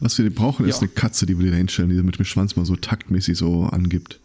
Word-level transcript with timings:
Was 0.00 0.16
wir 0.18 0.32
brauchen, 0.32 0.66
ist 0.66 0.76
Ja. 0.76 0.80
eine 0.82 0.88
Katze, 0.90 1.26
die 1.26 1.36
wir 1.38 1.46
dir 1.46 1.50
da 1.52 1.56
hinstellen, 1.56 1.90
die 1.90 1.96
mit 2.02 2.18
dem 2.18 2.24
Schwanz 2.24 2.54
mal 2.56 2.64
so 2.64 2.76
taktmäßig 2.76 3.36
so 3.36 3.64
angibt. 3.64 4.20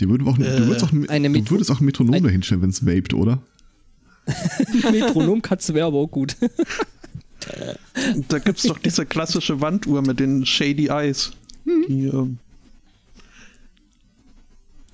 Die 0.00 0.08
würden 0.08 0.28
auch, 0.28 0.36
du, 0.36 0.44
Äh, 0.44 0.66
würdest 0.66 0.84
auch, 0.84 0.92
ein- 0.92 1.08
eine 1.08 1.28
du 1.28 1.32
Metro- 1.38 1.50
würdest 1.52 1.70
auch 1.70 1.80
ein 1.80 1.84
Metronom 1.86 2.14
ein- 2.14 2.22
da 2.22 2.28
hinstellen, 2.28 2.62
wenn 2.62 2.70
es 2.70 2.84
vaped, 2.86 3.14
oder? 3.14 3.40
Metronomkatze 4.92 5.74
wäre 5.74 5.86
aber 5.86 5.98
auch 5.98 6.10
gut. 6.10 6.36
Da 8.28 8.40
gibt's 8.40 8.64
doch 8.64 8.78
diese 8.78 9.06
klassische 9.06 9.60
Wanduhr 9.60 10.02
mit 10.02 10.18
den 10.18 10.44
Shady 10.44 10.88
Eyes. 10.88 11.30
Die, 11.64 12.06
ähm, 12.06 12.38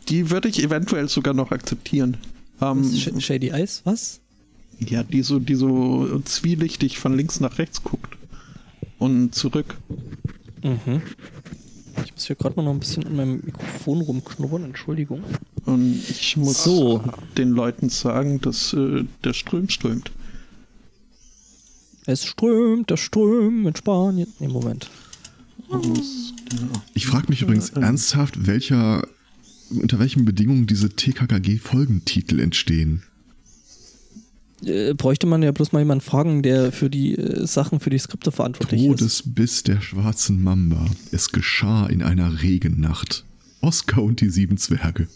die 0.08 0.28
würde 0.30 0.48
ich 0.48 0.62
eventuell 0.62 1.08
sogar 1.08 1.32
noch 1.32 1.50
akzeptieren. 1.50 2.18
Ähm, 2.60 2.84
Sh 2.94 3.08
Shady 3.20 3.48
Eyes, 3.48 3.80
was? 3.84 4.20
ja, 4.80 5.02
die 5.02 5.22
so, 5.22 5.38
die 5.38 5.54
so 5.54 6.20
zwielichtig 6.26 6.98
von 6.98 7.16
links 7.16 7.40
nach 7.40 7.56
rechts 7.58 7.82
guckt. 7.82 8.18
Und 9.02 9.34
zurück. 9.34 9.74
Mhm. 10.62 11.02
Ich 12.04 12.12
muss 12.14 12.26
hier 12.26 12.36
gerade 12.36 12.54
mal 12.54 12.62
noch 12.62 12.70
ein 12.70 12.78
bisschen 12.78 13.04
an 13.04 13.16
meinem 13.16 13.40
Mikrofon 13.44 14.00
rumknurren, 14.00 14.62
Entschuldigung. 14.64 15.24
Und 15.64 16.00
ich 16.08 16.36
muss 16.36 16.62
So. 16.62 17.02
den 17.36 17.50
Leuten 17.50 17.88
sagen, 17.88 18.40
dass 18.40 18.72
äh, 18.74 19.04
der 19.24 19.32
Ström 19.32 19.68
strömt. 19.68 20.12
Es 22.06 22.24
strömt, 22.24 22.90
der 22.90 22.96
Ström 22.96 23.66
in 23.66 23.74
Spanien. 23.74 24.28
Nee, 24.38 24.46
Moment. 24.48 24.88
Ich 26.94 27.06
frage 27.06 27.26
mich 27.28 27.42
übrigens 27.42 27.70
ernsthaft, 27.70 28.46
welcher, 28.46 29.04
unter 29.70 29.98
welchen 29.98 30.24
Bedingungen 30.24 30.68
diese 30.68 30.90
TKKG-Folgentitel 30.90 32.38
entstehen. 32.38 33.02
Äh, 34.64 34.94
bräuchte 34.94 35.26
man 35.26 35.42
ja 35.42 35.52
bloß 35.52 35.72
mal 35.72 35.80
jemanden 35.80 36.04
fragen, 36.04 36.42
der 36.42 36.72
für 36.72 36.90
die 36.90 37.16
äh, 37.16 37.46
Sachen, 37.46 37.80
für 37.80 37.90
die 37.90 37.98
Skripte 37.98 38.30
verantwortlich 38.32 38.82
ist. 38.82 38.88
Todesbiss 38.88 39.62
der 39.62 39.80
schwarzen 39.80 40.42
Mamba. 40.42 40.86
Es 41.10 41.32
geschah 41.32 41.86
in 41.86 42.02
einer 42.02 42.42
Regennacht. 42.42 43.24
Oskar 43.60 44.02
und 44.02 44.20
die 44.20 44.30
sieben 44.30 44.56
Zwerge. 44.58 45.08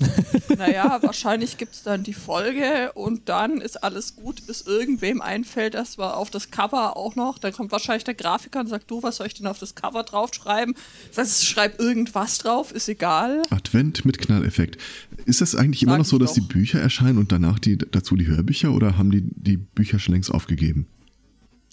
Naja, 0.58 0.98
wahrscheinlich 1.02 1.56
gibt 1.58 1.74
es 1.74 1.82
dann 1.84 2.02
die 2.02 2.12
Folge 2.12 2.90
und 2.94 3.28
dann 3.28 3.60
ist 3.60 3.82
alles 3.84 4.16
gut, 4.16 4.46
bis 4.46 4.62
irgendwem 4.62 5.20
einfällt, 5.22 5.74
dass 5.74 5.96
wir 5.98 6.16
auf 6.16 6.30
das 6.30 6.50
Cover 6.50 6.96
auch 6.96 7.14
noch, 7.16 7.38
dann 7.38 7.52
kommt 7.52 7.70
wahrscheinlich 7.72 8.04
der 8.04 8.14
Grafiker 8.14 8.60
und 8.60 8.66
sagt, 8.68 8.90
du, 8.90 9.02
was 9.02 9.16
soll 9.16 9.26
ich 9.28 9.34
denn 9.34 9.46
auf 9.46 9.58
das 9.58 9.74
Cover 9.74 10.02
draufschreiben? 10.02 10.74
Das 11.14 11.18
heißt, 11.18 11.46
schreib 11.46 11.78
irgendwas 11.80 12.38
drauf, 12.38 12.72
ist 12.72 12.88
egal. 12.88 13.42
Advent 13.50 14.04
mit 14.04 14.18
Knalleffekt. 14.18 14.78
Ist 15.26 15.40
das 15.40 15.54
eigentlich 15.54 15.82
immer 15.82 15.92
Sag 15.92 15.98
noch 15.98 16.04
so, 16.06 16.18
dass 16.18 16.32
die 16.32 16.40
doch. 16.40 16.48
Bücher 16.48 16.80
erscheinen 16.80 17.18
und 17.18 17.30
danach 17.32 17.58
die, 17.58 17.78
dazu 17.78 18.16
die 18.16 18.26
Hörbücher 18.26 18.72
oder 18.72 18.96
haben 18.98 19.10
die 19.10 19.22
die 19.22 19.56
Bücher 19.56 19.98
schon 19.98 20.14
längst 20.14 20.30
aufgegeben? 20.32 20.86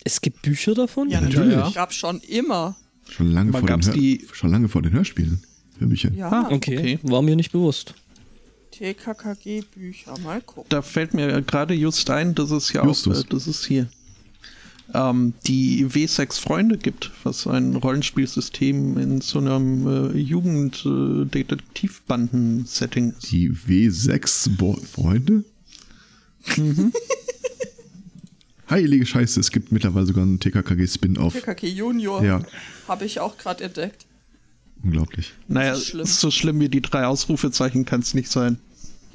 Es 0.03 0.21
gibt 0.21 0.41
Bücher 0.43 0.73
davon? 0.75 1.09
Ja, 1.09 1.19
natürlich. 1.21 1.55
natürlich. 1.55 1.73
Gab 1.75 1.91
schon 1.93 2.19
immer. 2.21 2.75
Schon 3.09 3.31
lange, 3.31 3.51
vor 3.51 3.61
den, 3.67 3.79
die- 3.93 4.25
schon 4.33 4.51
lange 4.51 4.69
vor 4.69 4.81
den 4.81 4.91
Hörspielen. 4.93 5.43
Hörbüchern. 5.79 6.13
Ja, 6.15 6.29
Ah. 6.29 6.47
Okay, 6.51 6.77
Okay. 6.77 6.99
war 7.03 7.21
mir 7.21 7.35
nicht 7.35 7.51
bewusst. 7.51 7.93
TKKG-Bücher, 8.77 10.17
mal 10.19 10.41
gucken. 10.41 10.69
Da 10.69 10.81
fällt 10.81 11.13
mir 11.13 11.41
gerade 11.41 11.73
just 11.73 12.09
ein, 12.09 12.35
dass 12.35 12.51
es 12.51 12.71
ja 12.73 12.85
Justus. 12.85 13.19
auch, 13.19 13.23
äh, 13.23 13.27
das 13.29 13.47
ist 13.47 13.65
hier, 13.65 13.87
ähm, 14.93 15.33
die 15.45 15.85
W6 15.85 16.39
Freunde 16.39 16.77
gibt, 16.77 17.11
was 17.23 17.45
ein 17.47 17.75
Rollenspielsystem 17.75 18.97
in 18.97 19.21
so 19.21 19.39
einem 19.39 20.13
äh, 20.15 20.17
Jugend-Detektivbanden-Setting 20.17 23.11
ist. 23.17 23.31
Die 23.31 23.51
W6 23.51 24.55
Bo 24.57 24.73
Freunde? 24.75 25.43
Mhm. 26.55 26.93
Heilige 28.69 29.05
Scheiße, 29.05 29.39
es 29.39 29.51
gibt 29.51 29.71
mittlerweile 29.71 30.05
sogar 30.05 30.23
einen 30.23 30.39
TKKG-Spin-Off. 30.39 31.33
TKK 31.33 31.67
Junior 31.67 32.23
Ja, 32.23 32.41
habe 32.87 33.05
ich 33.05 33.19
auch 33.21 33.37
gerade 33.37 33.63
entdeckt. 33.63 34.05
unglaublich. 34.83 35.33
Naja, 35.47 35.71
Das 35.71 35.79
ist 35.79 35.87
schlimm. 35.87 36.05
so 36.05 36.31
schlimm 36.31 36.59
wie 36.59 36.67
die 36.69 36.81
drei 36.81 37.05
Ausrufezeichen 37.05 37.85
kann 37.85 38.01
es 38.01 38.13
nicht 38.13 38.29
sein. 38.29 38.59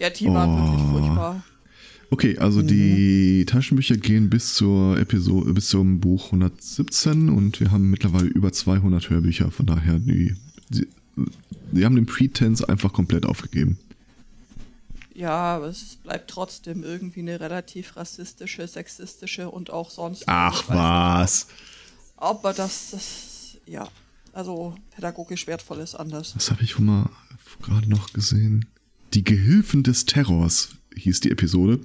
Ja, 0.03 0.11
die 0.11 0.27
waren 0.27 0.51
Oh. 0.51 0.63
wirklich 0.73 0.91
furchtbar. 0.91 1.43
Okay, 2.11 2.37
also 2.39 2.61
Mhm. 2.61 2.67
die 2.67 3.45
Taschenbücher 3.47 3.97
gehen 3.97 4.29
bis 4.29 4.55
zur 4.55 4.99
Episode, 4.99 5.55
bis 5.55 5.69
zum 5.69 6.01
Buch 6.01 6.33
117 6.33 7.29
und 7.29 7.61
wir 7.61 7.71
haben 7.71 7.89
mittlerweile 7.89 8.27
über 8.27 8.53
200 8.53 9.09
Hörbücher. 9.09 9.51
Von 9.53 9.67
daher, 9.67 10.01
die, 10.01 10.35
sie, 10.71 10.89
sie 11.73 11.85
haben 11.85 11.95
den 11.95 12.07
Pretense 12.07 12.69
einfach 12.69 12.93
komplett 12.93 13.25
aufgegeben. 13.27 13.79
Ja, 15.15 15.31
aber 15.57 15.67
es 15.67 15.97
bleibt 16.03 16.29
trotzdem 16.31 16.83
irgendwie 16.83 17.21
eine 17.21 17.39
relativ 17.39 17.97
rassistische, 17.97 18.67
sexistische 18.67 19.51
und 19.51 19.71
auch 19.71 19.91
sonst. 19.91 20.25
Ach 20.27 20.65
was. 20.69 21.47
Aber 22.17 22.53
das, 22.53 22.91
das, 22.91 23.57
ja, 23.67 23.89
also 24.33 24.75
pädagogisch 24.97 25.47
wertvoll 25.47 25.79
ist 25.79 25.95
anders. 25.95 26.35
Was 26.35 26.51
habe 26.51 26.63
ich 26.65 26.77
wohl 26.79 26.87
mal 26.87 27.09
gerade 27.63 27.89
noch 27.89 28.13
gesehen? 28.13 28.67
Die 29.15 29.25
Gehilfen 29.25 29.83
des 29.83 30.07
Terrors 30.07 30.71
hieß 30.97 31.21
die 31.21 31.31
Episode 31.31 31.81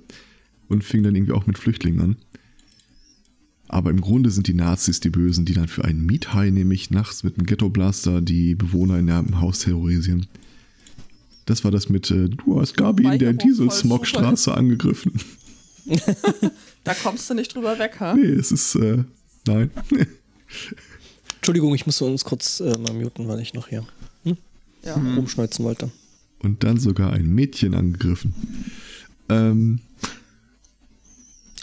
und 0.69 0.83
fing 0.83 1.03
dann 1.03 1.15
irgendwie 1.15 1.33
auch 1.33 1.47
mit 1.47 1.57
Flüchtlingen 1.57 2.01
an. 2.01 2.15
Aber 3.69 3.89
im 3.89 3.99
Grunde 3.99 4.31
sind 4.31 4.47
die 4.47 4.53
Nazis 4.53 5.01
die 5.01 5.09
Bösen, 5.09 5.43
die 5.43 5.53
dann 5.53 5.67
für 5.67 5.83
einen 5.83 6.05
Miethai, 6.05 6.49
nämlich 6.51 6.89
nachts 6.89 7.23
mit 7.23 7.37
einem 7.37 7.45
Ghetto-Blaster, 7.45 8.21
die 8.21 8.55
Bewohner 8.55 8.97
in 8.97 9.09
einem 9.11 9.41
Haus 9.41 9.59
terrorisieren. 9.59 10.25
Das 11.45 11.63
war 11.63 11.71
das 11.71 11.89
mit, 11.89 12.09
äh, 12.11 12.29
du 12.29 12.59
hast 12.61 12.77
Gabi 12.77 13.05
in 13.05 13.19
der 13.19 13.33
Dieselsmogstraße 13.33 14.53
angegriffen. 14.53 15.13
Da 16.83 16.93
kommst 16.93 17.29
du 17.29 17.33
nicht 17.33 17.53
drüber 17.53 17.79
weg, 17.79 17.97
ha? 18.01 18.13
Nee, 18.13 18.27
es 18.27 18.51
ist, 18.51 18.75
äh, 18.75 19.03
nein. 19.45 19.71
Entschuldigung, 21.35 21.75
ich 21.75 21.85
muss 21.85 22.01
uns 22.01 22.23
kurz 22.25 22.59
äh, 22.61 22.77
mal 22.77 22.93
muten, 22.93 23.27
weil 23.27 23.39
ich 23.41 23.53
noch 23.53 23.67
hier 23.69 23.85
Ja. 24.83 24.95
rumschneuzen 24.95 25.63
wollte. 25.65 25.91
Und 26.39 26.63
dann 26.63 26.79
sogar 26.79 27.13
ein 27.13 27.27
Mädchen 27.27 27.73
angegriffen. 27.73 28.33
Ähm, 29.29 29.79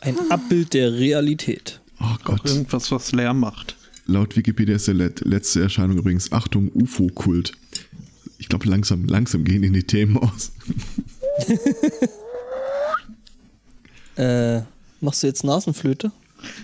Ein 0.01 0.17
Abbild 0.31 0.75
der 0.75 0.93
Realität. 0.95 1.81
oh 2.01 2.05
Auch 2.05 2.25
Gott. 2.25 2.45
irgendwas, 2.45 2.91
was 2.91 3.13
leer 3.13 3.33
macht. 3.34 3.77
Laut 4.07 4.37
Wikipedia 4.37 4.77
ist 4.77 4.87
der 4.89 4.95
let 4.95 5.21
letzte 5.25 5.63
Erscheinung 5.63 5.97
übrigens 5.97 6.31
Achtung 6.33 6.71
UFO-Kult. 6.75 7.53
Ich 8.39 8.49
glaube, 8.49 8.69
langsam, 8.69 9.07
langsam 9.07 9.45
gehen 9.45 9.63
in 9.63 9.73
die 9.73 9.84
Themen 9.84 10.19
aus. 10.19 10.53
Äh, 14.17 14.63
machst 15.01 15.23
du 15.23 15.27
jetzt 15.27 15.43
Nasenflöte? 15.45 16.13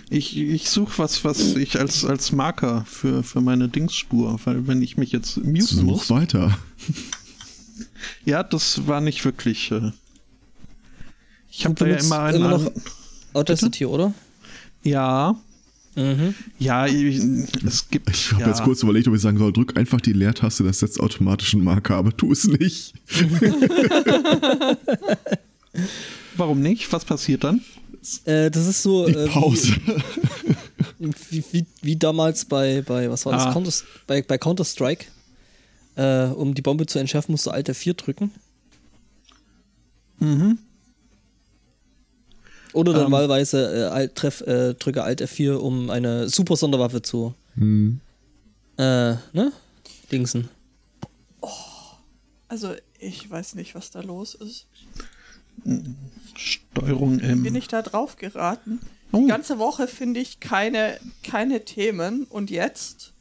Ich, 0.09 0.37
ich 0.37 0.69
suche 0.69 0.99
was, 0.99 1.25
was 1.25 1.55
ich 1.55 1.79
als, 1.79 2.05
als 2.05 2.31
Marker 2.31 2.85
für, 2.87 3.23
für 3.23 3.41
meine 3.41 3.67
Dingsspur, 3.67 4.39
weil 4.45 4.67
wenn 4.67 4.81
ich 4.81 4.95
mich 4.97 5.11
jetzt 5.11 5.37
muten 5.37 5.61
Such 5.61 5.83
muss. 5.83 6.09
weiter. 6.09 6.57
Ja, 8.25 8.43
das 8.43 8.87
war 8.87 9.01
nicht 9.01 9.23
wirklich. 9.25 9.71
Äh, 9.71 9.91
ich 11.51 11.65
habe 11.65 11.75
da 11.75 11.85
ja 11.87 11.97
immer 11.97 12.19
einen. 12.19 12.37
immer 12.37 12.57
noch 12.57 12.71
Audacity, 13.33 13.85
oder? 13.85 14.13
ja, 14.83 15.35
Mhm. 15.95 16.33
ja, 16.57 16.85
ich- 16.87 17.17
es 17.65 17.89
gibt. 17.89 18.09
Ich 18.09 18.31
habe 18.31 18.43
ja, 18.43 18.47
jetzt 18.47 18.63
kurz 18.63 18.81
überlegt, 18.81 19.09
ob 19.09 19.13
ich 19.15 19.19
sagen 19.21 19.37
soll, 19.37 19.51
drück 19.51 19.75
einfach 19.77 19.99
die 19.99 20.13
Leertaste, 20.13 20.63
das 20.63 20.79
setzt 20.79 21.01
automatisch 21.01 21.53
einen 21.53 21.65
Marker, 21.65 21.95
aber 21.97 22.15
tu 22.15 22.31
es 22.31 22.45
nicht. 22.47 22.93
Warum 26.37 26.61
nicht? 26.61 26.91
Was 26.93 27.05
passiert 27.05 27.43
dann? 27.43 27.61
Äh, 28.25 28.49
das 28.49 28.67
ist 28.67 28.81
so 28.83 29.05
Die 29.05 29.13
äh, 29.13 29.27
Pause. 29.27 29.73
Wie, 30.97 31.11
wie, 31.29 31.43
wie, 31.51 31.65
wie 31.81 31.95
damals 31.97 32.45
bei, 32.45 32.81
bei 32.83 33.09
was 33.09 33.25
war 33.25 33.33
das? 33.33 33.43
Ah. 33.47 33.53
Counter, 33.53 33.71
bei, 34.07 34.21
bei 34.21 34.37
Counter-Strike. 34.37 35.05
Äh, 36.01 36.31
um 36.33 36.53
die 36.55 36.61
Bombe 36.61 36.85
zu 36.85 36.99
entschärfen, 36.99 37.31
musst 37.31 37.45
du 37.45 37.51
Alt 37.51 37.69
F4 37.69 37.93
drücken. 37.93 38.31
Mhm. 40.19 40.57
Oder 42.73 42.93
dann 42.93 43.07
Ähm. 43.07 43.11
wahlweise 43.11 43.75
äh, 43.75 43.83
Alt, 43.89 44.15
treff, 44.15 44.41
äh, 44.41 44.73
drücke 44.75 45.03
Alt 45.03 45.21
F4, 45.21 45.53
um 45.55 45.89
eine 45.89 46.29
super 46.29 46.55
Sonderwaffe 46.55 47.01
zu 47.01 47.33
Hm. 47.55 47.99
äh, 48.77 48.83
ne? 49.33 49.51
Dingsen. 50.11 50.47
Also, 52.47 52.73
ich 52.99 53.29
weiß 53.29 53.55
nicht, 53.55 53.75
was 53.75 53.91
da 53.91 54.01
los 54.01 54.35
ist. 54.35 54.67
Steuerung 56.35 57.19
M. 57.19 57.43
Bin 57.43 57.55
ich 57.55 57.67
da 57.67 57.81
drauf 57.81 58.15
geraten? 58.15 58.79
Oh. 59.11 59.19
Die 59.21 59.27
ganze 59.27 59.57
Woche 59.59 59.87
finde 59.87 60.19
ich 60.21 60.39
keine, 60.39 60.97
keine 61.23 61.65
Themen 61.65 62.23
und 62.25 62.49
jetzt 62.49 63.11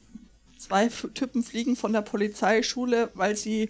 zwei 0.71 0.89
Typen 1.15 1.43
fliegen 1.43 1.75
von 1.75 1.93
der 1.93 2.03
Polizeischule, 2.03 3.11
weil 3.15 3.37
sie 3.37 3.69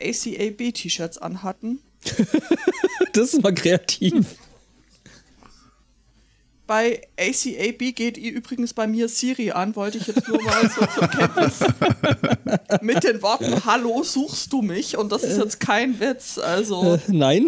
ACAB-T-Shirts 0.00 1.18
anhatten. 1.18 1.80
Das 3.12 3.32
ist 3.32 3.42
mal 3.42 3.54
kreativ. 3.54 4.36
Bei 6.66 7.00
ACAB 7.18 7.94
geht 7.94 8.18
ihr 8.18 8.32
übrigens 8.32 8.74
bei 8.74 8.86
mir 8.86 9.08
Siri 9.08 9.52
an, 9.52 9.74
wollte 9.74 9.96
ich 9.96 10.06
jetzt 10.06 10.28
nur 10.28 10.42
mal 10.42 10.68
so 10.68 10.84
zur 10.84 11.08
Kenntnis. 11.08 11.54
Mit 12.82 13.04
den 13.04 13.22
Worten 13.22 13.64
Hallo, 13.64 14.02
suchst 14.02 14.52
du 14.52 14.60
mich? 14.60 14.98
Und 14.98 15.12
das 15.12 15.22
ist 15.22 15.38
jetzt 15.38 15.60
kein 15.60 15.98
Witz. 15.98 16.36
Also, 16.36 16.96
Äh, 16.96 16.98
nein. 17.08 17.46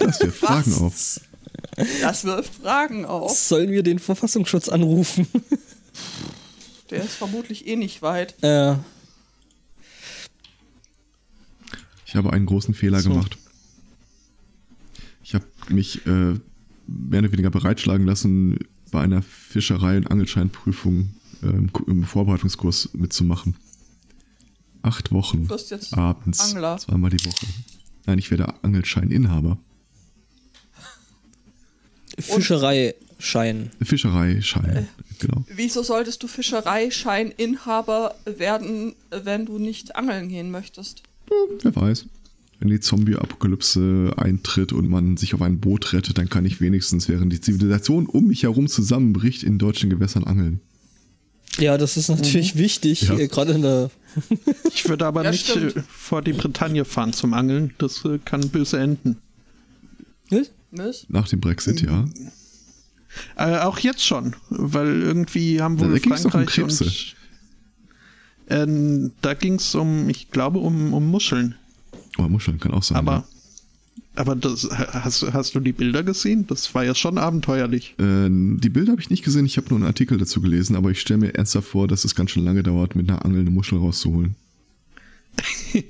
Das 0.00 0.20
wir 0.20 0.32
Fragen 0.32 0.72
auf. 0.74 0.82
was? 0.82 1.20
Das 2.00 2.24
wirft 2.24 2.52
Fragen 2.56 3.04
auf. 3.04 3.30
Sollen 3.38 3.70
wir 3.70 3.84
den 3.84 4.00
Verfassungsschutz 4.00 4.68
anrufen? 4.68 5.28
Der 6.90 7.02
ist 7.04 7.14
vermutlich 7.14 7.66
eh 7.66 7.76
nicht 7.76 8.02
weit. 8.02 8.34
Äh, 8.42 8.76
Ich 12.06 12.16
habe 12.16 12.32
einen 12.32 12.46
großen 12.46 12.74
Fehler 12.74 13.00
So. 13.00 13.10
gemacht. 13.10 13.38
Ich 15.22 15.34
habe 15.34 15.44
mich 15.68 16.04
äh, 16.06 16.34
mehr 16.88 17.20
oder 17.20 17.30
weniger 17.32 17.50
bereitschlagen 17.50 18.04
lassen, 18.04 18.58
bei 18.90 19.00
einer 19.00 19.22
Fischerei- 19.22 19.96
und 19.96 20.10
Angelscheinprüfung 20.10 21.10
äh, 21.42 21.46
im, 21.46 21.72
Ku- 21.72 21.84
im 21.84 22.02
Vorbereitungskurs 22.02 22.90
mitzumachen. 22.94 23.54
Acht 24.82 25.12
Wochen 25.12 25.44
Du 25.44 25.50
wirst 25.50 25.70
jetzt 25.70 25.94
abends, 25.96 26.40
Angler. 26.40 26.78
zweimal 26.78 27.10
die 27.10 27.24
Woche. 27.24 27.46
Nein, 28.06 28.18
ich 28.18 28.30
werde 28.32 28.54
Angelscheininhaber. 28.64 29.58
Fischereischein. 33.20 33.70
Fischereischein, 33.82 34.88
genau. 35.18 35.44
Wieso 35.54 35.82
solltest 35.82 36.22
du 36.22 36.26
Fischereischeininhaber 36.28 38.14
werden, 38.24 38.94
wenn 39.10 39.46
du 39.46 39.58
nicht 39.58 39.96
angeln 39.96 40.28
gehen 40.28 40.50
möchtest? 40.50 41.02
Wer 41.62 41.76
weiß. 41.76 42.06
Wenn 42.58 42.68
die 42.68 42.80
Zombie-Apokalypse 42.80 44.12
eintritt 44.16 44.72
und 44.72 44.88
man 44.90 45.16
sich 45.16 45.32
auf 45.34 45.40
ein 45.42 45.60
Boot 45.60 45.92
rettet, 45.94 46.18
dann 46.18 46.28
kann 46.28 46.44
ich 46.44 46.60
wenigstens, 46.60 47.08
während 47.08 47.32
die 47.32 47.40
Zivilisation 47.40 48.06
um 48.06 48.26
mich 48.26 48.42
herum 48.42 48.68
zusammenbricht, 48.68 49.42
in 49.42 49.58
deutschen 49.58 49.88
Gewässern 49.88 50.24
angeln. 50.24 50.60
Ja, 51.58 51.78
das 51.78 51.96
ist 51.96 52.08
natürlich 52.08 52.56
wichtig, 52.56 53.02
Ja. 53.02 53.18
äh, 53.18 53.28
gerade 53.28 53.52
in 53.52 53.62
der. 53.62 53.90
Ich 54.74 54.88
würde 54.88 55.06
aber 55.06 55.24
Ja, 55.24 55.30
nicht 55.30 55.48
stimmt. 55.48 55.76
äh, 55.76 55.82
vor 55.88 56.20
die 56.22 56.32
Bretagne 56.32 56.84
fahren 56.84 57.12
zum 57.12 57.32
Angeln. 57.34 57.72
Das 57.78 58.04
äh, 58.04 58.18
kann 58.24 58.48
böse 58.50 58.78
enden. 58.78 59.16
Was? 60.30 60.50
Was? 60.70 61.06
Nach 61.08 61.28
dem 61.28 61.40
Brexit, 61.40 61.80
ja. 61.82 62.04
Äh, 63.36 63.58
auch 63.58 63.78
jetzt 63.78 64.04
schon, 64.04 64.36
weil 64.50 65.02
irgendwie 65.02 65.60
haben 65.60 65.80
wohl 65.80 65.92
um 65.92 65.98
Frankreich 65.98 66.46
Krebse. 66.46 66.84
und 66.84 67.16
ähm, 68.48 69.12
da 69.22 69.34
ging 69.34 69.54
es 69.54 69.74
um, 69.74 70.08
ich 70.08 70.30
glaube, 70.30 70.58
um, 70.58 70.92
um 70.92 71.06
Muscheln. 71.08 71.54
Oh, 72.18 72.22
Muscheln 72.22 72.58
kann 72.58 72.72
auch 72.72 72.82
sein. 72.82 72.98
Aber, 72.98 73.24
aber 74.16 74.34
das, 74.34 74.68
hast, 74.70 75.22
hast 75.32 75.54
du 75.54 75.60
die 75.60 75.72
Bilder 75.72 76.02
gesehen? 76.02 76.46
Das 76.48 76.74
war 76.74 76.84
ja 76.84 76.94
schon 76.94 77.18
abenteuerlich. 77.18 77.94
ja. 77.98 78.26
äh, 78.26 78.28
die 78.30 78.68
Bilder 78.68 78.92
habe 78.92 79.00
ich 79.00 79.10
nicht 79.10 79.24
gesehen, 79.24 79.46
ich 79.46 79.56
habe 79.56 79.68
nur 79.68 79.78
einen 79.78 79.86
Artikel 79.86 80.18
dazu 80.18 80.40
gelesen, 80.40 80.76
aber 80.76 80.90
ich 80.90 81.00
stelle 81.00 81.20
mir 81.20 81.34
ernsthaft 81.34 81.68
vor, 81.68 81.86
dass 81.88 82.04
es 82.04 82.14
ganz 82.14 82.32
schön 82.32 82.44
lange 82.44 82.62
dauert, 82.62 82.96
mit 82.96 83.08
einer 83.08 83.24
Angel 83.24 83.40
eine 83.40 83.50
Muschel 83.50 83.78
rauszuholen. 83.78 84.34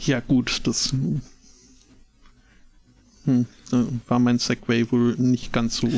Ja, 0.00 0.20
gut, 0.20 0.62
das 0.64 0.92
hm, 0.92 1.20
da 3.26 3.44
war 4.08 4.18
mein 4.18 4.38
Segway 4.38 4.90
wohl 4.90 5.14
nicht 5.16 5.52
ganz 5.52 5.76
so 5.76 5.88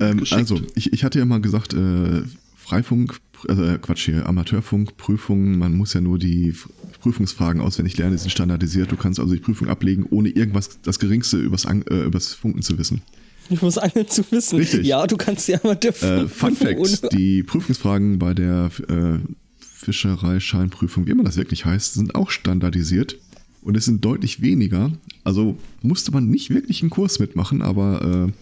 Ähm, 0.00 0.24
also, 0.30 0.60
ich, 0.74 0.92
ich 0.92 1.04
hatte 1.04 1.18
ja 1.18 1.24
mal 1.24 1.40
gesagt, 1.40 1.74
äh, 1.74 2.22
Freifunk, 2.56 3.20
äh, 3.48 3.78
Quatsch 3.78 4.06
hier, 4.06 4.26
Amateurfunkprüfungen, 4.26 5.58
man 5.58 5.76
muss 5.76 5.92
ja 5.92 6.00
nur 6.00 6.18
die 6.18 6.54
Prüfungsfragen 7.00 7.60
auswendig 7.60 7.98
lernen, 7.98 8.12
die 8.12 8.18
sind 8.18 8.30
standardisiert. 8.30 8.90
Du 8.90 8.96
kannst 8.96 9.20
also 9.20 9.34
die 9.34 9.40
Prüfung 9.40 9.68
ablegen, 9.68 10.06
ohne 10.08 10.30
irgendwas, 10.30 10.80
das 10.82 10.98
Geringste 10.98 11.38
übers, 11.38 11.66
äh, 11.66 12.04
übers 12.04 12.32
Funken 12.32 12.62
zu 12.62 12.78
wissen. 12.78 13.02
Ich 13.50 13.60
muss 13.60 13.76
angeln 13.76 14.08
zu 14.08 14.24
wissen. 14.30 14.58
Richtig. 14.58 14.86
Ja, 14.86 15.06
du 15.06 15.16
kannst 15.16 15.48
ja 15.48 15.60
mal 15.62 15.74
der 15.74 15.90
Äh, 16.02 16.28
Fun 16.28 16.56
Fact: 16.56 17.12
Die 17.12 17.42
Prüfungsfragen 17.42 18.18
bei 18.18 18.32
der 18.32 18.70
äh, 18.88 19.18
Fischereischeinprüfung, 19.58 21.06
wie 21.06 21.10
immer 21.10 21.24
das 21.24 21.36
wirklich 21.36 21.66
heißt, 21.66 21.94
sind 21.94 22.14
auch 22.14 22.30
standardisiert 22.30 23.18
und 23.64 23.76
es 23.76 23.84
sind 23.86 24.04
deutlich 24.04 24.40
weniger. 24.40 24.92
Also 25.24 25.58
musste 25.82 26.12
man 26.12 26.28
nicht 26.28 26.50
wirklich 26.50 26.82
einen 26.82 26.90
Kurs 26.90 27.18
mitmachen, 27.18 27.62
aber 27.62 28.28
äh, 28.28 28.32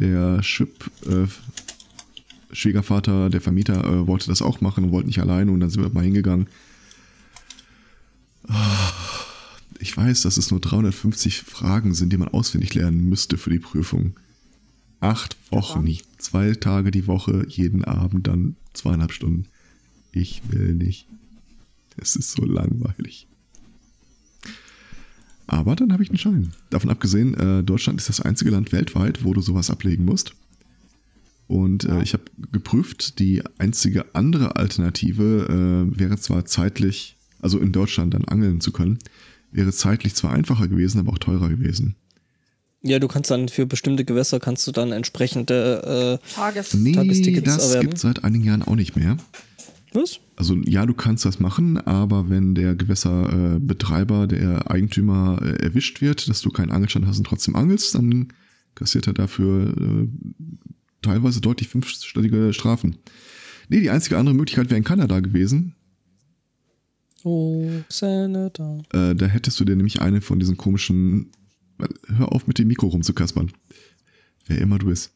der 0.00 0.42
Schwib, 0.42 0.90
äh, 1.06 1.26
Schwiegervater, 2.54 3.28
der 3.30 3.40
Vermieter, 3.40 3.84
äh, 3.84 4.06
wollte 4.06 4.28
das 4.28 4.40
auch 4.42 4.60
machen 4.60 4.84
und 4.84 4.92
wollte 4.92 5.08
nicht 5.08 5.20
alleine 5.20 5.50
und 5.52 5.60
dann 5.60 5.70
sind 5.70 5.82
wir 5.82 5.90
mal 5.90 6.04
hingegangen. 6.04 6.46
Ah, 8.48 8.92
Ich 9.78 9.96
weiß, 9.96 10.22
dass 10.22 10.36
es 10.36 10.50
nur 10.52 10.60
350 10.60 11.38
Fragen 11.38 11.92
sind, 11.94 12.12
die 12.12 12.16
man 12.16 12.28
auswendig 12.28 12.72
lernen 12.74 13.08
müsste 13.08 13.36
für 13.36 13.50
die 13.50 13.58
Prüfung. 13.58 14.14
Acht 15.00 15.36
Wochen, 15.50 15.86
Ja. 15.86 15.98
zwei 16.18 16.52
Tage 16.52 16.92
die 16.92 17.08
Woche, 17.08 17.44
jeden 17.48 17.84
Abend 17.84 18.28
dann 18.28 18.54
zweieinhalb 18.74 19.10
Stunden. 19.12 19.46
Ich 20.12 20.40
will 20.50 20.74
nicht. 20.74 21.06
Es 21.96 22.14
ist 22.14 22.30
so 22.32 22.44
langweilig. 22.44 23.26
Aber 25.46 25.76
dann 25.76 25.92
habe 25.92 26.02
ich 26.02 26.08
einen 26.08 26.18
Schein. 26.18 26.52
Davon 26.70 26.90
abgesehen, 26.90 27.34
äh, 27.34 27.62
Deutschland 27.62 28.00
ist 28.00 28.08
das 28.08 28.20
einzige 28.20 28.50
Land 28.50 28.72
weltweit, 28.72 29.24
wo 29.24 29.34
du 29.34 29.40
sowas 29.40 29.70
ablegen 29.70 30.04
musst. 30.04 30.34
Und 31.48 31.84
äh, 31.84 32.02
ich 32.02 32.14
habe 32.14 32.24
geprüft, 32.52 33.18
die 33.18 33.42
einzige 33.58 34.14
andere 34.14 34.56
Alternative 34.56 35.88
äh, 35.92 35.98
wäre 35.98 36.16
zwar 36.18 36.44
zeitlich, 36.46 37.16
also 37.40 37.58
in 37.58 37.72
Deutschland 37.72 38.14
dann 38.14 38.24
angeln 38.24 38.60
zu 38.60 38.72
können, 38.72 38.98
wäre 39.50 39.72
zeitlich 39.72 40.14
zwar 40.14 40.32
einfacher 40.32 40.68
gewesen, 40.68 41.00
aber 41.00 41.12
auch 41.12 41.18
teurer 41.18 41.48
gewesen. 41.48 41.96
Ja, 42.84 42.98
du 42.98 43.06
kannst 43.06 43.30
dann 43.30 43.48
für 43.48 43.66
bestimmte 43.66 44.04
Gewässer 44.04 44.40
kannst 44.40 44.66
du 44.66 44.72
dann 44.72 44.90
entsprechende 44.90 46.18
Tages. 46.34 46.74
Nee, 46.74 46.94
Tagestickets 46.94 47.44
das 47.44 47.68
erwerben. 47.68 47.90
gibt 47.90 47.98
seit 47.98 48.24
einigen 48.24 48.42
Jahren 48.42 48.62
auch 48.62 48.74
nicht 48.74 48.96
mehr. 48.96 49.18
Äh, 49.92 49.98
was? 50.00 50.20
Also 50.36 50.56
ja, 50.64 50.86
du 50.86 50.94
kannst 50.94 51.24
das 51.24 51.40
machen, 51.40 51.78
aber 51.78 52.28
wenn 52.28 52.54
der 52.54 52.74
Gewässerbetreiber, 52.74 54.26
der 54.26 54.70
Eigentümer 54.70 55.40
äh, 55.42 55.62
erwischt 55.62 56.00
wird, 56.00 56.28
dass 56.28 56.40
du 56.40 56.50
keinen 56.50 56.70
Angelstand 56.70 57.06
hast 57.06 57.18
und 57.18 57.26
trotzdem 57.26 57.56
angelst, 57.56 57.94
dann 57.94 58.28
kassiert 58.74 59.06
er 59.06 59.12
dafür 59.12 59.74
äh, 59.76 60.08
teilweise 61.02 61.40
deutlich 61.40 61.68
fünfstellige 61.68 62.52
Strafen. 62.52 62.96
Nee, 63.68 63.80
die 63.80 63.90
einzige 63.90 64.18
andere 64.18 64.34
Möglichkeit 64.34 64.70
wäre 64.70 64.78
in 64.78 64.84
Kanada 64.84 65.20
gewesen. 65.20 65.74
Oh, 67.24 67.70
Senator. 67.88 68.82
Äh, 68.92 69.14
da 69.14 69.26
hättest 69.26 69.60
du 69.60 69.64
dir 69.64 69.76
nämlich 69.76 70.00
eine 70.00 70.20
von 70.20 70.38
diesen 70.38 70.56
komischen. 70.56 71.30
Hör 72.16 72.32
auf 72.32 72.46
mit 72.46 72.58
dem 72.58 72.68
Mikro 72.68 72.88
rumzukaspern. 72.88 73.52
Wer 74.46 74.58
immer 74.58 74.78
du 74.78 74.86
bist. 74.86 75.12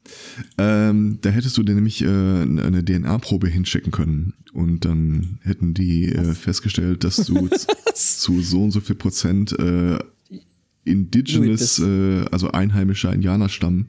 Ähm, 0.57 1.19
da 1.21 1.31
hättest 1.31 1.59
du 1.59 1.63
dir 1.63 1.75
nämlich 1.75 2.03
äh, 2.03 2.07
eine 2.07 2.85
DNA-Probe 2.85 3.49
hinschicken 3.49 3.91
können. 3.91 4.35
Und 4.53 4.85
dann 4.85 5.39
hätten 5.43 5.75
die 5.75 6.13
äh, 6.13 6.35
festgestellt, 6.35 7.03
dass 7.05 7.17
du 7.17 7.49
zu 7.95 8.41
so 8.41 8.63
und 8.63 8.71
so 8.71 8.81
viel 8.81 8.97
Prozent 8.97 9.59
äh, 9.59 9.99
indigenous, 10.85 11.79
äh, 11.81 12.25
also 12.31 12.53
einheimischer 12.53 13.13
Indianerstamm 13.13 13.87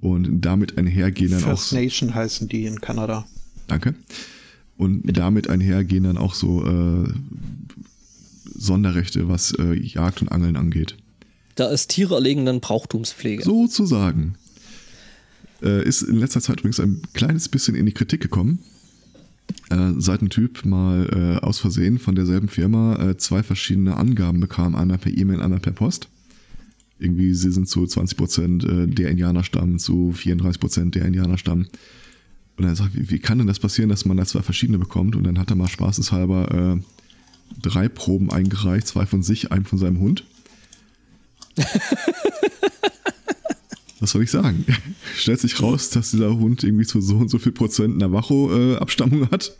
und 0.00 0.40
damit 0.40 0.78
einhergehen 0.78 1.32
dann 1.32 1.44
auch. 1.44 1.48
First 1.48 1.72
Nation 1.72 2.14
heißen 2.14 2.48
die 2.48 2.66
in 2.66 2.80
Kanada. 2.80 3.26
Danke. 3.66 3.94
Und 4.76 5.02
damit 5.16 5.48
einhergehen 5.48 6.04
dann 6.04 6.18
auch 6.18 6.34
so 6.34 6.64
äh, 6.64 7.08
Sonderrechte, 8.54 9.28
was 9.28 9.52
äh, 9.52 9.74
Jagd 9.74 10.22
und 10.22 10.28
Angeln 10.28 10.56
angeht. 10.56 10.96
Da 11.54 11.68
ist 11.68 11.88
Tiere 11.88 12.14
erlegen 12.14 12.46
dann 12.46 12.60
Brauchtumspflege. 12.60 13.42
Sozusagen. 13.42 14.36
Äh, 15.64 15.88
ist 15.88 16.02
in 16.02 16.16
letzter 16.16 16.42
Zeit 16.42 16.60
übrigens 16.60 16.78
ein 16.78 17.00
kleines 17.14 17.48
bisschen 17.48 17.74
in 17.74 17.86
die 17.86 17.92
Kritik 17.92 18.20
gekommen. 18.20 18.58
Äh, 19.70 19.92
seit 19.96 20.20
ein 20.20 20.28
Typ 20.28 20.64
mal 20.66 21.38
äh, 21.40 21.44
aus 21.44 21.58
Versehen 21.58 21.98
von 21.98 22.14
derselben 22.14 22.48
Firma 22.48 22.96
äh, 22.96 23.16
zwei 23.16 23.42
verschiedene 23.42 23.96
Angaben 23.96 24.40
bekam, 24.40 24.74
einmal 24.74 24.98
per 24.98 25.16
E-Mail, 25.16 25.40
einmal 25.40 25.60
per 25.60 25.72
Post. 25.72 26.08
Irgendwie, 26.98 27.34
sie 27.34 27.50
sind 27.50 27.68
zu 27.68 27.82
20% 27.82 28.84
äh, 28.84 28.86
der 28.86 29.10
Indianerstamm, 29.10 29.78
zu 29.78 30.14
34% 30.14 30.90
der 30.90 31.06
Indianerstamm. 31.06 31.66
Und 32.56 32.64
er 32.64 32.76
sagt, 32.76 32.94
wie, 32.94 33.10
wie 33.10 33.18
kann 33.18 33.38
denn 33.38 33.46
das 33.46 33.58
passieren, 33.58 33.88
dass 33.88 34.04
man 34.04 34.16
da 34.16 34.26
zwei 34.26 34.42
verschiedene 34.42 34.78
bekommt? 34.78 35.16
Und 35.16 35.24
dann 35.24 35.38
hat 35.38 35.50
er 35.50 35.56
mal 35.56 35.68
spaßeshalber 35.68 36.76
äh, 36.76 36.80
drei 37.60 37.88
Proben 37.88 38.30
eingereicht, 38.30 38.86
zwei 38.86 39.06
von 39.06 39.22
sich, 39.22 39.50
einen 39.50 39.64
von 39.64 39.78
seinem 39.78 39.98
Hund. 39.98 40.24
Was 44.04 44.10
soll 44.10 44.24
ich 44.24 44.30
sagen? 44.30 44.66
Stellt 45.16 45.40
sich 45.40 45.62
raus, 45.62 45.88
dass 45.88 46.10
dieser 46.10 46.36
Hund 46.36 46.62
irgendwie 46.62 46.84
zu 46.84 47.00
so 47.00 47.16
und 47.16 47.30
so 47.30 47.38
viel 47.38 47.52
Prozent 47.52 47.96
Navajo-Abstammung 47.96 49.30
hat. 49.30 49.56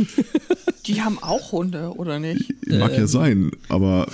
Die 0.86 1.00
haben 1.00 1.18
auch 1.18 1.50
Hunde, 1.52 1.94
oder 1.96 2.18
nicht? 2.18 2.52
Mag 2.66 2.92
Ähm. 2.92 2.98
ja 2.98 3.06
sein, 3.06 3.52
aber. 3.70 4.06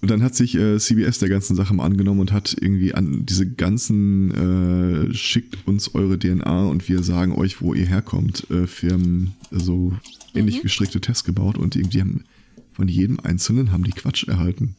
Und 0.00 0.10
dann 0.10 0.24
hat 0.24 0.34
sich 0.34 0.56
äh, 0.56 0.80
CBS 0.80 1.20
der 1.20 1.28
ganzen 1.28 1.54
Sache 1.54 1.72
mal 1.72 1.84
angenommen 1.84 2.18
und 2.18 2.32
hat 2.32 2.56
irgendwie 2.60 2.92
an 2.92 3.24
diese 3.24 3.48
ganzen 3.48 5.10
äh, 5.10 5.14
schickt 5.14 5.68
uns 5.68 5.94
eure 5.94 6.18
DNA 6.18 6.64
und 6.64 6.88
wir 6.88 7.04
sagen 7.04 7.36
euch, 7.36 7.62
wo 7.62 7.72
ihr 7.72 7.86
herkommt, 7.86 8.50
äh, 8.50 8.66
Firmen 8.66 9.34
so 9.52 9.92
ähnlich 10.34 10.60
gestrickte 10.60 11.00
Tests 11.00 11.22
gebaut 11.22 11.56
und 11.56 11.76
irgendwie 11.76 12.00
haben 12.00 12.24
von 12.72 12.88
jedem 12.88 13.20
Einzelnen 13.20 13.70
haben 13.70 13.84
die 13.84 13.92
Quatsch 13.92 14.26
erhalten. 14.26 14.74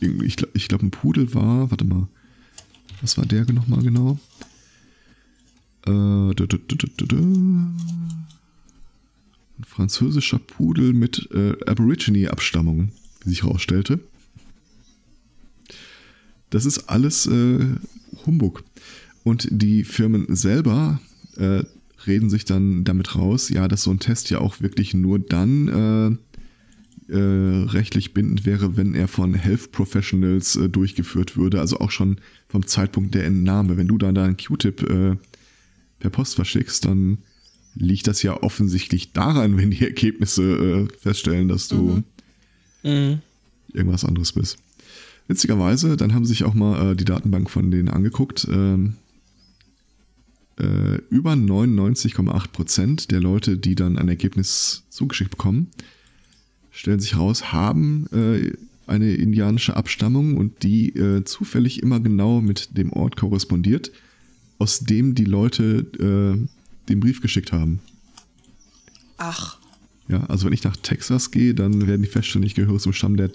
Ich 0.00 0.36
glaube, 0.36 0.52
ich 0.52 0.68
glaub, 0.68 0.82
ein 0.82 0.90
Pudel 0.90 1.32
war, 1.32 1.70
warte 1.70 1.86
mal, 1.86 2.08
was 3.02 3.18
war 3.18 3.26
der 3.26 3.44
nochmal 3.52 3.82
genau? 3.82 4.18
Äh, 5.86 6.34
da, 6.34 6.46
da, 6.46 6.56
da. 6.56 7.16
Ein 7.16 7.76
französischer 9.66 10.38
Pudel 10.38 10.92
mit 10.92 11.28
äh, 11.32 11.56
Aborigine-Abstammung, 11.66 12.92
wie 13.24 13.30
sich 13.30 13.42
herausstellte. 13.42 14.00
Das 16.50 16.64
ist 16.64 16.88
alles 16.88 17.26
äh, 17.26 17.66
Humbug. 18.24 18.62
Und 19.24 19.48
die 19.50 19.84
Firmen 19.84 20.34
selber 20.34 21.00
äh, 21.36 21.64
reden 22.06 22.30
sich 22.30 22.44
dann 22.44 22.84
damit 22.84 23.16
raus, 23.16 23.48
ja, 23.48 23.68
dass 23.68 23.82
so 23.82 23.90
ein 23.90 24.00
Test 24.00 24.30
ja 24.30 24.38
auch 24.38 24.60
wirklich 24.60 24.94
nur 24.94 25.18
dann 25.18 26.18
äh, 27.08 27.16
rechtlich 27.16 28.14
bindend 28.14 28.46
wäre, 28.46 28.76
wenn 28.76 28.94
er 28.94 29.08
von 29.08 29.34
Health 29.34 29.72
Professionals 29.72 30.56
äh, 30.56 30.68
durchgeführt 30.68 31.36
würde, 31.36 31.60
also 31.60 31.78
auch 31.80 31.90
schon 31.90 32.16
vom 32.48 32.66
Zeitpunkt 32.66 33.14
der 33.14 33.24
Entnahme. 33.24 33.76
Wenn 33.76 33.88
du 33.88 33.98
dann 33.98 34.14
da 34.14 34.24
einen 34.24 34.36
Q-Tip 34.36 34.82
äh, 34.82 35.16
per 35.98 36.10
Post 36.10 36.36
verschickst, 36.36 36.84
dann 36.84 37.18
liegt 37.74 38.06
das 38.06 38.22
ja 38.22 38.42
offensichtlich 38.42 39.12
daran, 39.12 39.56
wenn 39.56 39.70
die 39.70 39.84
Ergebnisse 39.84 40.42
äh, 40.90 40.98
feststellen, 40.98 41.48
dass 41.48 41.68
du 41.68 42.02
Mhm. 42.84 43.20
irgendwas 43.72 44.04
anderes 44.04 44.32
bist. 44.32 44.58
Witzigerweise, 45.28 45.96
dann 45.96 46.14
haben 46.14 46.24
sich 46.24 46.42
auch 46.44 46.54
mal 46.54 46.92
äh, 46.92 46.96
die 46.96 47.04
Datenbank 47.04 47.48
von 47.48 47.70
denen 47.70 47.88
angeguckt. 47.88 48.46
Ähm, 48.50 48.94
äh, 50.58 50.96
über 51.10 51.32
99,8 51.32 52.48
Prozent 52.48 53.10
der 53.10 53.20
Leute, 53.20 53.56
die 53.56 53.74
dann 53.74 53.98
ein 53.98 54.08
Ergebnis 54.08 54.82
zugeschickt 54.90 55.30
bekommen, 55.30 55.68
stellen 56.72 56.98
sich 57.00 57.16
raus, 57.16 57.52
haben 57.52 58.06
äh, 58.12 58.52
eine 58.86 59.12
indianische 59.14 59.76
Abstammung 59.76 60.36
und 60.36 60.62
die 60.64 60.88
äh, 60.96 61.22
zufällig 61.24 61.82
immer 61.82 62.00
genau 62.00 62.40
mit 62.40 62.76
dem 62.76 62.92
Ort 62.92 63.16
korrespondiert, 63.16 63.92
aus 64.58 64.80
dem 64.80 65.14
die 65.14 65.24
Leute 65.24 65.86
äh, 66.42 66.88
den 66.88 67.00
Brief 67.00 67.20
geschickt 67.20 67.52
haben. 67.52 67.78
Ach, 69.18 69.58
Ja, 70.08 70.24
also 70.24 70.46
wenn 70.46 70.52
ich 70.52 70.64
nach 70.64 70.76
Texas 70.76 71.30
gehe, 71.30 71.54
dann 71.54 71.86
werden 71.86 72.02
die 72.02 72.08
feststellen, 72.08 72.44
ich 72.46 72.54
gehöre 72.56 72.78
zum 72.80 72.92
Stamm 72.92 73.16
der 73.16 73.30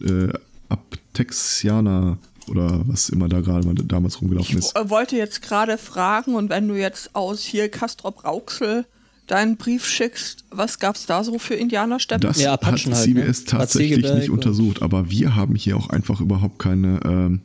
äh, 0.00 0.32
Abtexianer 0.68 2.18
oder 2.48 2.82
was 2.88 3.08
immer 3.08 3.28
da 3.28 3.40
gerade 3.40 3.66
mal 3.66 3.74
damals 3.74 4.20
rumgelaufen 4.20 4.58
ich 4.58 4.64
ist. 4.64 4.74
w- 4.74 4.80
äh, 4.80 4.90
wollte 4.90 5.16
jetzt 5.16 5.42
gerade 5.42 5.78
fragen, 5.78 6.34
und 6.34 6.50
wenn 6.50 6.66
du 6.68 6.74
jetzt 6.74 7.14
aus 7.14 7.42
hier 7.42 7.68
Castrop 7.68 8.24
Rauxel 8.24 8.84
deinen 9.26 9.56
Brief 9.56 9.86
schickst, 9.86 10.44
was 10.50 10.78
gab's 10.78 11.06
da 11.06 11.24
so 11.24 11.38
für 11.38 11.54
Indianerstämme? 11.54 12.20
Das 12.20 12.40
Ja, 12.40 12.52
hat 12.52 12.64
Apachen 12.64 12.94
halt, 12.94 13.04
CBS 13.04 13.40
ne? 13.40 13.46
tatsächlich 13.46 14.12
nicht 14.12 14.30
untersucht, 14.30 14.82
aber 14.82 15.10
wir 15.10 15.34
haben 15.34 15.54
hier 15.54 15.76
auch 15.76 15.88
einfach 15.90 16.20
überhaupt 16.20 16.58
keine 16.58 17.00
ähm, 17.04 17.40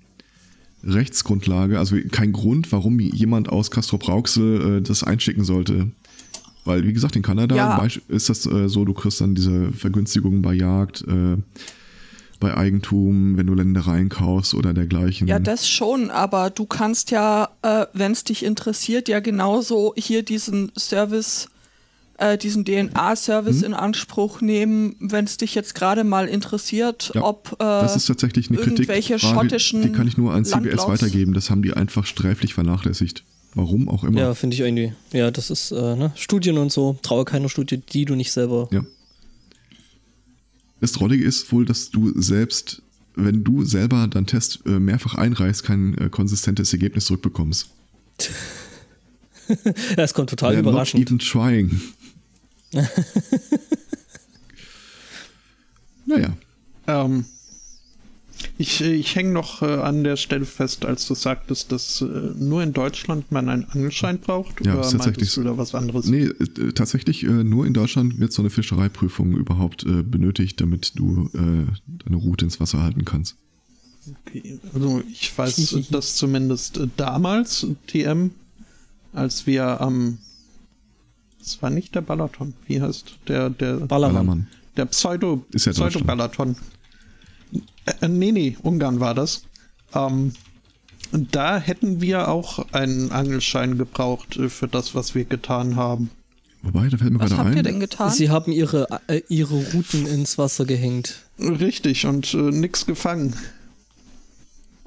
Rechtsgrundlage, 0.83 1.77
also 1.77 1.97
kein 2.11 2.31
Grund, 2.31 2.71
warum 2.71 2.99
jemand 2.99 3.49
aus 3.49 3.71
Castrop 3.71 4.07
Rauxel 4.07 4.77
äh, 4.77 4.81
das 4.81 5.03
einschicken 5.03 5.43
sollte. 5.43 5.91
Weil, 6.65 6.85
wie 6.85 6.93
gesagt, 6.93 7.15
in 7.15 7.21
Kanada 7.21 7.55
Ja. 7.55 7.87
ist 8.07 8.29
das 8.29 8.45
äh, 8.45 8.67
so, 8.69 8.85
du 8.85 8.93
kriegst 8.93 9.21
dann 9.21 9.35
diese 9.35 9.71
Vergünstigungen 9.71 10.41
bei 10.41 10.53
Jagd, 10.53 11.03
äh, 11.07 11.37
bei 12.39 12.55
Eigentum, 12.55 13.35
wenn 13.37 13.47
du 13.47 13.53
Ländereien 13.53 14.07
kaufst 14.07 14.53
oder 14.53 14.73
dergleichen. 14.73 15.27
Ja, 15.27 15.39
das 15.39 15.67
schon, 15.67 16.09
aber 16.09 16.49
du 16.49 16.65
kannst 16.65 17.11
ja, 17.11 17.49
äh, 17.61 17.85
wenn 17.93 18.13
es 18.13 18.23
dich 18.23 18.43
interessiert, 18.45 19.09
ja 19.09 19.19
genauso 19.19 19.93
hier 19.97 20.23
diesen 20.23 20.71
Service, 20.77 21.49
äh, 22.19 22.37
diesen 22.37 22.65
DNA-Service 22.65 23.61
in 23.61 23.73
Anspruch 23.73 24.41
nehmen, 24.41 24.95
wenn 24.99 25.25
es 25.25 25.37
dich 25.37 25.55
jetzt 25.55 25.73
gerade 25.75 26.03
mal 26.03 26.27
interessiert, 26.27 27.11
Ja, 27.15 27.23
ob 27.23 27.53
äh, 27.53 27.63
das 27.63 27.95
ist 27.95 28.05
tatsächlich 28.07 28.49
eine 28.49 28.59
irgendwelche 28.59 29.13
Kritikfrage, 29.15 29.35
schottischen 29.49 29.81
die 29.81 29.91
kann 29.91 30.07
ich 30.07 30.17
nur 30.17 30.33
an 30.33 30.43
CBS 30.45 30.53
Landlaufs- 30.75 30.87
weitergeben. 30.87 31.33
Das 31.33 31.49
haben 31.49 31.61
die 31.61 31.73
einfach 31.73 32.05
sträflich 32.05 32.53
vernachlässigt. 32.53 33.23
Warum 33.55 33.89
auch 33.89 34.03
immer. 34.03 34.19
Ja, 34.19 34.33
finde 34.35 34.53
ich 34.53 34.59
irgendwie. 34.59 34.93
Ja, 35.11 35.31
das 35.31 35.49
ist, 35.49 35.71
äh, 35.71 35.95
ne? 35.95 36.11
Studien 36.15 36.57
und 36.57 36.71
so. 36.71 36.99
Traue 37.01 37.25
keiner 37.25 37.49
Studie, 37.49 37.77
die 37.77 38.05
du 38.05 38.15
nicht 38.15 38.31
selber. 38.31 38.67
Ja. 38.71 38.83
Das 40.81 40.91
Drollige 40.91 41.23
ist 41.25 41.51
wohl, 41.51 41.65
dass 41.65 41.89
du 41.89 42.13
selbst, 42.21 42.81
wenn 43.15 43.43
du 43.43 43.65
selber 43.65 44.07
deinen 44.07 44.27
Test 44.27 44.59
äh, 44.65 44.79
mehrfach 44.79 45.15
einreichst, 45.15 45.63
kein 45.63 45.97
äh, 45.97 46.09
konsistentes 46.09 46.71
Ergebnis 46.73 47.05
zurückbekommst. 47.05 47.69
Das 49.95 50.13
kommt 50.13 50.29
total 50.29 50.53
They're 50.53 50.61
not 50.61 50.71
überraschend. 50.73 51.01
even 51.01 51.17
trying. 51.17 51.81
naja. 56.05 56.35
Ähm, 56.87 57.25
ich 58.57 58.81
ich 58.81 59.15
hänge 59.15 59.31
noch 59.31 59.61
äh, 59.61 59.65
an 59.65 60.03
der 60.03 60.15
Stelle 60.15 60.45
fest, 60.45 60.85
als 60.85 61.07
du 61.07 61.15
sagtest, 61.15 61.71
dass 61.71 62.01
äh, 62.01 62.05
nur 62.05 62.63
in 62.63 62.73
Deutschland 62.73 63.31
man 63.31 63.49
einen 63.49 63.65
Angelschein 63.65 64.19
braucht. 64.19 64.65
Ja, 64.65 64.73
oder 64.73 64.81
ist 64.81 64.91
tatsächlich 64.91 65.17
meintest 65.17 65.37
du 65.37 65.41
so. 65.41 65.47
da 65.47 65.57
was 65.57 65.75
anderes? 65.75 66.05
Nee, 66.07 66.25
äh, 66.25 66.71
tatsächlich, 66.73 67.23
äh, 67.23 67.43
nur 67.43 67.65
in 67.65 67.73
Deutschland 67.73 68.19
wird 68.19 68.33
so 68.33 68.41
eine 68.41 68.49
Fischereiprüfung 68.49 69.35
überhaupt 69.35 69.83
äh, 69.85 70.03
benötigt, 70.03 70.61
damit 70.61 70.93
du 70.95 71.29
äh, 71.33 71.65
deine 72.05 72.15
Route 72.15 72.45
ins 72.45 72.59
Wasser 72.59 72.81
halten 72.83 73.05
kannst. 73.05 73.35
Okay, 74.25 74.59
Also 74.73 75.03
ich 75.11 75.37
weiß, 75.37 75.87
dass 75.91 76.15
zumindest 76.15 76.79
damals 76.97 77.67
TM, 77.87 78.31
als 79.13 79.45
wir 79.45 79.81
am 79.81 80.17
es 81.49 81.61
war 81.61 81.69
nicht 81.69 81.95
der 81.95 82.01
Balaton, 82.01 82.53
wie 82.67 82.81
heißt 82.81 83.17
der 83.27 83.49
der 83.49 83.73
Ballermann. 83.77 83.87
Ballermann. 84.25 84.47
der 84.77 84.85
Pseudo 84.85 85.45
Ist 85.51 85.65
ja 85.65 85.71
Pseudo 85.71 86.03
Balaton. 86.03 86.55
Äh, 87.85 88.05
äh, 88.05 88.07
nee, 88.07 88.31
nee, 88.31 88.57
Ungarn 88.61 88.99
war 88.99 89.13
das. 89.15 89.43
Ähm, 89.93 90.33
da 91.11 91.57
hätten 91.57 92.01
wir 92.01 92.27
auch 92.27 92.71
einen 92.71 93.11
Angelschein 93.11 93.77
gebraucht 93.77 94.37
äh, 94.37 94.49
für 94.49 94.67
das, 94.67 94.93
was 94.93 95.15
wir 95.15 95.25
getan 95.25 95.75
haben. 95.75 96.11
Wobei, 96.61 96.89
da 96.89 96.97
fällt 96.97 97.13
mir 97.13 97.19
was 97.19 97.29
gerade 97.29 97.43
habt 97.45 97.55
ihr 97.55 97.59
ein. 97.59 97.63
denn 97.63 97.79
getan? 97.79 98.11
Sie 98.11 98.29
haben 98.29 98.51
ihre, 98.51 98.87
äh, 99.07 99.21
ihre 99.29 99.55
Routen 99.73 100.05
ins 100.05 100.37
Wasser 100.37 100.65
gehängt. 100.65 101.23
Richtig, 101.39 102.05
und 102.05 102.33
äh, 102.33 102.37
nix 102.37 102.85
gefangen. 102.85 103.35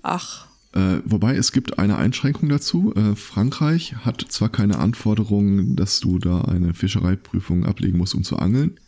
Ach, 0.03 0.47
Äh, 0.75 1.01
wobei 1.05 1.37
es 1.37 1.53
gibt 1.53 1.79
eine 1.79 1.99
Einschränkung 1.99 2.49
dazu. 2.49 2.95
Äh, 2.95 3.15
Frankreich 3.15 3.97
hat 4.05 4.25
zwar 4.29 4.49
keine 4.49 4.79
Anforderungen, 4.79 5.77
dass 5.77 6.01
du 6.01 6.19
da 6.19 6.43
eine 6.43 6.73
Fischereiprüfung 6.73 7.65
ablegen 7.67 7.99
musst, 7.99 8.15
um 8.15 8.25
zu 8.25 8.37
angeln. 8.37 8.79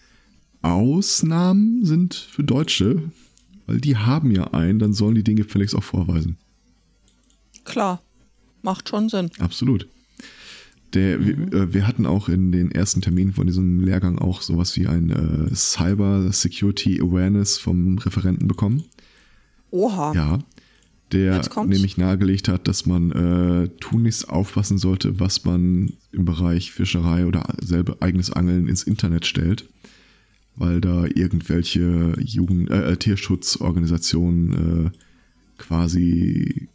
Ausnahmen 0.62 1.84
sind 1.84 2.14
für 2.14 2.42
Deutsche, 2.42 3.02
weil 3.66 3.80
die 3.80 3.98
haben 3.98 4.30
ja 4.30 4.54
einen, 4.54 4.78
dann 4.78 4.94
sollen 4.94 5.14
die 5.14 5.24
Dinge 5.24 5.42
gefälligst 5.42 5.74
auch 5.74 5.82
vorweisen. 5.82 6.36
klar. 7.64 8.00
Macht 8.62 8.88
schon 8.88 9.10
Sinn. 9.10 9.30
Absolut. 9.40 9.86
Der, 10.94 11.22
wir, 11.26 11.52
äh, 11.52 11.74
wir 11.74 11.86
hatten 11.86 12.06
auch 12.06 12.30
in 12.30 12.50
den 12.50 12.70
ersten 12.70 13.02
Terminen 13.02 13.34
von 13.34 13.46
diesem 13.46 13.80
Lehrgang 13.80 14.18
auch 14.18 14.40
sowas 14.40 14.74
wie 14.76 14.86
ein 14.86 15.10
äh, 15.10 15.54
Cyber 15.54 16.32
Security 16.32 16.98
Awareness 16.98 17.58
vom 17.58 17.98
Referenten 17.98 18.48
bekommen. 18.48 18.84
Oha. 19.70 20.14
Ja, 20.14 20.38
der 21.14 21.42
nämlich 21.64 21.96
nahegelegt 21.96 22.48
hat, 22.48 22.66
dass 22.66 22.86
man 22.86 23.12
äh, 23.12 23.68
tunlichst 23.80 24.28
aufpassen 24.28 24.78
sollte, 24.78 25.20
was 25.20 25.44
man 25.44 25.92
im 26.12 26.24
Bereich 26.24 26.72
Fischerei 26.72 27.26
oder 27.26 27.54
selber 27.62 27.98
eigenes 28.00 28.32
Angeln 28.32 28.66
ins 28.66 28.82
Internet 28.82 29.24
stellt, 29.24 29.68
weil 30.56 30.80
da 30.80 31.04
irgendwelche 31.06 32.16
Jugend 32.18 32.70
äh, 32.70 32.92
äh, 32.92 32.96
Tierschutzorganisationen 32.96 34.86
äh, 34.86 34.90
quasi 35.56 36.68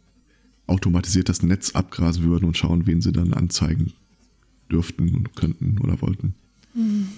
automatisiert 0.66 1.28
das 1.28 1.42
Netz 1.42 1.72
abgrasen 1.72 2.24
würden 2.24 2.46
und 2.46 2.56
schauen, 2.56 2.86
wen 2.86 3.02
sie 3.02 3.12
dann 3.12 3.34
anzeigen 3.34 3.92
dürften 4.70 5.14
und 5.14 5.36
könnten 5.36 5.78
oder 5.80 6.00
wollten. 6.00 6.34
Mhm. 6.74 7.08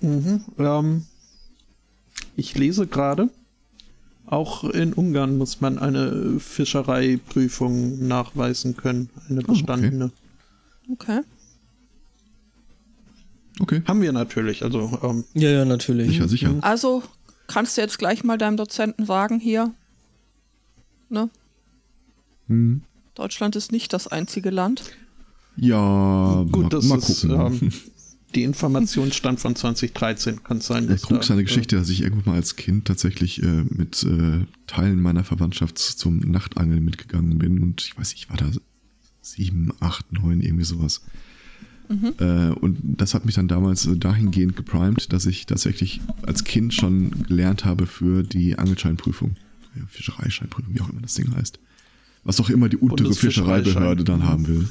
Ähm, 0.00 1.06
ich 2.36 2.56
lese 2.56 2.86
gerade, 2.86 3.30
auch 4.30 4.64
in 4.64 4.92
Ungarn 4.92 5.38
muss 5.38 5.60
man 5.60 5.78
eine 5.78 6.38
Fischereiprüfung 6.40 8.06
nachweisen 8.06 8.76
können, 8.76 9.10
eine 9.28 9.40
okay. 9.40 9.52
bestandene. 9.52 10.10
Okay. 10.90 11.20
Okay, 13.60 13.82
Haben 13.86 14.02
wir 14.02 14.12
natürlich, 14.12 14.62
also 14.62 14.98
ähm, 15.02 15.24
Ja, 15.34 15.50
ja, 15.50 15.64
natürlich. 15.64 16.10
sicher, 16.10 16.28
sicher. 16.28 16.54
Also 16.60 17.02
kannst 17.48 17.76
du 17.76 17.80
jetzt 17.80 17.98
gleich 17.98 18.22
mal 18.22 18.38
deinem 18.38 18.56
Dozenten 18.56 19.04
sagen 19.04 19.40
hier, 19.40 19.72
ne? 21.08 21.28
Hm. 22.46 22.82
Deutschland 23.14 23.56
ist 23.56 23.72
nicht 23.72 23.92
das 23.92 24.06
einzige 24.06 24.50
Land. 24.50 24.84
Ja, 25.56 26.44
gut, 26.52 26.64
mal, 26.64 26.68
das 26.68 26.84
mal 26.84 26.98
ist 26.98 27.22
gucken. 27.22 27.60
ähm, 27.62 27.72
die 28.34 28.42
Information 28.42 29.12
stand 29.12 29.40
von 29.40 29.56
2013, 29.56 30.42
kann 30.44 30.60
sein. 30.60 30.86
Der 30.86 30.96
dass 30.96 31.02
Krux 31.02 31.26
seine 31.28 31.40
äh, 31.40 31.44
Geschichte, 31.44 31.76
dass 31.76 31.88
ich 31.88 32.02
irgendwann 32.02 32.32
mal 32.34 32.36
als 32.36 32.56
Kind 32.56 32.84
tatsächlich 32.86 33.42
äh, 33.42 33.64
mit 33.68 34.02
äh, 34.04 34.44
Teilen 34.66 35.00
meiner 35.00 35.24
Verwandtschaft 35.24 35.78
zum 35.78 36.18
Nachtangeln 36.18 36.84
mitgegangen 36.84 37.38
bin 37.38 37.62
und 37.62 37.82
ich 37.82 37.98
weiß, 37.98 38.12
ich 38.12 38.28
war 38.30 38.36
da 38.36 38.50
sieben, 39.22 39.72
acht, 39.80 40.12
neun, 40.12 40.40
irgendwie 40.40 40.64
sowas. 40.64 41.02
Äh, 42.18 42.50
und 42.50 42.78
das 42.82 43.14
hat 43.14 43.24
mich 43.24 43.34
dann 43.34 43.48
damals 43.48 43.86
äh, 43.86 43.96
dahingehend 43.96 44.56
geprimed, 44.56 45.10
dass 45.10 45.24
ich 45.24 45.46
tatsächlich 45.46 46.02
als 46.20 46.44
Kind 46.44 46.74
schon 46.74 47.22
gelernt 47.22 47.64
habe 47.64 47.86
für 47.86 48.22
die 48.22 48.58
Angelscheinprüfung. 48.58 49.36
Ja, 49.74 49.82
Fischereischeinprüfung, 49.88 50.74
wie 50.74 50.82
auch 50.82 50.90
immer 50.90 51.00
das 51.00 51.14
Ding 51.14 51.34
heißt. 51.34 51.58
Was 52.24 52.40
auch 52.40 52.50
immer 52.50 52.68
die 52.68 52.76
untere. 52.76 53.14
Fischereibehörde 53.14 54.04
dann 54.04 54.18
Mhm. 54.20 54.24
haben 54.24 54.48
will. 54.48 54.68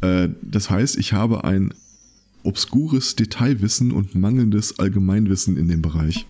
Äh, 0.00 0.28
das 0.42 0.70
heißt, 0.70 0.96
ich 0.96 1.12
habe 1.12 1.42
ein 1.42 1.74
obskures 2.46 3.16
Detailwissen 3.16 3.92
und 3.92 4.14
mangelndes 4.14 4.78
Allgemeinwissen 4.78 5.56
in 5.56 5.68
dem 5.68 5.82
Bereich. 5.82 6.26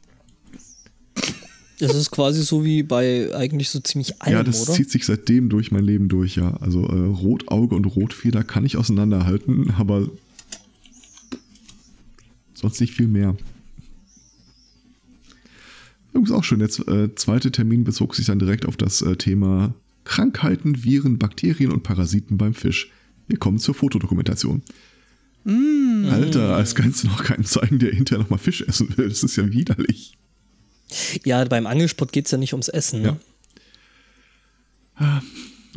Das 1.78 1.94
ist 1.94 2.10
quasi 2.10 2.42
so 2.42 2.64
wie 2.64 2.82
bei 2.82 3.34
eigentlich 3.34 3.68
so 3.68 3.80
ziemlich 3.80 4.22
allem, 4.22 4.32
ja, 4.32 4.42
das 4.42 4.62
oder? 4.62 4.72
zieht 4.72 4.90
sich 4.90 5.04
seitdem 5.04 5.50
durch 5.50 5.70
mein 5.70 5.84
Leben 5.84 6.08
durch, 6.08 6.36
ja. 6.36 6.56
Also 6.56 6.86
äh, 6.86 7.06
Rotauge 7.06 7.74
und 7.74 7.84
Rotfeder 7.84 8.44
kann 8.44 8.64
ich 8.64 8.78
auseinanderhalten, 8.78 9.70
aber 9.76 10.08
sonst 12.54 12.80
nicht 12.80 12.94
viel 12.94 13.08
mehr. 13.08 13.36
Übrigens 16.12 16.32
auch 16.32 16.44
schön, 16.44 16.60
der 16.60 16.70
äh, 16.88 17.14
zweite 17.14 17.52
Termin 17.52 17.84
bezog 17.84 18.14
sich 18.14 18.24
dann 18.24 18.38
direkt 18.38 18.64
auf 18.64 18.78
das 18.78 19.02
äh, 19.02 19.16
Thema 19.16 19.74
Krankheiten, 20.04 20.82
Viren, 20.82 21.18
Bakterien 21.18 21.72
und 21.72 21.82
Parasiten 21.82 22.38
beim 22.38 22.54
Fisch. 22.54 22.90
Wir 23.28 23.36
kommen 23.36 23.58
zur 23.58 23.74
Fotodokumentation. 23.74 24.62
Mm. 25.46 26.08
Alter, 26.10 26.56
als 26.56 26.74
kannst 26.74 27.04
du 27.04 27.08
noch 27.08 27.22
keinen 27.22 27.44
zeigen, 27.44 27.78
der 27.78 27.92
hinterher 27.92 28.22
nochmal 28.22 28.38
Fisch 28.38 28.62
essen 28.62 28.96
will. 28.96 29.08
Das 29.08 29.22
ist 29.22 29.36
ja 29.36 29.50
widerlich. 29.52 30.18
Ja, 31.24 31.44
beim 31.44 31.66
Angelsport 31.66 32.12
geht 32.12 32.26
es 32.26 32.32
ja 32.32 32.38
nicht 32.38 32.52
ums 32.52 32.68
Essen. 32.68 33.02
Ne? 33.02 33.16
Ja. 35.00 35.22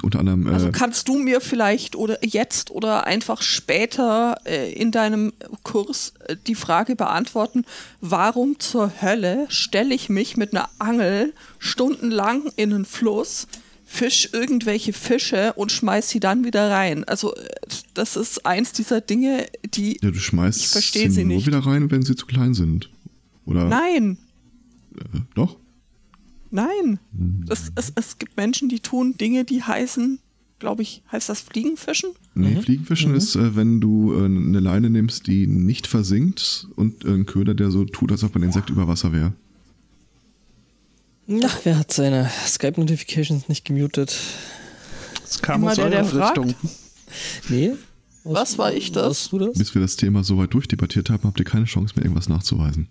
Unter 0.02 0.20
anderem. 0.20 0.48
Äh, 0.48 0.52
Also 0.52 0.72
kannst 0.72 1.08
du 1.08 1.18
mir 1.18 1.42
vielleicht 1.42 1.96
oder 1.96 2.24
jetzt 2.26 2.72
oder 2.72 3.06
einfach 3.06 3.42
später 3.42 4.38
äh, 4.46 4.72
in 4.72 4.92
deinem 4.92 5.34
Kurs 5.64 6.14
äh, 6.28 6.36
die 6.48 6.56
Frage 6.56 6.96
beantworten, 6.96 7.66
warum 8.02 8.60
zur 8.60 9.02
Hölle 9.02 9.46
stelle 9.50 9.94
ich 9.94 10.10
mich 10.10 10.38
mit 10.38 10.54
einer 10.54 10.70
Angel 10.80 11.34
stundenlang 11.58 12.44
in 12.56 12.74
einen 12.74 12.86
Fluss, 12.86 13.48
fisch 13.86 14.30
irgendwelche 14.32 14.94
Fische 14.94 15.54
und 15.54 15.72
schmeiß 15.72 16.10
sie 16.10 16.20
dann 16.20 16.46
wieder 16.46 16.70
rein? 16.72 17.04
Also 17.04 17.36
äh, 17.36 17.50
das 18.00 18.16
ist 18.16 18.46
eins 18.46 18.72
dieser 18.74 19.02
Dinge, 19.02 19.46
die 19.76 20.00
ja, 20.02 20.10
du 20.12 20.18
schmeißt 20.20 20.60
ich 20.60 20.68
verstehe 20.70 21.12
sie 21.12 21.24
nur 21.26 21.36
nicht. 21.38 21.48
wieder 21.48 21.60
rein, 21.60 21.92
wenn 21.92 22.02
sie 22.02 22.16
zu 22.16 22.26
klein 22.26 22.54
sind. 22.54 22.90
Oder? 23.46 23.66
Nein, 23.68 24.18
Äh, 24.98 25.20
doch? 25.36 25.58
nein. 26.52 27.00
Das, 27.12 27.72
es, 27.76 27.92
es 27.96 28.18
gibt 28.18 28.36
Menschen, 28.38 28.70
die 28.70 28.80
tun 28.80 29.16
Dinge, 29.18 29.44
die 29.46 29.62
heißen, 29.62 30.20
glaube 30.60 30.82
ich, 30.82 31.04
heißt 31.12 31.30
das 31.30 31.42
Fliegenfischen? 31.42 32.10
Nee, 32.36 32.62
Fliegenfischen 32.62 33.14
ist, 33.16 33.36
äh, 33.36 33.56
wenn 33.56 33.80
du 33.82 34.14
äh, 34.14 34.26
eine 34.26 34.60
Leine 34.60 34.90
nimmst, 34.90 35.28
die 35.28 35.46
nicht 35.48 35.86
versinkt 35.88 36.68
und 36.76 37.04
äh, 37.06 37.10
einen 37.10 37.26
Köder, 37.26 37.54
der 37.54 37.70
so 37.72 37.86
tut, 37.86 38.12
als 38.12 38.24
ob 38.24 38.36
ein 38.36 38.44
Insekt 38.44 38.70
über 38.70 38.88
Wasser 38.88 39.12
wäre. 39.14 39.34
Na, 41.28 41.48
wer 41.64 41.78
hat 41.78 41.92
seine 41.94 42.30
Skype-Notifications 42.48 43.48
nicht 43.50 43.66
gemutet? 43.66 44.18
Es 45.24 45.42
kam 45.42 45.62
Immer 45.62 45.72
aus 45.72 45.76
der, 45.78 45.90
der 45.92 46.06
fragt. 46.06 46.38
Richtung. 46.40 46.56
Nee? 47.50 47.74
Was 48.24 48.58
war 48.58 48.74
ich 48.74 48.92
das? 48.92 49.04
Warst 49.06 49.32
du 49.32 49.40
das? 49.40 49.58
Bis 49.58 49.74
wir 49.76 49.82
das 49.82 49.96
Thema 49.96 50.24
so 50.24 50.38
weit 50.38 50.54
durchdebattiert 50.54 51.10
haben, 51.10 51.24
habt 51.24 51.40
ihr 51.40 51.46
keine 51.46 51.66
Chance 51.66 51.94
mehr, 51.96 52.04
irgendwas 52.06 52.30
nachzuweisen. 52.30 52.88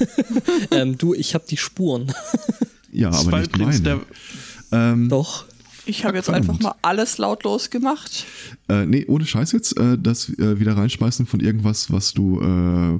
ähm, 0.70 0.96
du, 0.98 1.14
ich 1.14 1.34
habe 1.34 1.44
die 1.48 1.56
Spuren. 1.56 2.12
Ja, 2.92 3.10
Das 3.10 3.22
aber 3.22 3.32
war 3.32 3.40
nicht 3.40 3.58
meine. 3.58 3.80
der- 3.80 4.00
Ähm, 4.72 5.08
Doch. 5.10 5.44
Ich 5.84 6.06
habe 6.06 6.16
jetzt 6.16 6.30
einfach 6.30 6.58
mal 6.60 6.74
alles 6.80 7.18
lautlos 7.18 7.68
gemacht. 7.68 8.24
Äh, 8.70 8.86
nee, 8.86 9.04
ohne 9.06 9.26
Scheiß 9.26 9.52
jetzt, 9.52 9.76
äh, 9.78 9.98
das 9.98 10.30
äh, 10.38 10.58
wieder 10.60 10.78
reinschmeißen 10.78 11.26
von 11.26 11.40
irgendwas, 11.40 11.92
was 11.92 12.14
du 12.14 12.40
äh, 12.40 12.98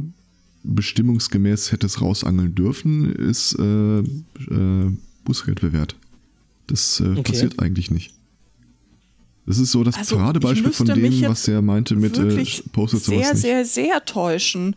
bestimmungsgemäß 0.64 1.72
hättest 1.72 2.00
rausangeln 2.02 2.54
dürfen, 2.54 3.10
ist 3.14 3.56
äh, 3.58 3.98
äh, 4.00 4.92
Bußgeld 5.24 5.60
bewährt. 5.62 5.96
Das 6.66 7.00
äh, 7.00 7.04
Okay. 7.12 7.22
passiert 7.22 7.58
eigentlich 7.60 7.90
nicht. 7.90 8.12
Das 9.46 9.58
ist 9.58 9.70
so 9.72 9.84
das 9.84 9.96
Also, 9.96 10.16
Paradebeispiel 10.16 10.70
ich 10.70 10.76
von 10.76 10.86
dem, 10.86 11.22
was 11.28 11.46
er 11.46 11.62
meinte 11.62 11.94
mit 11.94 12.18
äh, 12.18 12.44
postet 12.72 13.04
sowas 13.04 13.04
sehr, 13.04 13.32
nicht. 13.32 13.42
sehr, 13.42 13.64
sehr 13.64 14.04
täuschen. 14.04 14.74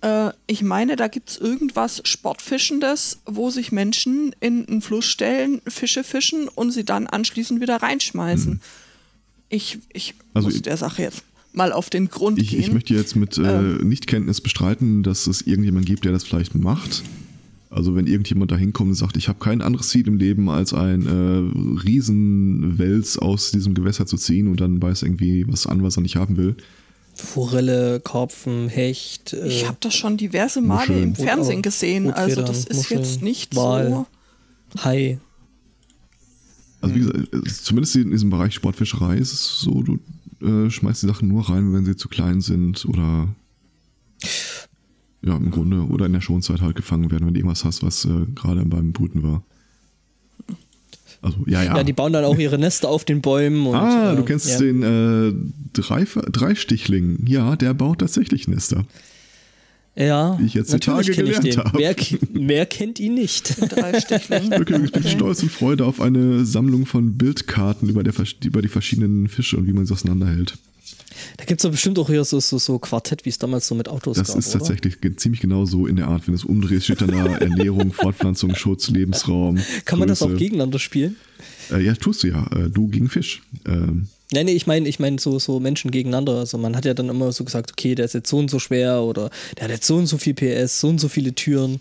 Äh, 0.00 0.30
ich 0.46 0.62
meine, 0.62 0.96
da 0.96 1.08
gibt 1.08 1.28
es 1.30 1.36
irgendwas 1.38 2.00
Sportfischendes, 2.04 3.18
wo 3.26 3.50
sich 3.50 3.70
Menschen 3.72 4.34
in 4.40 4.66
einen 4.66 4.80
Fluss 4.80 5.04
stellen, 5.04 5.60
Fische 5.66 6.04
fischen 6.04 6.48
und 6.48 6.70
sie 6.70 6.84
dann 6.84 7.06
anschließend 7.06 7.60
wieder 7.60 7.76
reinschmeißen. 7.82 8.60
Ich, 9.50 9.78
ich 9.92 10.10
Hm. 10.10 10.16
Also 10.34 10.48
muss 10.48 10.56
ich- 10.56 10.62
der 10.62 10.76
Sache 10.76 11.02
jetzt 11.02 11.22
mal 11.52 11.72
auf 11.72 11.90
den 11.90 12.08
Grund 12.08 12.38
Ich, 12.38 12.50
gehen. 12.50 12.60
ich 12.60 12.72
möchte 12.72 12.94
jetzt 12.94 13.16
mit 13.16 13.36
äh, 13.38 13.42
Ähm. 13.42 13.88
Nichtkenntnis 13.88 14.40
bestreiten, 14.40 15.02
dass 15.02 15.26
es 15.26 15.42
irgendjemand 15.42 15.86
gibt, 15.86 16.04
der 16.04 16.12
das 16.12 16.24
vielleicht 16.24 16.54
macht. 16.54 17.02
Also 17.70 17.94
wenn 17.94 18.06
irgendjemand 18.06 18.50
da 18.50 18.56
hinkommt 18.56 18.88
und 18.90 18.94
sagt, 18.94 19.16
ich 19.18 19.28
habe 19.28 19.38
kein 19.40 19.60
anderes 19.60 19.88
Ziel 19.90 20.08
im 20.08 20.16
Leben, 20.16 20.48
als 20.48 20.72
ein 20.72 21.06
äh, 21.06 21.80
Riesenwels 21.84 23.18
aus 23.18 23.50
diesem 23.50 23.74
Gewässer 23.74 24.06
zu 24.06 24.16
ziehen 24.16 24.48
und 24.48 24.60
dann 24.60 24.80
beißt 24.80 25.02
irgendwie 25.02 25.44
was 25.48 25.66
an, 25.66 25.82
was 25.82 25.96
er 25.98 26.02
nicht 26.02 26.16
haben 26.16 26.36
will. 26.38 26.56
Forelle, 27.14 28.00
Karpfen, 28.00 28.68
Hecht. 28.68 29.32
Äh, 29.34 29.46
ich 29.48 29.66
habe 29.66 29.76
das 29.80 29.94
schon 29.94 30.16
diverse 30.16 30.60
Male 30.62 30.80
Muscheln. 30.88 31.02
im 31.08 31.14
Fernsehen 31.14 31.62
gesehen. 31.62 32.10
Also 32.10 32.42
das 32.42 32.64
ist 32.64 32.88
jetzt 32.90 33.00
Muscheln, 33.20 33.24
nicht 33.24 33.56
Wal. 33.56 33.90
so. 33.90 34.82
Hai. 34.84 35.18
Also 36.80 36.94
wie 36.94 37.00
gesagt, 37.00 37.34
es- 37.44 37.64
zumindest 37.64 37.96
in 37.96 38.10
diesem 38.12 38.30
Bereich 38.30 38.54
Sportfischerei 38.54 39.16
ist 39.18 39.32
es 39.32 39.58
so, 39.60 39.82
du 39.82 39.98
äh, 40.40 40.70
schmeißt 40.70 41.02
die 41.02 41.06
Sachen 41.08 41.28
nur 41.28 41.48
rein, 41.50 41.72
wenn 41.74 41.84
sie 41.84 41.96
zu 41.96 42.08
klein 42.08 42.40
sind 42.40 42.86
oder 42.86 43.28
ja, 45.22 45.36
im 45.36 45.50
Grunde 45.50 45.82
oder 45.86 46.06
in 46.06 46.12
der 46.12 46.20
Schonzeit 46.20 46.60
halt 46.60 46.76
gefangen 46.76 47.10
werden, 47.10 47.26
wenn 47.26 47.34
du 47.34 47.40
irgendwas 47.40 47.64
hast, 47.64 47.82
was 47.82 48.04
äh, 48.04 48.26
gerade 48.34 48.64
beim 48.64 48.92
Brüten 48.92 49.22
war. 49.22 49.42
Also, 51.20 51.38
ja, 51.46 51.62
ja. 51.64 51.76
Ja. 51.76 51.84
die 51.84 51.92
bauen 51.92 52.12
dann 52.12 52.24
auch 52.24 52.38
ihre 52.38 52.58
Nester 52.58 52.88
auf 52.88 53.04
den 53.04 53.20
Bäumen. 53.20 53.66
Und, 53.66 53.74
ah, 53.74 54.12
äh, 54.12 54.16
du 54.16 54.22
kennst 54.22 54.48
ja. 54.48 54.58
den 54.58 54.82
äh, 54.82 55.32
drei, 55.72 56.04
Dreistichling. 56.04 57.26
Ja, 57.26 57.56
der 57.56 57.74
baut 57.74 57.98
tatsächlich 57.98 58.46
Nester. 58.46 58.84
Ja, 59.96 60.36
die 60.36 60.46
ich 60.46 60.54
jetzt 60.54 60.68
die 60.68 60.74
natürlich 60.74 61.06
Tage 61.08 61.12
kenn 61.12 61.26
ich 61.26 61.40
gelernt 61.40 61.56
den. 61.56 61.64
habe. 61.64 61.78
Wer, 61.78 61.96
wer 62.32 62.66
kennt 62.66 63.00
ihn 63.00 63.14
nicht? 63.14 63.56
Drei 63.72 64.00
Stichling. 64.00 64.50
Wirklich, 64.50 64.80
ich 64.84 64.92
bin 64.92 65.02
Okay. 65.02 65.16
stolz 65.16 65.42
und 65.42 65.50
Freude 65.50 65.86
auf 65.86 66.00
eine 66.00 66.44
Sammlung 66.44 66.86
von 66.86 67.14
Bildkarten 67.18 67.88
über, 67.88 68.04
der, 68.04 68.14
über 68.44 68.62
die 68.62 68.68
verschiedenen 68.68 69.26
Fische 69.26 69.56
und 69.56 69.66
wie 69.66 69.72
man 69.72 69.86
sie 69.86 69.92
auseinanderhält. 69.92 70.56
Da 71.36 71.44
gibt 71.44 71.60
es 71.60 71.62
doch 71.62 71.70
bestimmt 71.70 71.98
auch 71.98 72.08
hier 72.08 72.24
so, 72.24 72.40
so, 72.40 72.58
so 72.58 72.78
Quartett, 72.78 73.24
wie 73.24 73.30
es 73.30 73.38
damals 73.38 73.66
so 73.66 73.74
mit 73.74 73.88
Autos 73.88 74.16
Das 74.16 74.28
gab, 74.28 74.38
ist 74.38 74.54
oder? 74.54 74.58
tatsächlich 74.58 74.96
ziemlich 75.16 75.40
genau 75.40 75.64
so 75.64 75.86
in 75.86 75.96
der 75.96 76.08
Art. 76.08 76.26
Wenn 76.26 76.34
du 76.34 76.38
es 76.38 76.44
umdrehst, 76.44 76.84
steht 76.84 77.00
dann 77.00 77.10
da 77.10 77.26
Ernährung, 77.38 77.92
Fortpflanzung, 77.92 78.54
Schutz, 78.54 78.88
Lebensraum. 78.88 79.58
Kann 79.84 79.98
man 79.98 80.08
das 80.08 80.22
auch 80.22 80.28
Größe. 80.28 80.38
gegeneinander 80.38 80.78
spielen? 80.78 81.16
Äh, 81.70 81.82
ja, 81.82 81.94
tust 81.94 82.22
du 82.22 82.28
ja. 82.28 82.46
Äh, 82.52 82.70
du 82.70 82.88
gegen 82.88 83.08
Fisch. 83.08 83.42
Ähm, 83.66 84.08
Nein, 84.30 84.44
nee, 84.46 84.52
ich 84.52 84.66
meine, 84.66 84.88
ich 84.88 84.98
meine 84.98 85.18
so, 85.18 85.38
so 85.38 85.58
Menschen 85.58 85.90
gegeneinander. 85.90 86.34
Also 86.38 86.58
man 86.58 86.76
hat 86.76 86.84
ja 86.84 86.92
dann 86.92 87.08
immer 87.08 87.32
so 87.32 87.44
gesagt, 87.44 87.72
okay, 87.72 87.94
der 87.94 88.04
ist 88.04 88.14
jetzt 88.14 88.28
so 88.28 88.38
und 88.38 88.50
so 88.50 88.58
schwer 88.58 89.02
oder 89.02 89.30
der 89.56 89.64
hat 89.64 89.70
jetzt 89.70 89.86
so 89.86 89.96
und 89.96 90.06
so 90.06 90.18
viel 90.18 90.34
PS, 90.34 90.80
so 90.80 90.88
und 90.88 91.00
so 91.00 91.08
viele 91.08 91.34
Türen. 91.34 91.80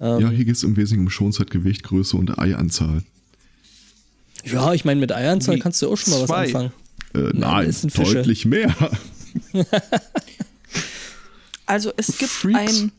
Ähm, 0.00 0.20
ja, 0.20 0.30
hier 0.30 0.44
geht 0.44 0.56
es 0.56 0.62
im 0.62 0.76
Wesentlichen 0.76 1.06
um 1.06 1.10
Schonzeit, 1.10 1.50
Gewicht, 1.50 1.82
Größe 1.84 2.16
und 2.16 2.38
Eianzahl. 2.38 3.02
ja, 4.44 4.74
ich 4.74 4.84
meine, 4.84 5.00
mit 5.00 5.12
Eieranzahl 5.12 5.56
Wie 5.56 5.60
kannst 5.60 5.80
du 5.80 5.90
auch 5.90 5.96
schon 5.96 6.12
mal 6.12 6.22
was 6.22 6.30
anfangen. 6.30 6.72
Äh, 7.14 7.18
Nein, 7.18 7.32
nein, 7.34 7.66
das 7.66 7.80
sind 7.82 7.90
Fische. 7.90 8.14
deutlich 8.14 8.44
mehr. 8.44 8.74
Also 11.66 11.92
es 11.98 12.16
gibt 12.16 12.30
Freaks. 12.30 12.80
ein 12.80 12.92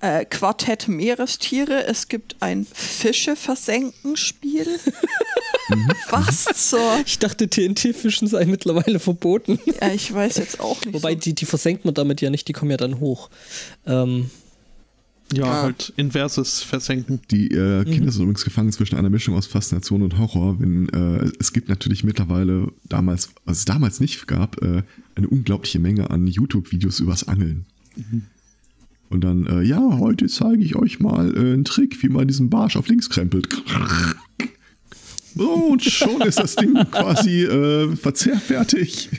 äh, 0.00 0.24
Quartett 0.24 0.88
Meerestiere, 0.88 1.84
es 1.86 2.08
gibt 2.08 2.36
ein 2.40 2.66
Fische 2.72 3.36
versenken 3.36 4.16
Spiel. 4.16 4.66
Mhm. 5.68 5.90
Was 6.08 6.44
zur? 6.70 7.00
Ich 7.06 7.18
dachte, 7.18 7.48
TNT-Fischen 7.48 8.28
sei 8.28 8.46
mittlerweile 8.46 8.98
verboten. 8.98 9.58
Ja, 9.80 9.92
ich 9.92 10.12
weiß 10.12 10.38
jetzt 10.38 10.58
auch 10.58 10.82
nicht. 10.86 10.94
Wobei, 10.94 11.12
so. 11.12 11.18
die, 11.18 11.34
die 11.34 11.44
versenkt 11.44 11.84
man 11.84 11.92
damit 11.92 12.22
ja 12.22 12.30
nicht, 12.30 12.48
die 12.48 12.54
kommen 12.54 12.70
ja 12.70 12.78
dann 12.78 12.98
hoch. 12.98 13.28
Ähm, 13.86 14.30
Ja, 15.36 15.44
Ah. 15.44 15.62
halt 15.64 15.92
inverses 15.96 16.62
Versenken. 16.62 17.20
Die 17.30 17.48
äh, 17.50 17.80
Mhm. 17.84 17.90
Kinder 17.90 18.12
sind 18.12 18.22
übrigens 18.22 18.44
gefangen 18.44 18.72
zwischen 18.72 18.96
einer 18.96 19.10
Mischung 19.10 19.34
aus 19.34 19.46
Faszination 19.46 20.02
und 20.02 20.18
Horror. 20.18 20.60
Wenn, 20.60 20.88
äh, 20.90 21.30
es 21.40 21.52
gibt 21.52 21.68
natürlich 21.68 22.04
mittlerweile 22.04 22.72
damals, 22.88 23.30
was 23.44 23.58
es 23.58 23.64
damals 23.64 24.00
nicht 24.00 24.26
gab, 24.26 24.62
äh, 24.62 24.82
eine 25.14 25.28
unglaubliche 25.28 25.78
Menge 25.78 26.10
an 26.10 26.26
YouTube-Videos 26.26 27.00
übers 27.00 27.26
Angeln. 27.28 27.66
Und 29.10 29.22
dann, 29.22 29.46
äh, 29.46 29.62
ja, 29.62 29.98
heute 29.98 30.26
zeige 30.26 30.62
ich 30.64 30.74
euch 30.76 30.98
mal 30.98 31.34
äh, 31.36 31.38
einen 31.52 31.64
Trick, 31.64 32.02
wie 32.02 32.08
man 32.08 32.26
diesen 32.26 32.50
Barsch 32.50 32.76
auf 32.76 32.88
links 32.88 33.08
krempelt. 33.10 33.48
So, 35.36 35.50
und 35.52 35.82
schon 35.82 36.20
ist 36.22 36.38
das 36.38 36.54
Ding 36.56 36.74
quasi 36.92 37.42
äh, 37.42 37.94
verzehrfertig. 37.96 39.10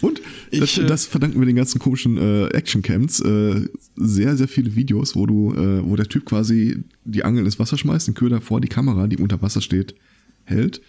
Und 0.00 0.20
das, 0.50 0.60
Ich, 0.62 0.78
äh, 0.78 0.86
das 0.86 1.06
verdanken 1.06 1.38
wir 1.40 1.46
den 1.46 1.56
ganzen 1.56 1.78
komischen 1.78 2.16
äh, 2.16 2.46
Action-Camps. 2.48 3.20
Äh, 3.20 3.68
sehr, 3.96 4.36
sehr 4.36 4.48
viele 4.48 4.74
Videos, 4.74 5.16
wo 5.16 5.26
du, 5.26 5.52
äh, 5.54 5.84
wo 5.84 5.96
der 5.96 6.06
Typ 6.06 6.24
quasi 6.24 6.84
die 7.04 7.24
Angel 7.24 7.44
ins 7.44 7.58
Wasser 7.58 7.78
schmeißt, 7.78 8.08
den 8.08 8.14
Köder 8.14 8.40
vor 8.40 8.60
die 8.60 8.68
Kamera, 8.68 9.06
die 9.06 9.18
unter 9.18 9.42
Wasser 9.42 9.60
steht, 9.60 9.94
hält. 10.44 10.80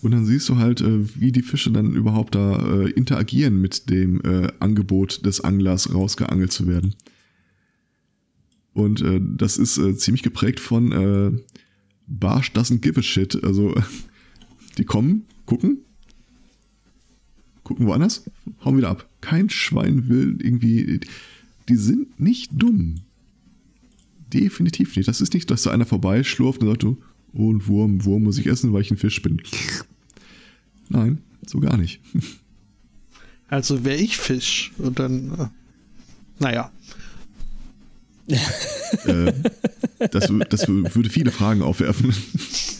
Und 0.00 0.12
dann 0.12 0.26
siehst 0.26 0.48
du 0.48 0.56
halt, 0.56 0.80
äh, 0.80 1.20
wie 1.20 1.32
die 1.32 1.42
Fische 1.42 1.70
dann 1.70 1.94
überhaupt 1.94 2.34
da 2.34 2.82
äh, 2.82 2.90
interagieren 2.90 3.60
mit 3.60 3.90
dem 3.90 4.20
Angebot 4.60 5.24
des 5.24 5.40
Anglers, 5.40 5.92
rausgeangelt 5.92 6.52
zu 6.52 6.66
werden. 6.66 6.94
Und 8.74 9.04
das 9.36 9.56
ist 9.56 9.80
ziemlich 10.00 10.22
geprägt 10.22 10.60
von 10.60 11.42
Barsch 12.06 12.52
doesn't 12.52 12.78
give 12.78 12.98
a 12.98 13.02
shit. 13.02 13.42
Also 13.42 13.74
die 14.78 14.84
kommen, 14.84 15.24
gucken, 15.46 15.78
gucken 17.68 17.86
woanders, 17.86 18.24
hauen 18.64 18.78
wieder 18.78 18.88
ab. 18.88 19.08
Kein 19.20 19.50
Schwein 19.50 20.08
will 20.08 20.38
irgendwie. 20.40 21.00
Die 21.68 21.76
sind 21.76 22.18
nicht 22.18 22.50
dumm. 22.54 23.02
Definitiv 24.32 24.96
nicht. 24.96 25.06
Das 25.06 25.20
ist 25.20 25.34
nicht, 25.34 25.50
dass 25.50 25.62
da 25.62 25.70
einer 25.70 25.86
vorbeischlurft 25.86 26.62
und 26.62 26.68
sagt, 26.68 26.84
oh, 26.84 26.96
ein 27.34 27.66
Wurm, 27.66 28.04
Wurm 28.04 28.24
muss 28.24 28.38
ich 28.38 28.46
essen, 28.46 28.72
weil 28.72 28.82
ich 28.82 28.90
ein 28.90 28.96
Fisch 28.96 29.20
bin. 29.22 29.40
Nein, 30.88 31.18
so 31.46 31.60
gar 31.60 31.76
nicht. 31.76 32.00
Also 33.50 33.82
wäre 33.82 33.96
ich 33.96 34.18
Fisch 34.18 34.72
und 34.76 34.98
dann, 34.98 35.32
äh, 35.32 35.46
naja. 36.38 36.70
äh, 39.06 39.32
das, 40.10 40.30
das, 40.50 40.68
würde 40.68 41.08
viele 41.08 41.30
Fragen 41.30 41.62
aufwerfen. 41.62 42.12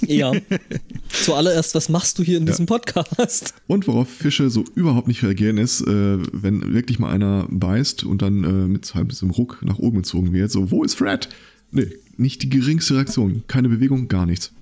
Ja. 0.02 0.32
Zuallererst, 1.28 1.74
was 1.74 1.90
machst 1.90 2.18
du 2.18 2.22
hier 2.22 2.38
in 2.38 2.44
ja. 2.44 2.52
diesem 2.52 2.64
Podcast? 2.64 3.52
Und 3.66 3.86
worauf 3.86 4.08
Fische 4.08 4.48
so 4.48 4.64
überhaupt 4.74 5.08
nicht 5.08 5.22
reagieren, 5.22 5.58
ist, 5.58 5.82
äh, 5.82 6.18
wenn 6.32 6.72
wirklich 6.72 6.98
mal 6.98 7.10
einer 7.12 7.46
beißt 7.50 8.04
und 8.04 8.22
dann 8.22 8.44
äh, 8.44 8.48
mit 8.66 8.94
halt 8.94 9.12
so 9.12 9.26
einem 9.26 9.32
Ruck 9.32 9.58
nach 9.62 9.78
oben 9.78 9.98
gezogen 9.98 10.32
wird, 10.32 10.50
so, 10.50 10.70
wo 10.70 10.84
ist 10.84 10.94
Fred? 10.94 11.28
Nee, 11.70 11.88
nicht 12.16 12.42
die 12.42 12.48
geringste 12.48 12.94
Reaktion. 12.94 13.42
Keine 13.46 13.68
Bewegung, 13.68 14.08
gar 14.08 14.24
nichts. 14.24 14.52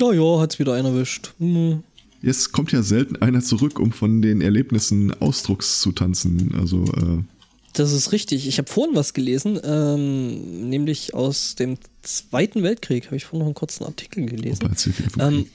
Ja, 0.00 0.12
ja, 0.12 0.40
hat's 0.40 0.58
wieder 0.58 0.74
einer 0.74 0.88
erwischt. 0.88 1.32
Hm. 1.38 1.84
Es 2.20 2.50
kommt 2.50 2.72
ja 2.72 2.82
selten 2.82 3.16
einer 3.22 3.42
zurück, 3.42 3.78
um 3.78 3.92
von 3.92 4.20
den 4.20 4.40
Erlebnissen 4.40 5.12
Ausdrucks 5.20 5.80
zu 5.80 5.92
tanzen. 5.92 6.56
Also, 6.58 6.86
äh, 6.86 7.22
das 7.72 7.92
ist 7.92 8.12
richtig. 8.12 8.48
Ich 8.48 8.58
habe 8.58 8.70
vorhin 8.70 8.96
was 8.96 9.14
gelesen, 9.14 9.60
ähm, 9.62 10.68
nämlich 10.68 11.14
aus 11.14 11.54
dem 11.54 11.78
Zweiten 12.02 12.62
Weltkrieg. 12.62 13.06
Habe 13.06 13.16
ich 13.16 13.24
vorhin 13.24 13.40
noch 13.40 13.46
einen 13.46 13.54
kurzen 13.54 13.84
Artikel 13.84 14.26
gelesen. 14.26 14.64
Opa 14.64 14.72
erzählt 14.72 14.98
wieder 14.98 15.10
vom 15.10 15.22
ähm, 15.22 15.44
Krieg. 15.44 15.50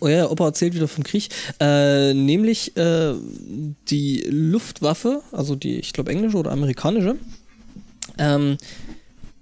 Oh 0.00 0.08
ja, 0.08 0.30
Opa 0.30 0.46
erzählt 0.46 0.74
wieder 0.74 0.88
vom 0.88 1.04
Krieg. 1.04 1.28
Äh, 1.58 2.14
nämlich 2.14 2.76
äh, 2.76 3.14
die 3.88 4.24
Luftwaffe, 4.28 5.22
also 5.32 5.56
die, 5.56 5.78
ich 5.78 5.92
glaube, 5.92 6.12
englische 6.12 6.36
oder 6.36 6.52
amerikanische, 6.52 7.16
ähm, 8.18 8.58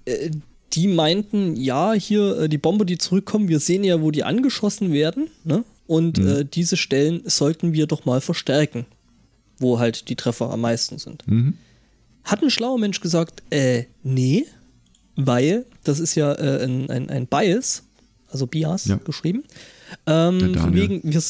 äh, 0.06 0.30
die 0.72 0.86
meinten, 0.86 1.56
ja, 1.56 1.92
hier 1.92 2.42
äh, 2.42 2.48
die 2.48 2.58
Bomber, 2.58 2.84
die 2.84 2.96
zurückkommen, 2.96 3.48
wir 3.48 3.60
sehen 3.60 3.84
ja, 3.84 4.00
wo 4.00 4.10
die 4.10 4.24
angeschossen 4.24 4.92
werden, 4.92 5.28
ne? 5.44 5.64
Und 5.86 6.18
mhm. 6.18 6.28
äh, 6.28 6.44
diese 6.44 6.76
Stellen 6.76 7.22
sollten 7.24 7.72
wir 7.72 7.88
doch 7.88 8.04
mal 8.04 8.20
verstärken, 8.20 8.86
wo 9.58 9.80
halt 9.80 10.08
die 10.08 10.14
Treffer 10.14 10.50
am 10.50 10.60
meisten 10.60 10.98
sind. 10.98 11.26
Mhm. 11.26 11.54
Hat 12.24 12.42
ein 12.42 12.50
schlauer 12.50 12.78
Mensch 12.78 13.00
gesagt, 13.00 13.42
äh, 13.50 13.84
nee, 14.02 14.46
weil 15.16 15.66
das 15.84 16.00
ist 16.00 16.14
ja 16.14 16.32
äh, 16.32 16.64
ein, 16.64 16.90
ein, 16.90 17.10
ein 17.10 17.26
Bias, 17.26 17.84
also 18.28 18.46
Bias 18.46 18.86
ja. 18.86 18.96
geschrieben. 18.96 19.44
Ähm, 20.06 20.52
der 20.52 20.74
wegen, 20.74 21.00
wir, 21.02 21.22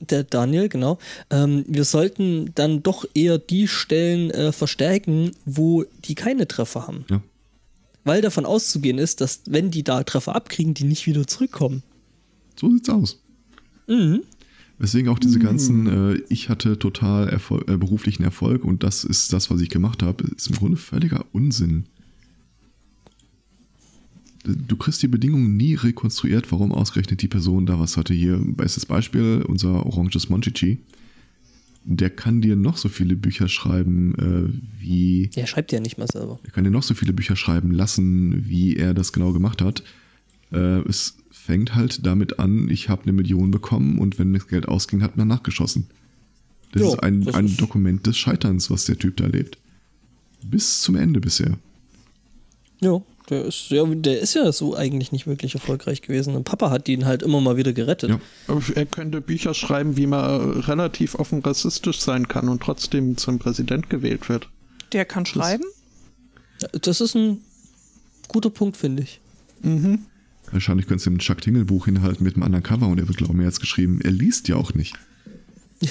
der 0.00 0.24
Daniel, 0.24 0.68
genau. 0.68 0.98
Ähm, 1.30 1.64
wir 1.66 1.84
sollten 1.84 2.52
dann 2.54 2.82
doch 2.82 3.04
eher 3.14 3.38
die 3.38 3.68
Stellen 3.68 4.30
äh, 4.30 4.52
verstärken, 4.52 5.32
wo 5.44 5.84
die 6.04 6.14
keine 6.14 6.46
Treffer 6.46 6.86
haben. 6.86 7.04
Ja. 7.10 7.20
Weil 8.04 8.20
davon 8.20 8.44
auszugehen 8.44 8.98
ist, 8.98 9.20
dass 9.20 9.40
wenn 9.46 9.70
die 9.70 9.82
da 9.82 10.02
Treffer 10.02 10.36
abkriegen, 10.36 10.74
die 10.74 10.84
nicht 10.84 11.06
wieder 11.06 11.26
zurückkommen. 11.26 11.82
So 12.56 12.70
sieht's 12.70 12.88
aus. 12.88 13.18
Mhm. 13.86 14.22
Weswegen 14.78 15.08
auch 15.08 15.20
diese 15.20 15.38
ganzen, 15.38 15.86
äh, 15.86 16.22
ich 16.28 16.48
hatte 16.48 16.78
total 16.78 17.28
Erfol 17.28 17.64
äh, 17.68 17.76
beruflichen 17.76 18.24
Erfolg 18.24 18.64
und 18.64 18.82
das 18.82 19.04
ist 19.04 19.32
das, 19.32 19.50
was 19.50 19.60
ich 19.60 19.70
gemacht 19.70 20.02
habe, 20.02 20.24
ist 20.36 20.48
im 20.48 20.56
Grunde 20.56 20.76
völliger 20.76 21.24
Unsinn. 21.32 21.84
Du 24.44 24.76
kriegst 24.76 25.02
die 25.02 25.08
Bedingungen 25.08 25.56
nie 25.56 25.74
rekonstruiert, 25.74 26.52
warum 26.52 26.72
ausgerechnet 26.72 27.22
die 27.22 27.28
Person 27.28 27.64
da 27.66 27.78
was 27.80 27.96
hatte. 27.96 28.12
Hier, 28.12 28.38
bestes 28.44 28.84
Beispiel, 28.84 29.42
unser 29.48 29.86
oranges 29.86 30.28
Monchichi. 30.28 30.78
Der 31.84 32.10
kann 32.10 32.42
dir 32.42 32.56
noch 32.56 32.76
so 32.76 32.88
viele 32.88 33.14
Bücher 33.14 33.48
schreiben, 33.48 34.14
äh, 34.14 34.82
wie. 34.82 35.30
Er 35.34 35.46
schreibt 35.46 35.70
ja 35.72 35.80
nicht 35.80 35.98
mal 35.98 36.08
selber. 36.08 36.40
Er 36.42 36.50
kann 36.50 36.64
dir 36.64 36.70
noch 36.70 36.82
so 36.82 36.94
viele 36.94 37.12
Bücher 37.12 37.36
schreiben 37.36 37.70
lassen, 37.70 38.48
wie 38.48 38.76
er 38.76 38.92
das 38.92 39.12
genau 39.12 39.32
gemacht 39.32 39.62
hat. 39.62 39.82
Äh, 40.52 40.80
es 40.88 41.16
fängt 41.44 41.74
halt 41.74 42.06
damit 42.06 42.38
an, 42.38 42.70
ich 42.70 42.88
habe 42.88 43.02
eine 43.02 43.12
Million 43.12 43.50
bekommen 43.50 43.98
und 43.98 44.18
wenn 44.18 44.32
das 44.32 44.48
Geld 44.48 44.66
ausging, 44.66 45.02
hat 45.02 45.16
man 45.16 45.28
nachgeschossen. 45.28 45.88
Das 46.72 46.82
jo, 46.82 46.88
ist 46.88 47.02
ein, 47.02 47.22
das 47.22 47.34
ein 47.34 47.46
ist 47.46 47.60
Dokument 47.60 48.06
des 48.06 48.16
Scheiterns, 48.16 48.70
was 48.70 48.86
der 48.86 48.98
Typ 48.98 49.18
da 49.18 49.26
lebt. 49.26 49.58
Bis 50.42 50.80
zum 50.80 50.96
Ende 50.96 51.20
bisher. 51.20 51.58
Ja, 52.80 53.02
der 53.28 53.44
ist, 53.44 53.68
ja, 53.68 53.84
der 53.84 54.20
ist 54.20 54.34
ja 54.34 54.50
so 54.52 54.74
eigentlich 54.74 55.12
nicht 55.12 55.26
wirklich 55.26 55.54
erfolgreich 55.54 56.00
gewesen. 56.00 56.34
Und 56.34 56.44
Papa 56.44 56.70
hat 56.70 56.88
ihn 56.88 57.04
halt 57.04 57.22
immer 57.22 57.40
mal 57.40 57.56
wieder 57.56 57.72
gerettet. 57.72 58.10
Ja. 58.10 58.20
Er 58.74 58.86
könnte 58.86 59.20
Bücher 59.20 59.52
schreiben, 59.52 59.96
wie 59.98 60.06
man 60.06 60.60
relativ 60.60 61.14
offen 61.14 61.40
rassistisch 61.40 62.00
sein 62.00 62.26
kann 62.26 62.48
und 62.48 62.62
trotzdem 62.62 63.16
zum 63.18 63.38
Präsident 63.38 63.90
gewählt 63.90 64.28
wird. 64.28 64.48
Der 64.92 65.04
kann 65.04 65.26
schreiben? 65.26 65.64
Das, 66.58 66.70
das 66.80 67.00
ist 67.02 67.14
ein 67.14 67.42
guter 68.28 68.50
Punkt, 68.50 68.76
finde 68.76 69.02
ich. 69.02 69.20
Mhm. 69.62 70.06
Wahrscheinlich 70.52 70.86
könntest 70.86 71.06
du 71.06 71.10
ihm 71.10 71.16
ein 71.16 71.20
Chuck 71.20 71.40
Tingle 71.40 71.64
Buch 71.64 71.86
hinhalten 71.86 72.24
mit 72.24 72.34
einem 72.34 72.42
anderen 72.44 72.62
Cover 72.62 72.88
und 72.88 72.98
er 72.98 73.08
wird 73.08 73.18
glauben, 73.18 73.40
er 73.40 73.46
hat 73.46 73.58
geschrieben. 73.60 74.00
Er 74.02 74.12
liest 74.12 74.48
ja 74.48 74.56
auch 74.56 74.74
nicht. 74.74 74.94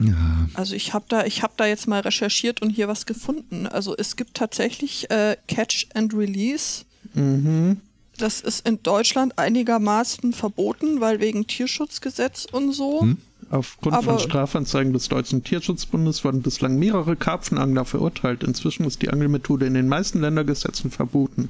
ja. 0.00 0.48
Also 0.54 0.74
ich 0.74 0.94
habe 0.94 1.04
da, 1.08 1.24
ich 1.24 1.42
da 1.56 1.66
jetzt 1.66 1.88
mal 1.88 2.00
recherchiert 2.00 2.62
und 2.62 2.70
hier 2.70 2.88
was 2.88 3.06
gefunden. 3.06 3.66
Also 3.66 3.96
es 3.96 4.16
gibt 4.16 4.34
tatsächlich 4.34 5.10
äh, 5.10 5.36
Catch 5.48 5.88
and 5.94 6.14
Release. 6.14 6.84
Mhm. 7.14 7.80
Das 8.16 8.40
ist 8.40 8.66
in 8.66 8.82
Deutschland 8.82 9.38
einigermaßen 9.38 10.32
verboten, 10.32 11.00
weil 11.00 11.20
wegen 11.20 11.46
Tierschutzgesetz 11.46 12.46
und 12.50 12.72
so. 12.72 13.02
Hm? 13.02 13.18
Aufgrund 13.50 13.94
Aber 13.94 14.18
von 14.18 14.18
Strafanzeigen 14.18 14.92
des 14.92 15.08
Deutschen 15.08 15.44
Tierschutzbundes 15.44 16.24
wurden 16.24 16.42
bislang 16.42 16.78
mehrere 16.78 17.16
Karpfenangler 17.16 17.84
verurteilt. 17.84 18.44
Inzwischen 18.44 18.84
ist 18.84 19.02
die 19.02 19.10
Angelmethode 19.10 19.66
in 19.66 19.74
den 19.74 19.88
meisten 19.88 20.20
Ländergesetzen 20.20 20.90
verboten. 20.90 21.48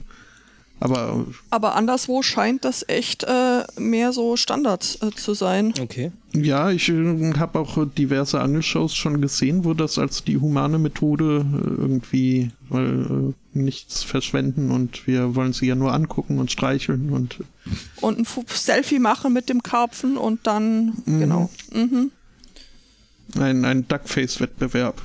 Aber, 0.80 1.24
aber 1.50 1.76
anderswo 1.76 2.22
scheint 2.22 2.64
das 2.64 2.84
echt 2.88 3.24
äh, 3.24 3.62
mehr 3.78 4.12
so 4.12 4.37
Standard 4.37 4.98
äh, 5.02 5.10
zu 5.12 5.32
sein. 5.32 5.72
Okay. 5.80 6.12
Ja, 6.34 6.70
ich 6.70 6.88
äh, 6.88 7.32
habe 7.38 7.60
auch 7.60 7.78
diverse 7.96 8.40
Angelshows 8.40 8.94
schon 8.94 9.20
gesehen, 9.20 9.64
wo 9.64 9.72
das 9.72 9.98
als 9.98 10.24
die 10.24 10.38
humane 10.38 10.78
Methode 10.78 11.46
äh, 11.52 11.80
irgendwie 11.80 12.50
weil, 12.68 13.32
äh, 13.54 13.58
nichts 13.58 14.02
verschwenden 14.02 14.70
und 14.70 15.06
wir 15.06 15.37
wollen 15.37 15.52
sie 15.52 15.66
ja 15.66 15.74
nur 15.74 15.92
angucken 15.92 16.38
und 16.38 16.50
streicheln 16.50 17.10
und 17.10 17.38
und 18.00 18.18
ein 18.18 18.26
Selfie 18.48 18.98
machen 18.98 19.32
mit 19.32 19.48
dem 19.48 19.62
Karpfen 19.62 20.16
und 20.16 20.46
dann 20.46 20.92
mhm. 21.06 21.20
genau. 21.20 21.50
Mhm. 21.72 22.10
Ein, 23.38 23.64
ein 23.64 23.88
Duckface-Wettbewerb. 23.88 25.00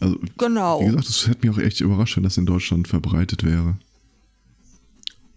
Also, 0.00 0.18
genau. 0.38 0.80
Wie 0.80 0.86
gesagt, 0.86 1.08
es 1.08 1.28
hätte 1.28 1.46
mich 1.46 1.56
auch 1.56 1.60
echt 1.60 1.80
überrascht, 1.80 2.16
wenn 2.16 2.24
das 2.24 2.36
in 2.36 2.46
Deutschland 2.46 2.88
verbreitet 2.88 3.44
wäre. 3.44 3.76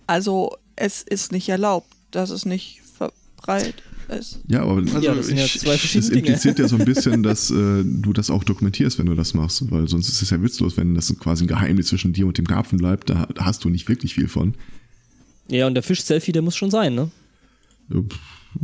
Also 0.07 0.57
es 0.75 1.03
ist 1.03 1.31
nicht 1.31 1.49
erlaubt, 1.49 1.87
dass 2.11 2.29
es 2.29 2.45
nicht 2.45 2.81
verbreitet 2.97 3.83
ist. 4.07 4.39
Ja, 4.47 4.63
aber 4.63 4.77
also 4.77 4.99
ja, 4.99 5.13
das, 5.13 5.29
ich, 5.29 5.63
ja 5.63 5.71
das 5.73 6.09
impliziert 6.09 6.59
ja 6.59 6.67
so 6.67 6.77
ein 6.77 6.85
bisschen, 6.85 7.23
dass 7.23 7.51
äh, 7.51 7.83
du 7.83 8.13
das 8.13 8.29
auch 8.29 8.43
dokumentierst, 8.43 8.97
wenn 8.99 9.07
du 9.07 9.15
das 9.15 9.33
machst, 9.33 9.69
weil 9.71 9.87
sonst 9.87 10.07
ist 10.07 10.21
es 10.21 10.29
ja 10.29 10.41
witzlos, 10.41 10.77
wenn 10.77 10.95
das 10.95 11.13
quasi 11.19 11.43
ein 11.43 11.47
Geheimnis 11.47 11.87
zwischen 11.87 12.13
dir 12.13 12.25
und 12.25 12.37
dem 12.37 12.47
Karpfen 12.47 12.77
bleibt, 12.77 13.09
da 13.09 13.27
hast 13.37 13.63
du 13.65 13.69
nicht 13.69 13.89
wirklich 13.89 14.15
viel 14.15 14.27
von. 14.27 14.55
Ja, 15.49 15.67
und 15.67 15.75
der 15.75 15.83
Fisch-Selfie, 15.83 16.31
der 16.31 16.41
muss 16.41 16.55
schon 16.55 16.71
sein, 16.71 16.95
ne? 16.95 17.11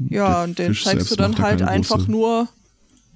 Ja, 0.09 0.43
und 0.43 0.59
den 0.59 0.73
zeigst 0.73 1.11
du 1.11 1.15
dann 1.15 1.37
halt 1.37 1.61
einfach 1.61 1.97
große. 1.97 2.11
nur 2.11 2.49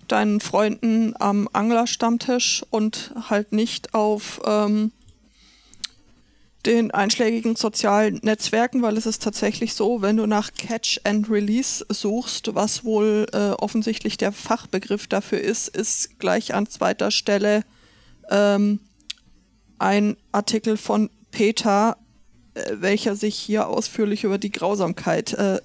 deinen 0.08 0.40
Freunden 0.40 1.14
am 1.20 1.50
Anglerstammtisch 1.52 2.64
und 2.70 3.14
halt 3.30 3.52
nicht 3.52 3.94
auf 3.94 4.42
ähm, 4.46 4.92
den 6.68 6.92
einschlägigen 6.92 7.56
sozialen 7.56 8.20
Netzwerken, 8.24 8.82
weil 8.82 8.98
es 8.98 9.06
ist 9.06 9.24
tatsächlich 9.24 9.74
so, 9.74 10.02
wenn 10.02 10.18
du 10.18 10.28
nach 10.28 10.52
Catch 10.54 11.00
and 11.06 11.30
Release 11.30 11.86
suchst, 11.90 12.54
was 12.54 12.84
wohl 12.84 13.26
äh, 13.32 13.52
offensichtlich 13.52 14.18
der 14.18 14.34
Fachbegriff 14.34 15.08
dafür 15.08 15.40
ist, 15.40 15.70
ist 15.70 16.20
gleich 16.20 16.54
an 16.54 16.68
zweiter 16.68 17.10
Stelle 17.10 17.64
ähm, 18.30 18.82
ein 19.80 20.18
Artikel 20.34 20.76
von 20.76 21.10
Peter, 21.32 21.98
äh, 22.54 22.62
welcher 22.74 23.16
sich 23.16 23.36
hier 23.36 23.70
ausführlich 23.70 24.26
über 24.26 24.38
die 24.38 24.52
Grausamkeit 24.52 25.34
äh, 25.34 25.62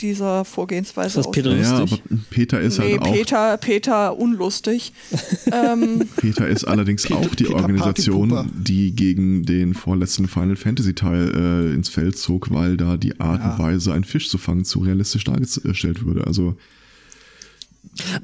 dieser 0.00 0.44
Vorgehensweise 0.44 1.20
ist 1.20 1.30
Peter 1.32 1.56
ja, 1.56 1.78
aber 1.78 1.98
Peter 2.30 2.60
ist 2.60 2.78
nee, 2.78 2.92
halt 2.92 3.02
auch. 3.02 3.12
Peter, 3.12 3.56
Peter 3.56 4.18
unlustig. 4.18 4.92
ähm, 5.52 6.08
Peter 6.16 6.46
ist 6.48 6.64
allerdings 6.64 7.04
Peter, 7.04 7.16
auch 7.16 7.34
die 7.34 7.44
Peter 7.44 7.56
Organisation, 7.56 8.50
die 8.54 8.94
gegen 8.94 9.44
den 9.44 9.74
vorletzten 9.74 10.28
Final 10.28 10.56
Fantasy 10.56 10.94
Teil 10.94 11.32
äh, 11.34 11.74
ins 11.74 11.88
Feld 11.88 12.18
zog, 12.18 12.50
weil 12.50 12.76
da 12.76 12.96
die 12.96 13.20
Art 13.20 13.40
ja. 13.40 13.52
und 13.52 13.58
Weise, 13.58 13.92
einen 13.92 14.04
Fisch 14.04 14.30
zu 14.30 14.38
fangen, 14.38 14.64
zu 14.64 14.80
realistisch 14.80 15.24
dargestellt 15.24 16.04
würde. 16.04 16.26
Also. 16.26 16.56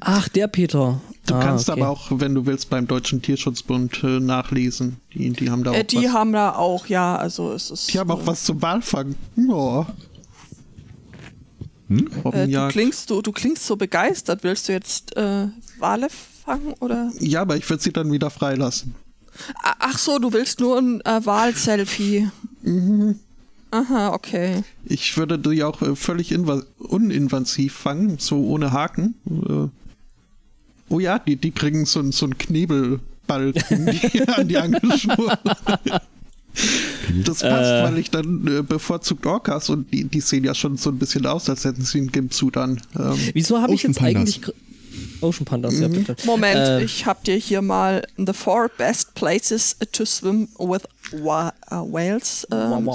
Ach, 0.01 0.27
der 0.27 0.47
Peter. 0.47 1.01
Du 1.25 1.33
ah, 1.35 1.39
kannst 1.39 1.69
okay. 1.69 1.81
aber 1.81 1.89
auch, 1.89 2.07
wenn 2.11 2.35
du 2.35 2.45
willst, 2.45 2.69
beim 2.69 2.85
Deutschen 2.85 3.21
Tierschutzbund 3.21 4.03
äh, 4.03 4.19
nachlesen. 4.19 4.97
Die, 5.13 5.29
die 5.31 5.49
haben 5.49 5.63
da 5.63 5.73
äh, 5.73 5.81
auch. 5.81 5.87
die 5.87 5.97
was. 5.97 6.13
haben 6.13 6.33
da 6.33 6.55
auch, 6.55 6.87
ja, 6.87 7.15
also 7.15 7.53
es 7.53 7.71
ist. 7.71 7.93
Die 7.93 7.99
haben 7.99 8.11
auch 8.11 8.25
was 8.25 8.43
zum 8.43 8.61
Walfang. 8.61 9.15
Ja. 9.35 9.87
Hm? 11.87 12.09
Äh, 12.31 12.47
du, 12.47 12.67
klingst, 12.69 13.09
du, 13.09 13.21
du 13.21 13.31
klingst 13.31 13.65
so 13.65 13.75
begeistert. 13.75 14.43
Willst 14.43 14.67
du 14.67 14.73
jetzt 14.73 15.15
äh, 15.17 15.47
Wale 15.79 16.07
fangen 16.09 16.73
oder? 16.79 17.11
Ja, 17.19 17.41
aber 17.41 17.57
ich 17.57 17.69
würde 17.69 17.83
sie 17.83 17.93
dann 17.93 18.11
wieder 18.11 18.29
freilassen. 18.29 18.95
Ach 19.63 19.97
so, 19.97 20.19
du 20.19 20.31
willst 20.31 20.59
nur 20.59 20.77
ein 20.77 21.01
äh, 21.01 21.25
Wahlselfie. 21.25 22.29
Mhm. 22.61 23.19
Aha, 23.71 24.13
okay. 24.13 24.63
Ich 24.85 25.17
würde 25.17 25.39
die 25.39 25.63
auch 25.63 25.81
äh, 25.81 25.95
völlig 25.95 26.35
uninvasiv 26.77 27.73
fangen, 27.73 28.17
so 28.19 28.45
ohne 28.45 28.71
Haken. 28.71 29.15
Äh, 29.27 29.69
oh 30.89 30.99
ja, 30.99 31.17
die, 31.17 31.37
die 31.37 31.51
kriegen 31.51 31.85
so, 31.85 32.11
so 32.11 32.25
einen 32.25 32.37
Knebelball 32.37 33.53
die, 33.53 34.21
an 34.27 34.47
die 34.47 34.57
Angelschnur. 34.57 35.39
Das 37.25 37.39
passt, 37.39 37.43
äh, 37.43 37.83
weil 37.83 37.97
ich 37.97 38.11
dann 38.11 38.47
äh, 38.47 38.61
bevorzugt 38.61 39.25
Orcas 39.25 39.69
und 39.69 39.91
die, 39.91 40.05
die 40.05 40.21
sehen 40.21 40.43
ja 40.43 40.53
schon 40.53 40.77
so 40.77 40.89
ein 40.89 40.99
bisschen 40.99 41.25
aus, 41.25 41.49
als 41.49 41.65
hätten 41.65 41.83
sie 41.83 41.99
einen 41.99 42.11
Gimpsuit 42.11 42.57
an. 42.57 42.81
Ähm, 42.97 43.17
Wieso 43.33 43.59
habe 43.61 43.73
ich 43.73 43.83
jetzt 43.83 44.01
eigentlich 44.01 44.41
Ocean 45.21 45.45
Pandas, 45.45 45.79
ja 45.79 45.87
mhm. 45.87 46.03
bitte. 46.03 46.15
Moment, 46.25 46.57
äh, 46.57 46.83
ich 46.83 47.05
habe 47.05 47.19
dir 47.25 47.35
hier 47.35 47.61
mal 47.61 48.05
the 48.17 48.33
four 48.33 48.69
best 48.77 49.15
places 49.15 49.75
to 49.91 50.05
swim 50.05 50.49
with 50.59 50.81
wa 51.11 51.53
uh, 51.71 51.75
whales. 51.75 52.47
Ähm, 52.51 52.83
mhm. 52.83 52.93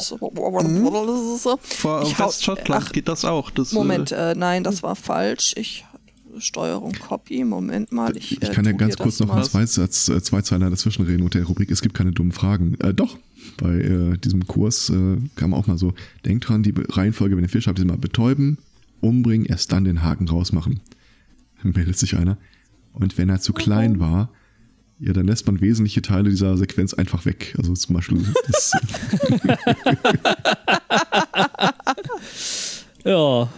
Vor 1.61 2.19
Westschottland 2.19 2.93
geht 2.93 3.09
das 3.09 3.25
auch. 3.25 3.51
Das, 3.51 3.73
Moment, 3.73 4.13
äh, 4.13 4.33
äh, 4.33 4.35
nein, 4.35 4.65
das 4.65 4.83
war 4.83 4.95
falsch. 4.97 5.55
Ich 5.57 5.85
Steuerung 6.41 6.93
Copy. 6.93 7.45
Moment 7.45 7.93
mal. 7.93 8.17
Ich, 8.17 8.33
ich 8.33 8.43
äh, 8.43 8.53
kann 8.53 8.65
ja 8.65 8.73
ganz 8.73 8.97
kurz 8.97 9.21
noch 9.21 9.31
als 9.31 9.51
Zweizeiler 9.51 9.89
äh, 9.89 10.23
zwei 10.23 10.41
dazwischen 10.41 11.05
reden 11.05 11.23
und 11.23 11.35
der 11.35 11.45
Rubrik 11.45 11.71
Es 11.71 11.83
gibt 11.83 11.95
keine 11.95 12.13
dummen 12.13 12.33
Fragen. 12.33 12.75
Äh, 12.81 12.95
doch, 12.95 13.19
bei 13.57 13.75
äh, 13.75 14.19
diesem 14.19 14.47
Kurs 14.47 14.91
äh, 14.91 15.17
kam 15.37 15.55
auch 15.55 15.67
mal 15.67 15.79
so, 15.79 15.95
denkt 16.25 16.49
dran, 16.49 16.63
die 16.63 16.75
Reihenfolge, 16.77 17.37
wenn 17.37 17.45
ihr 17.45 17.49
Fisch 17.49 17.67
habt, 17.67 17.79
ist 17.79 17.87
mal 17.87 17.99
betäuben, 17.99 18.59
umbringen, 19.01 19.47
erst 19.47 19.73
dann 19.73 19.85
den 19.85 20.03
Haken 20.03 20.29
rausmachen. 20.29 20.81
meldet 21.63 21.99
sich 21.99 22.17
einer. 22.17 22.39
Und 22.93 23.19
wenn 23.19 23.29
er 23.29 23.41
zu 23.41 23.53
klein 23.53 24.01
war, 24.01 24.31
ja, 25.01 25.13
dann 25.13 25.27
lässt 25.27 25.47
man 25.47 25.61
wesentliche 25.61 26.03
Teile 26.03 26.29
dieser 26.29 26.57
Sequenz 26.57 26.93
einfach 26.93 27.25
weg. 27.25 27.55
Also 27.57 27.73
zum 27.75 27.95
Beispiel 27.95 28.25
das. 28.47 28.73
ja. 33.05 33.49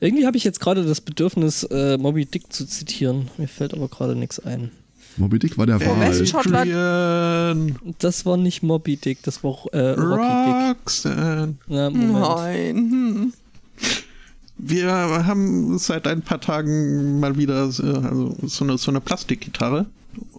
Irgendwie 0.00 0.26
habe 0.26 0.36
ich 0.36 0.44
jetzt 0.44 0.60
gerade 0.60 0.84
das 0.84 1.00
Bedürfnis, 1.00 1.64
äh, 1.64 1.96
Moby 1.98 2.26
Dick 2.26 2.52
zu 2.52 2.66
zitieren. 2.66 3.28
Mir 3.38 3.48
fällt 3.48 3.74
aber 3.74 3.88
gerade 3.88 4.16
nichts 4.16 4.38
ein. 4.40 4.70
Moby 5.16 5.38
Dick 5.38 5.56
war 5.56 5.66
der 5.66 5.80
Wahl. 5.80 6.12
Das 7.98 8.26
war 8.26 8.36
nicht 8.36 8.62
Moby 8.62 8.96
Dick, 8.96 9.22
das 9.22 9.42
war 9.42 9.56
äh, 9.72 9.90
Rocky 9.92 10.74
Dick. 10.74 11.14
Na, 11.68 11.90
Nein. 11.90 12.76
Hm. 12.76 13.32
Wir 14.58 14.90
haben 14.90 15.78
seit 15.78 16.06
ein 16.06 16.22
paar 16.22 16.40
Tagen 16.40 17.20
mal 17.20 17.36
wieder 17.36 17.64
äh, 17.64 18.06
also 18.06 18.36
so 18.42 18.64
eine, 18.64 18.78
so 18.78 18.90
eine 18.90 19.00
Plastikgitarre 19.00 19.86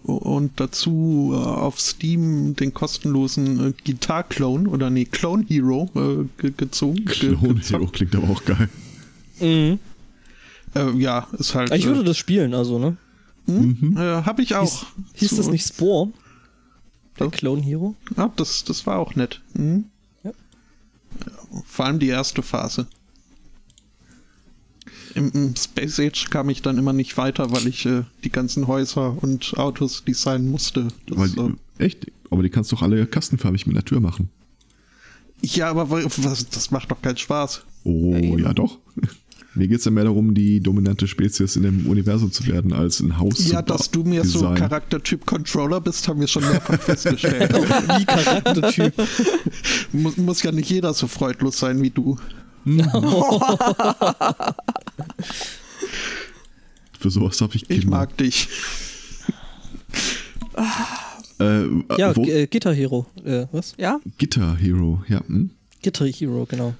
und 0.04 0.52
dazu 0.56 1.30
äh, 1.32 1.36
auf 1.36 1.78
Steam 1.78 2.56
den 2.56 2.74
kostenlosen 2.74 3.68
äh, 3.68 3.72
Gitar-Clone 3.84 4.68
oder 4.68 4.90
nee, 4.90 5.04
Clone 5.04 5.44
Hero 5.46 5.88
äh, 5.94 6.24
ge 6.40 6.52
gezogen. 6.56 7.04
Clone 7.04 7.54
ge 7.54 7.62
Hero 7.62 7.86
klingt 7.86 8.14
aber 8.16 8.30
auch 8.30 8.44
geil. 8.44 8.68
Mhm. 9.40 9.78
Äh, 10.74 10.90
ja, 10.98 11.28
ist 11.38 11.54
halt. 11.54 11.72
Ich 11.72 11.86
würde 11.86 12.00
äh, 12.00 12.04
das 12.04 12.16
spielen, 12.16 12.54
also, 12.54 12.78
ne? 12.78 12.96
Hm? 13.46 13.78
Mhm. 13.80 13.96
Äh, 13.96 14.22
hab 14.24 14.38
ich 14.38 14.54
auch. 14.54 14.86
Hieß, 15.14 15.30
hieß 15.30 15.36
das 15.36 15.48
nicht 15.48 15.66
Spore? 15.66 16.12
Der 17.18 17.30
Clone 17.30 17.62
Hero? 17.62 17.96
Ah, 18.16 18.30
das, 18.36 18.64
das 18.64 18.86
war 18.86 18.98
auch 18.98 19.14
nett. 19.14 19.40
Mhm. 19.54 19.86
Ja. 20.22 20.32
Vor 21.66 21.86
allem 21.86 21.98
die 21.98 22.08
erste 22.08 22.42
Phase 22.42 22.86
im, 25.18 25.30
im, 25.32 25.56
Space 25.56 26.00
Age 26.00 26.30
kam 26.30 26.48
ich 26.48 26.62
dann 26.62 26.78
immer 26.78 26.92
nicht 26.92 27.16
weiter, 27.16 27.50
weil 27.50 27.66
ich 27.66 27.84
äh, 27.86 28.04
die 28.24 28.30
ganzen 28.30 28.66
Häuser 28.66 29.16
und 29.22 29.56
Autos 29.56 30.04
designen 30.04 30.50
musste. 30.50 30.88
Das, 31.06 31.36
weil, 31.36 31.50
äh, 31.78 31.84
echt? 31.84 32.06
Aber 32.30 32.42
die 32.42 32.50
kannst 32.50 32.72
doch 32.72 32.82
alle 32.82 33.06
kastenfarbig 33.06 33.66
mit 33.66 33.76
der 33.76 33.84
Tür 33.84 34.00
machen. 34.00 34.30
Ja, 35.40 35.70
aber 35.70 35.90
was, 35.90 36.48
das 36.48 36.70
macht 36.70 36.90
doch 36.90 37.00
keinen 37.00 37.16
Spaß. 37.16 37.62
Oh, 37.84 38.14
ja, 38.14 38.38
ja 38.38 38.52
doch. 38.52 38.78
Mir 39.58 39.66
geht 39.66 39.80
es 39.80 39.84
ja 39.86 39.90
mehr 39.90 40.04
darum, 40.04 40.34
die 40.34 40.60
dominante 40.60 41.08
Spezies 41.08 41.56
in 41.56 41.64
dem 41.64 41.88
Universum 41.88 42.30
zu 42.30 42.46
werden, 42.46 42.72
als 42.72 43.00
ein 43.00 43.18
Haus 43.18 43.40
ja, 43.40 43.44
zu 43.44 43.52
Ja, 43.54 43.62
dass 43.62 43.90
du 43.90 44.04
mir 44.04 44.22
Design. 44.22 44.40
so 44.40 44.54
Charaktertyp 44.54 45.26
Controller 45.26 45.80
bist, 45.80 46.06
haben 46.06 46.20
wir 46.20 46.28
schon 46.28 46.44
mehrfach 46.44 46.80
festgestellt. 46.80 47.52
wie 47.98 48.04
Charaktertyp. 48.04 48.94
muss, 49.92 50.16
muss 50.16 50.44
ja 50.44 50.52
nicht 50.52 50.70
jeder 50.70 50.94
so 50.94 51.08
freudlos 51.08 51.58
sein 51.58 51.82
wie 51.82 51.90
du. 51.90 52.16
Für 57.00 57.10
sowas 57.10 57.40
habe 57.40 57.56
ich 57.56 57.66
Kinder. 57.66 57.80
Ich 57.80 57.86
mag 57.86 58.16
dich. 58.16 58.48
äh, 61.40 61.64
ja, 61.98 62.12
äh, 62.12 62.46
Gitter 62.46 62.72
Hero. 62.72 63.06
Äh, 63.24 63.46
was? 63.50 63.74
Ja? 63.76 63.98
Gitter 64.18 64.54
Hero, 64.54 65.02
ja. 65.08 65.18
Hm? 65.26 65.50
Gitter 65.82 66.06
Hero, 66.06 66.46
genau. 66.48 66.74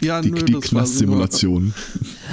Ja, 0.00 0.20
die, 0.20 0.30
nö, 0.30 0.42
die 0.42 0.54
Knast-Simulation. 0.54 1.74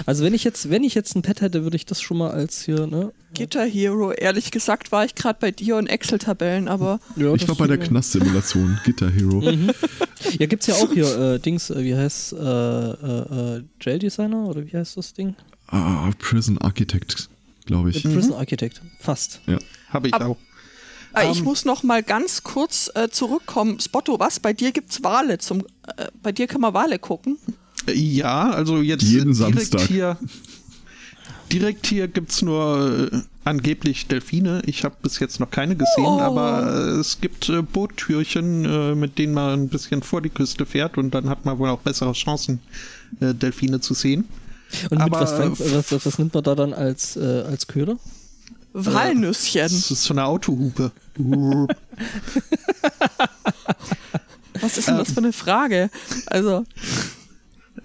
Also 0.06 0.24
wenn 0.24 0.34
ich 0.34 0.44
jetzt, 0.44 0.70
wenn 0.70 0.84
ich 0.84 0.94
jetzt 0.94 1.16
ein 1.16 1.22
Pad 1.22 1.42
hätte, 1.42 1.64
würde 1.64 1.78
ich 1.78 1.86
das 1.86 2.02
schon 2.02 2.18
mal 2.18 2.30
als 2.30 2.62
hier, 2.64 2.86
ne? 2.86 3.12
Guitar 3.36 3.66
Hero, 3.66 4.12
ehrlich 4.12 4.52
gesagt 4.52 4.92
war 4.92 5.06
ich 5.06 5.16
gerade 5.16 5.38
bei 5.40 5.52
dir 5.52 5.78
und 5.78 5.88
Excel-Tabellen, 5.88 6.68
aber. 6.68 7.00
Ja, 7.16 7.34
ich 7.34 7.48
war 7.48 7.56
bei 7.56 7.66
der 7.66 7.78
Knast-Simulation, 7.78 8.80
Guitar 8.84 9.10
Hero. 9.10 9.42
Mhm. 9.42 9.72
Ja, 10.38 10.46
gibt's 10.48 10.68
ja 10.68 10.76
auch 10.76 10.92
hier 10.92 11.18
äh, 11.18 11.40
Dings, 11.40 11.70
äh, 11.70 11.84
wie 11.84 11.96
heißt 11.96 12.34
äh, 12.34 12.38
äh, 12.38 13.64
Jail 13.82 14.00
Designer 14.00 14.48
oder 14.48 14.66
wie 14.66 14.76
heißt 14.76 14.98
das 14.98 15.14
Ding? 15.14 15.36
Ah, 15.68 16.12
Prison 16.20 16.58
Architect, 16.60 17.30
glaube 17.66 17.90
ich. 17.90 18.04
Prison 18.04 18.32
mhm. 18.32 18.38
Architect, 18.38 18.82
fast. 19.00 19.42
Ja. 19.48 19.60
Habe 19.90 20.08
ich 20.10 20.14
Ab 20.14 20.22
auch. 20.24 20.38
Äh, 21.16 21.32
ich 21.32 21.40
ähm, 21.40 21.46
muss 21.46 21.66
noch 21.66 21.84
mal 21.84 22.04
ganz 22.04 22.44
kurz 22.44 22.92
äh, 22.94 23.10
zurückkommen. 23.10 23.80
Spotto, 23.80 24.20
was? 24.20 24.40
Bei 24.40 24.54
dir 24.54 24.72
gibt's 24.72 25.04
Wale 25.04 25.38
zum. 25.38 25.62
Äh, 25.98 26.08
bei 26.22 26.32
dir 26.32 26.48
kann 26.48 26.62
man 26.62 26.74
Wale 26.74 27.00
gucken? 27.00 27.38
Ja, 27.94 28.50
also 28.50 28.82
jetzt 28.82 29.04
jeden 29.04 29.34
Samstag. 29.34 29.82
Hier, 29.82 30.18
direkt 31.52 31.86
hier 31.88 32.08
gibt's 32.08 32.42
nur 32.42 33.10
äh, 33.12 33.18
angeblich 33.44 34.08
Delfine. 34.08 34.62
Ich 34.66 34.84
habe 34.84 34.96
bis 35.02 35.20
jetzt 35.20 35.40
noch 35.40 35.52
keine 35.52 35.76
gesehen, 35.76 36.06
oh. 36.06 36.20
aber 36.20 36.74
äh, 36.74 37.00
es 37.00 37.22
gibt 37.22 37.50
äh, 37.50 37.62
Boottürchen, 37.62 38.66
äh, 38.66 38.96
mit 38.96 39.18
denen 39.18 39.34
man 39.34 39.62
ein 39.62 39.70
bisschen 39.70 40.02
vor 40.02 40.22
die 40.22 40.30
Küste 40.30 40.66
fährt 40.66 40.98
und 40.98 41.12
dann 41.12 41.30
hat 41.30 41.46
man 41.46 41.60
wohl 41.60 41.70
auch 41.70 41.80
bessere 41.80 42.14
Chancen, 42.14 42.60
äh, 43.20 43.34
Delfine 43.34 43.80
zu 43.80 43.94
sehen. 43.94 44.26
Und 44.90 44.98
aber, 44.98 45.22
was, 45.22 45.92
was, 45.92 46.06
was, 46.06 46.20
nimmt 46.20 46.34
man 46.34 46.44
da 46.44 46.56
dann 46.56 46.74
als, 46.74 47.16
äh, 47.16 47.44
als 47.48 47.68
Köder? 47.68 47.98
Walnüsschen. 48.76 49.62
Das 49.62 49.90
ist 49.90 50.04
so 50.04 50.14
eine 50.14 50.26
Autohupe. 50.26 50.92
Was 54.62 54.78
ist 54.78 54.88
denn 54.88 54.98
das 54.98 55.12
für 55.12 55.20
eine 55.20 55.34
Frage? 55.34 55.90
Also. 56.28 56.66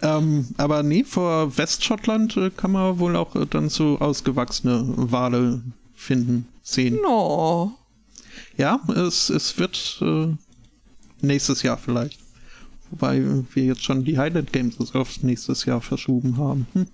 Ähm, 0.03 0.49
aber 0.57 0.83
nee, 0.83 1.05
vor 1.05 1.57
Westschottland 1.57 2.37
äh, 2.37 2.51
kann 2.51 2.73
man 2.73 2.99
wohl 2.99 3.15
auch 3.17 3.37
äh, 3.37 3.47
dann 3.47 3.69
so 3.69 3.99
ausgewachsene 3.99 4.83
Wale 4.97 5.63
finden, 5.95 6.49
sehen. 6.63 6.99
No. 7.03 7.77
Ja, 8.57 8.81
es, 8.97 9.31
es 9.31 9.59
wird 9.59 9.99
äh, 10.01 10.35
nächstes 11.21 11.63
Jahr 11.63 11.77
vielleicht. 11.77 12.19
Wobei 12.91 13.23
wir 13.55 13.65
jetzt 13.65 13.85
schon 13.85 14.05
die 14.05 14.19
Highland 14.19 14.53
Games 14.53 14.77
aufs 14.95 15.23
nächstes 15.23 15.65
Jahr 15.67 15.81
verschoben 15.81 16.37
haben. 16.39 16.67
Hm. 16.73 16.87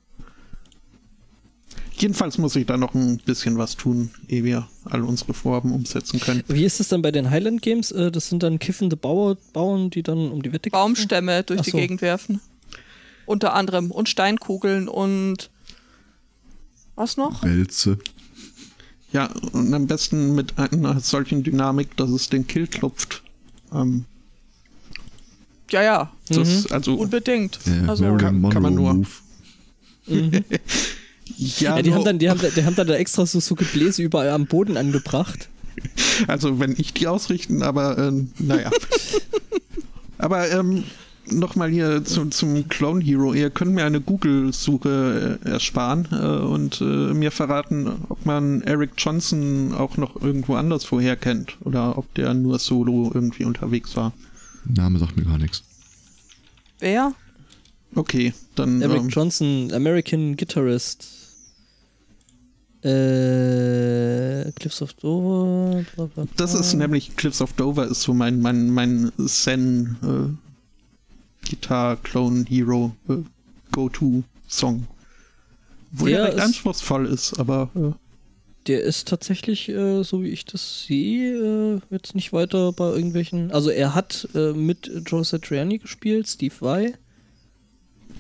Jedenfalls 1.99 2.37
muss 2.37 2.55
ich 2.57 2.67
da 2.67 2.77
noch 2.77 2.95
ein 2.95 3.19
bisschen 3.19 3.57
was 3.57 3.77
tun, 3.77 4.11
ehe 4.29 4.45
wir 4.45 4.69
all 4.85 5.03
unsere 5.03 5.33
Vorhaben 5.33 5.73
umsetzen 5.73 6.21
können. 6.21 6.43
Wie 6.47 6.65
ist 6.65 6.79
es 6.79 6.89
dann 6.89 7.01
bei 7.01 7.11
den 7.11 7.31
Highland 7.31 7.63
Games? 7.63 7.91
Äh, 7.91 8.11
das 8.11 8.29
sind 8.29 8.43
dann 8.43 8.59
kiffende 8.59 8.97
Bauer, 8.97 9.37
Bauern, 9.53 9.89
die 9.91 10.03
dann 10.03 10.31
um 10.31 10.43
die 10.43 10.53
Wette 10.53 10.71
Baumstämme 10.71 11.43
durch 11.43 11.63
so. 11.63 11.71
die 11.71 11.79
Gegend 11.79 12.03
werfen. 12.03 12.41
Unter 13.25 13.55
anderem. 13.55 13.91
Und 13.91 14.09
Steinkugeln 14.09 14.89
und 14.89 15.51
was 16.97 17.17
noch? 17.17 17.43
Wälze. 17.43 17.99
Ja, 19.13 19.31
und 19.53 19.73
am 19.73 19.87
besten 19.87 20.35
mit 20.35 20.59
einer 20.59 21.01
solchen 21.01 21.43
Dynamik, 21.43 21.97
dass 21.97 22.11
es 22.11 22.29
den 22.29 22.47
Kill 22.47 22.67
klopft. 22.67 23.23
Ähm, 23.73 24.05
ja, 25.71 25.83
ja. 25.83 26.13
Das, 26.29 26.65
mhm. 26.65 26.67
also, 26.71 26.95
Unbedingt. 26.95 27.59
Ja, 27.65 27.89
also, 27.89 28.05
kann, 28.17 28.49
kann, 28.51 28.63
man 28.63 28.75
nur. 28.75 28.93
Mhm. 28.95 29.05
ja, 31.37 31.77
ja, 31.77 31.83
die, 31.83 31.93
haben 31.93 32.05
dann, 32.05 32.19
die, 32.19 32.31
haben, 32.31 32.41
die 32.41 32.65
haben 32.65 32.77
dann 32.77 32.87
da 32.87 32.95
extra 32.95 33.27
so, 33.27 33.41
so 33.41 33.55
Gebläse 33.55 34.03
überall 34.03 34.31
am 34.31 34.47
Boden 34.47 34.77
angebracht. 34.77 35.49
Also, 36.27 36.59
wenn 36.59 36.75
ich 36.79 36.95
die 36.95 37.07
ausrichten, 37.07 37.63
aber 37.63 37.99
äh, 37.99 38.13
naja. 38.39 38.71
aber 40.19 40.51
ähm, 40.51 40.85
nochmal 41.31 41.71
hier 41.71 42.05
zu, 42.05 42.27
zum 42.27 42.69
Clone 42.69 43.05
Hero. 43.05 43.35
Ihr 43.35 43.51
könnt 43.51 43.73
mir 43.73 43.85
eine 43.85 44.01
Google-Suche 44.01 45.39
äh, 45.45 45.49
ersparen 45.49 46.09
äh, 46.13 46.17
und 46.17 46.81
äh, 46.81 46.85
mir 46.85 47.31
verraten, 47.31 47.89
ob 48.09 48.25
man 48.25 48.63
Eric 48.63 48.93
Johnson 48.97 49.75
auch 49.75 49.97
noch 49.97 50.21
irgendwo 50.21 50.55
anders 50.55 50.85
vorher 50.85 51.17
kennt 51.17 51.57
oder 51.61 51.99
ob 51.99 52.13
der 52.15 52.35
nur 52.35 52.59
solo 52.59 53.11
irgendwie 53.13 53.45
unterwegs 53.45 53.97
war. 53.97 54.13
Name 54.65 54.99
sagt 54.99 55.17
mir 55.17 55.25
gar 55.25 55.39
nichts. 55.39 55.63
Wer? 56.79 57.15
Okay, 57.95 58.35
dann. 58.55 58.83
Eric 58.83 59.03
ähm, 59.03 59.09
Johnson, 59.09 59.73
American 59.73 60.37
Guitarist. 60.37 61.26
Äh, 62.87 64.53
Cliffs 64.53 64.81
of 64.81 64.93
Dover. 64.95 65.83
Bla 65.95 66.07
bla 66.07 66.25
bla. 66.25 66.27
Das 66.37 66.55
ist 66.55 66.75
nämlich 66.75 67.17
Cliffs 67.17 67.41
of 67.41 67.53
Dover 67.55 67.87
ist 67.87 68.03
so 68.03 68.15
mein 68.15 68.41
mein 68.41 68.71
mein 68.71 69.11
Zen 69.27 69.97
äh, 70.03 71.49
Guitar 71.49 71.97
Clone 71.97 72.45
Hero 72.49 72.95
äh, 73.09 73.17
Go 73.73 73.89
To 73.89 74.23
Song. 74.49 74.87
Wo 75.91 76.07
der, 76.07 76.25
recht 76.25 76.41
anspruchsvoll 76.41 77.07
ist, 77.07 77.39
aber 77.39 77.71
äh, 77.75 77.93
der 78.67 78.83
ist 78.83 79.09
tatsächlich, 79.09 79.69
äh, 79.69 80.03
so 80.03 80.23
wie 80.23 80.29
ich 80.29 80.45
das 80.45 80.85
sehe, 80.85 81.77
äh, 81.77 81.81
jetzt 81.91 82.15
nicht 82.15 82.33
weiter 82.33 82.73
bei 82.73 82.93
irgendwelchen. 82.93 83.51
Also 83.53 83.71
er 83.71 83.95
hat 83.95 84.29
äh, 84.35 84.53
mit 84.53 84.91
Joe 85.07 85.25
Satriani 85.25 85.79
gespielt, 85.79 86.27
Steve 86.29 86.55
Vai. 86.61 86.95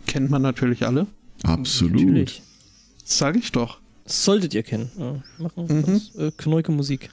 Kennt 0.07 0.31
man 0.31 0.42
natürlich 0.42 0.87
alle. 0.87 1.07
Absolut. 1.42 2.00
Natürlich. 2.00 2.42
Sag 3.05 3.37
ich 3.37 3.52
doch. 3.52 3.81
Solltet 4.06 4.54
ihr 4.54 4.62
kennen. 4.62 4.90
Ja, 4.98 5.22
machen 5.38 5.66
mhm. 5.66 6.00
äh, 6.20 6.30
Knäuke 6.36 6.72
Musik. 6.72 7.10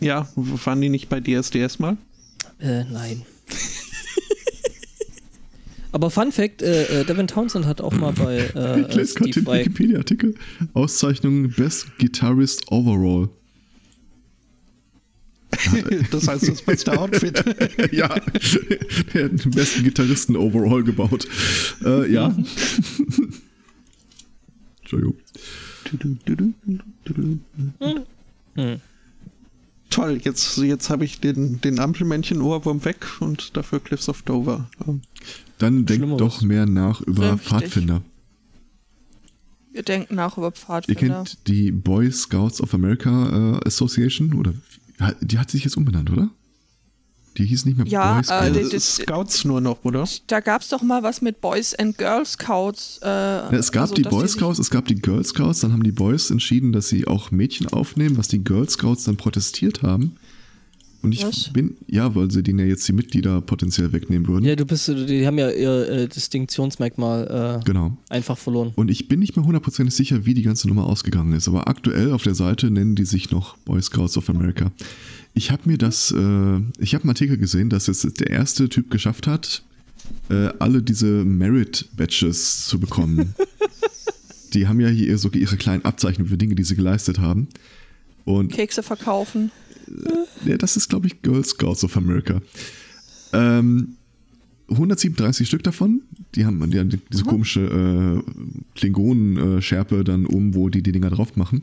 Ja, 0.00 0.28
waren 0.34 0.80
die 0.80 0.88
nicht 0.88 1.08
bei 1.08 1.20
DSDS 1.20 1.78
mal? 1.78 1.96
Äh, 2.58 2.84
nein. 2.84 3.22
Aber 5.96 6.10
Fun 6.10 6.30
Fact: 6.30 6.60
äh, 6.60 7.00
äh, 7.00 7.04
Devin 7.06 7.26
Townsend 7.26 7.64
hat 7.64 7.80
auch 7.80 7.94
mal 7.94 8.12
bei 8.12 8.50
äh, 8.54 8.80
ich 8.86 8.94
lese 8.94 9.14
gerade 9.14 9.30
den 9.30 9.46
Wikipedia-Artikel. 9.46 10.34
Auszeichnung 10.74 11.50
Best 11.52 11.86
Guitarist 11.98 12.70
Overall. 12.70 13.30
das 16.10 16.28
heißt, 16.28 16.48
das 16.48 16.60
beste 16.60 16.98
Outfit. 16.98 17.42
ja, 17.92 18.14
er 19.14 19.24
hat 19.24 19.44
den 19.44 19.50
besten 19.52 19.84
Gitarristen 19.84 20.36
overall 20.36 20.82
gebaut. 20.82 21.26
Äh, 21.82 22.12
ja. 22.12 22.36
Entschuldigung. 24.80 25.16
Hm. 28.54 28.80
Toll, 29.90 30.20
jetzt, 30.22 30.56
jetzt 30.58 30.90
habe 30.90 31.04
ich 31.04 31.20
den, 31.20 31.60
den 31.60 31.78
Ampelmännchen-Ohrwurm 31.78 32.84
weg 32.84 33.06
und 33.20 33.56
dafür 33.56 33.80
Cliffs 33.80 34.08
of 34.08 34.22
Dover. 34.22 34.68
Dann 35.58 35.86
denkt 35.86 36.20
doch 36.20 36.42
mehr 36.42 36.66
nach 36.66 37.00
über 37.02 37.32
Richtig. 37.32 37.48
Pfadfinder. 37.48 38.02
Wir 39.72 39.82
denken 39.82 40.14
nach 40.14 40.38
über 40.38 40.52
Pfadfinder. 40.52 41.00
Ihr 41.00 41.08
kennt 41.08 41.46
die 41.46 41.70
Boy 41.70 42.10
Scouts 42.10 42.60
of 42.60 42.74
America 42.74 43.58
äh, 43.58 43.66
Association 43.66 44.34
oder 44.34 44.54
die 45.20 45.38
hat 45.38 45.50
sich 45.50 45.64
jetzt 45.64 45.76
umbenannt, 45.76 46.10
oder? 46.10 46.30
Die 47.36 47.44
hieß 47.44 47.66
nicht 47.66 47.76
mehr 47.76 47.86
ja, 47.86 48.14
Boy 48.14 48.24
Scouts. 48.24 48.46
Äh, 48.46 48.52
die, 48.52 48.68
die, 48.70 48.78
Scouts 48.78 49.44
nur 49.44 49.60
noch, 49.60 49.84
oder? 49.84 50.08
Da 50.26 50.40
gab 50.40 50.62
es 50.62 50.68
doch 50.68 50.82
mal 50.82 51.02
was 51.02 51.20
mit 51.20 51.40
Boys 51.40 51.74
and 51.74 51.98
Girl 51.98 52.24
Scouts. 52.24 53.00
Äh, 53.02 53.06
ja, 53.06 53.52
es 53.52 53.72
gab 53.72 53.82
also, 53.82 53.94
die 53.94 54.02
Boy 54.02 54.26
Scouts, 54.26 54.58
es 54.58 54.70
gab 54.70 54.86
die 54.86 54.94
Girl 54.94 55.24
Scouts, 55.24 55.60
dann 55.60 55.72
haben 55.72 55.82
die 55.82 55.92
Boys 55.92 56.30
entschieden, 56.30 56.72
dass 56.72 56.88
sie 56.88 57.06
auch 57.06 57.30
Mädchen 57.30 57.68
aufnehmen, 57.68 58.16
was 58.16 58.28
die 58.28 58.42
Girl 58.42 58.68
Scouts 58.68 59.04
dann 59.04 59.16
protestiert 59.16 59.82
haben. 59.82 60.16
Und 61.02 61.12
ich 61.12 61.24
Was? 61.24 61.52
bin, 61.52 61.76
ja, 61.86 62.14
weil 62.14 62.30
sie 62.30 62.42
denen 62.42 62.58
ja 62.58 62.64
jetzt 62.64 62.86
die 62.88 62.92
Mitglieder 62.92 63.40
potenziell 63.40 63.92
wegnehmen 63.92 64.26
würden. 64.26 64.44
Ja, 64.44 64.56
du 64.56 64.64
bist, 64.64 64.88
die 64.88 65.26
haben 65.26 65.38
ja 65.38 65.50
ihr 65.50 65.88
äh, 65.88 66.08
Distinktionsmerkmal 66.08 67.60
äh, 67.60 67.64
genau. 67.64 67.96
einfach 68.08 68.36
verloren. 68.36 68.72
Und 68.74 68.90
ich 68.90 69.08
bin 69.08 69.20
nicht 69.20 69.36
mehr 69.36 69.44
hundertprozentig 69.44 69.94
sicher, 69.94 70.26
wie 70.26 70.34
die 70.34 70.42
ganze 70.42 70.68
Nummer 70.68 70.86
ausgegangen 70.86 71.32
ist. 71.32 71.48
Aber 71.48 71.68
aktuell 71.68 72.12
auf 72.12 72.22
der 72.22 72.34
Seite 72.34 72.70
nennen 72.70 72.96
die 72.96 73.04
sich 73.04 73.30
noch 73.30 73.56
Boy 73.58 73.80
Scouts 73.80 74.16
of 74.16 74.28
America. 74.30 74.72
Ich 75.34 75.50
habe 75.50 75.62
mir 75.66 75.78
das, 75.78 76.12
äh, 76.12 76.60
ich 76.78 76.94
habe 76.94 77.04
einen 77.04 77.10
Artikel 77.10 77.36
gesehen, 77.36 77.70
dass 77.70 77.86
jetzt 77.86 78.20
der 78.20 78.30
erste 78.30 78.68
Typ 78.68 78.90
geschafft 78.90 79.26
hat, 79.26 79.62
äh, 80.30 80.48
alle 80.58 80.82
diese 80.82 81.06
Merit-Badges 81.06 82.66
zu 82.66 82.80
bekommen. 82.80 83.34
die 84.54 84.66
haben 84.66 84.80
ja 84.80 84.88
hier 84.88 85.18
so 85.18 85.30
ihre 85.30 85.56
kleinen 85.56 85.84
Abzeichen 85.84 86.26
für 86.26 86.36
Dinge, 86.36 86.54
die 86.54 86.64
sie 86.64 86.74
geleistet 86.74 87.18
haben. 87.18 87.48
Und 88.24 88.52
Kekse 88.52 88.82
verkaufen 88.82 89.52
ja, 90.44 90.56
das 90.56 90.76
ist, 90.76 90.88
glaube 90.88 91.06
ich, 91.06 91.22
Girl 91.22 91.44
Scouts 91.44 91.84
of 91.84 91.96
America. 91.96 92.40
Ähm, 93.32 93.96
137 94.68 95.46
Stück 95.46 95.62
davon, 95.62 96.02
die 96.34 96.44
haben, 96.44 96.70
die 96.70 96.78
haben 96.78 96.90
diese 97.12 97.24
mhm. 97.24 97.28
komische 97.28 97.60
äh, 97.60 98.30
Klingonen-Schärpe 98.74 100.02
dann 100.02 100.26
um, 100.26 100.54
wo 100.54 100.68
die 100.68 100.82
die 100.82 100.92
Dinger 100.92 101.10
drauf 101.10 101.36
machen. 101.36 101.62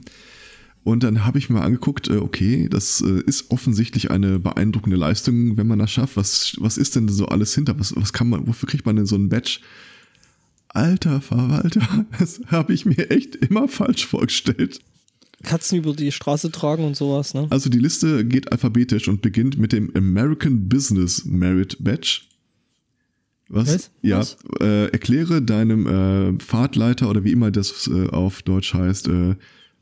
Und 0.84 1.04
dann 1.04 1.24
habe 1.26 1.38
ich 1.38 1.50
mir 1.50 1.62
angeguckt, 1.62 2.10
äh, 2.10 2.18
okay, 2.18 2.68
das 2.70 3.02
äh, 3.02 3.22
ist 3.26 3.52
offensichtlich 3.52 4.12
eine 4.12 4.40
beeindruckende 4.40 4.98
Leistung, 4.98 5.58
wenn 5.58 5.68
man 5.68 5.80
das 5.80 5.92
schafft. 5.92 6.18
Was, 6.18 6.56
was 6.60 6.78
ist 6.78 6.96
denn 6.96 7.08
so 7.08 7.28
alles 7.28 7.56
hinter? 7.56 7.80
Was, 7.80 7.96
was 7.96 8.12
kann 8.12 8.30
man, 8.30 8.48
wofür 8.48 8.68
kriegt 8.68 8.86
man 8.86 8.98
denn 8.98 9.06
so 9.06 9.16
einen 9.16 9.30
Badge? 9.30 9.60
Alter 10.70 11.22
Verwalter, 11.22 12.06
das 12.20 12.42
habe 12.48 12.74
ich 12.74 12.86
mir 12.86 13.12
echt 13.12 13.36
immer 13.36 13.68
falsch 13.68 14.06
vorgestellt. 14.08 14.82
Katzen 15.44 15.78
über 15.78 15.94
die 15.94 16.12
Straße 16.12 16.52
tragen 16.52 16.86
und 16.86 16.96
sowas, 16.96 17.34
ne? 17.34 17.48
Also 17.50 17.70
die 17.70 17.80
Liste 17.80 18.26
geht 18.26 18.52
alphabetisch 18.52 19.08
und 19.08 19.22
beginnt 19.22 19.58
mit 19.58 19.72
dem 19.72 19.92
American 19.96 20.68
Business 20.68 21.26
Merit 21.26 21.78
Badge. 21.84 22.22
Was? 23.50 23.74
Was? 23.74 23.92
Ja, 24.02 24.20
Was? 24.20 24.38
Äh, 24.62 24.88
erkläre 24.92 25.42
deinem 25.42 25.86
äh, 25.86 26.40
Fahrtleiter 26.40 27.10
oder 27.10 27.24
wie 27.24 27.32
immer 27.32 27.52
das 27.52 27.88
äh, 27.88 28.08
auf 28.08 28.42
Deutsch 28.42 28.74
heißt, 28.74 29.10
äh, 29.10 29.36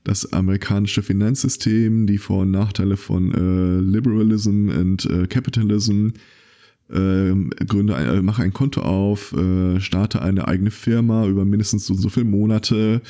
das 0.03 0.33
amerikanische 0.33 1.03
Finanzsystem, 1.03 2.07
die 2.07 2.17
Vor- 2.17 2.41
und 2.41 2.51
Nachteile 2.51 2.97
von 2.97 3.31
äh, 3.31 3.81
Liberalism 3.81 4.69
und 4.69 5.05
äh, 5.05 5.27
Capitalism, 5.27 6.09
äh, 6.89 7.33
gründe, 7.65 7.93
äh, 7.93 8.21
mache 8.21 8.41
ein 8.41 8.51
Konto 8.51 8.81
auf, 8.81 9.33
starte 9.77 10.21
eine 10.21 10.47
eigene 10.47 10.71
Firma 10.71 11.27
über 11.27 11.45
mindestens 11.45 11.85
so, 11.85 11.93
so 11.93 12.09
viele 12.09 12.25
Monate, 12.25 13.01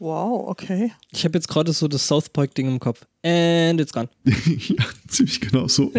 Wow, 0.00 0.48
okay. 0.48 0.92
Ich 1.12 1.24
habe 1.24 1.36
jetzt 1.36 1.48
gerade 1.48 1.74
so 1.74 1.86
das 1.86 2.06
South 2.06 2.30
Park-Ding 2.30 2.66
im 2.66 2.80
Kopf. 2.80 3.06
And 3.22 3.78
it's 3.78 3.92
gone. 3.92 4.08
ja, 4.24 4.84
ziemlich 5.06 5.42
genau 5.42 5.68
so. 5.68 5.92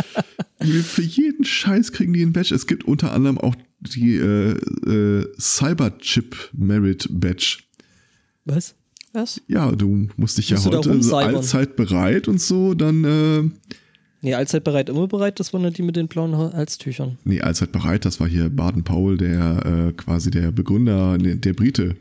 Für 0.82 1.02
jeden 1.02 1.44
Scheiß 1.44 1.92
kriegen 1.92 2.14
die 2.14 2.22
ein 2.22 2.32
Badge. 2.32 2.54
Es 2.54 2.66
gibt 2.66 2.84
unter 2.84 3.12
anderem 3.12 3.36
auch 3.36 3.54
die 3.80 4.16
äh, 4.16 4.52
äh, 4.52 5.26
Cyberchip 5.38 6.36
Merit 6.54 7.06
Badge. 7.10 7.58
Was? 8.46 8.74
Was? 9.12 9.42
Ja, 9.46 9.72
du 9.72 10.08
musst 10.16 10.38
dich 10.38 10.50
musst 10.50 10.64
ja 10.64 10.72
heute 10.72 11.02
so 11.02 11.16
allzeit 11.16 11.76
bereit 11.76 12.28
und 12.28 12.40
so, 12.40 12.72
dann. 12.72 13.04
Äh, 13.04 13.74
nee, 14.22 14.34
allzeit 14.34 14.64
bereit, 14.64 14.88
immer 14.88 15.06
bereit, 15.06 15.38
das 15.38 15.52
waren 15.52 15.64
ja 15.64 15.70
die 15.70 15.82
mit 15.82 15.96
den 15.96 16.08
blauen 16.08 16.34
Halstüchern. 16.34 17.18
Nee, 17.24 17.42
allzeit 17.42 17.72
bereit, 17.72 18.06
das 18.06 18.20
war 18.20 18.26
hier 18.26 18.48
Baden-Paul, 18.48 19.18
der 19.18 19.66
äh, 19.88 19.92
quasi 19.92 20.30
der 20.30 20.50
Begründer, 20.50 21.18
der, 21.18 21.34
der 21.34 21.52
Brite. 21.52 21.96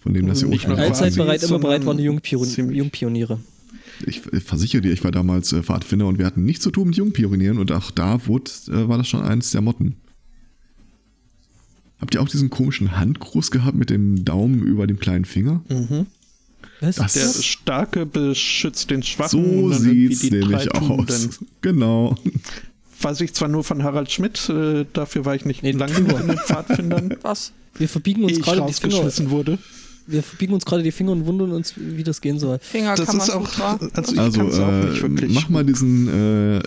Von 0.00 0.14
dem 0.14 0.26
das 0.26 0.40
hier 0.40 0.48
Nicht 0.48 0.66
Allzeit 0.66 1.16
bereit, 1.16 1.42
immer 1.42 1.58
bereit 1.58 1.84
waren 1.84 1.98
die 1.98 2.04
Jungpioniere. 2.04 3.40
Ich 4.06 4.20
versichere 4.20 4.80
dir, 4.80 4.92
ich 4.92 5.02
war 5.02 5.10
damals 5.10 5.52
äh, 5.52 5.62
Pfadfinder 5.62 6.06
und 6.06 6.18
wir 6.18 6.26
hatten 6.26 6.44
nichts 6.44 6.62
zu 6.62 6.70
tun 6.70 6.88
mit 6.88 6.96
Jungpionieren 6.96 7.58
und 7.58 7.72
auch 7.72 7.90
da 7.90 8.26
wurde, 8.26 8.50
äh, 8.68 8.88
war 8.88 8.98
das 8.98 9.08
schon 9.08 9.22
eins 9.22 9.50
der 9.50 9.60
Motten. 9.60 9.96
Habt 12.00 12.14
ihr 12.14 12.22
auch 12.22 12.28
diesen 12.28 12.48
komischen 12.48 12.96
Handgruß 12.96 13.50
gehabt 13.50 13.76
mit 13.76 13.90
dem 13.90 14.24
Daumen 14.24 14.62
über 14.62 14.86
dem 14.86 15.00
kleinen 15.00 15.24
Finger? 15.24 15.64
Mhm. 15.68 16.06
Was? 16.80 16.96
Das 16.96 17.12
der 17.14 17.42
Starke 17.42 18.06
beschützt 18.06 18.90
den 18.90 19.02
Schwachen. 19.02 19.30
So 19.30 19.72
sieht's 19.72 20.30
nämlich 20.30 20.72
aus. 20.76 21.40
Genau. 21.60 22.16
Weiß 23.00 23.20
ich 23.20 23.34
zwar 23.34 23.48
nur 23.48 23.64
von 23.64 23.82
Harald 23.82 24.12
Schmidt, 24.12 24.48
äh, 24.48 24.84
dafür 24.92 25.24
war 25.24 25.34
ich 25.34 25.44
nicht 25.44 25.64
nee, 25.64 25.72
lange 25.72 25.96
in 25.96 26.06
den 26.06 26.38
Pfadfindern. 26.38 27.16
Was? 27.22 27.52
Wir 27.74 27.88
verbiegen 27.88 28.24
uns 28.24 28.40
gerade 28.40 28.64
die 28.66 28.72
Finger. 28.72 29.30
wurde 29.30 29.58
wir 30.08 30.22
verbiegen 30.22 30.54
uns 30.54 30.64
gerade 30.64 30.82
die 30.82 30.90
Finger 30.90 31.12
und 31.12 31.26
wundern 31.26 31.52
uns, 31.52 31.74
wie 31.76 32.02
das 32.02 32.20
gehen 32.20 32.38
soll. 32.38 32.58
Finger 32.58 32.94
das 32.94 33.12
ist 33.12 33.30
auch, 33.30 33.48
also, 33.92 34.20
also 34.20 34.42
äh, 34.42 35.26
mach 35.28 35.48
mal 35.48 35.64
diesen, 35.64 36.08
äh, 36.08 36.58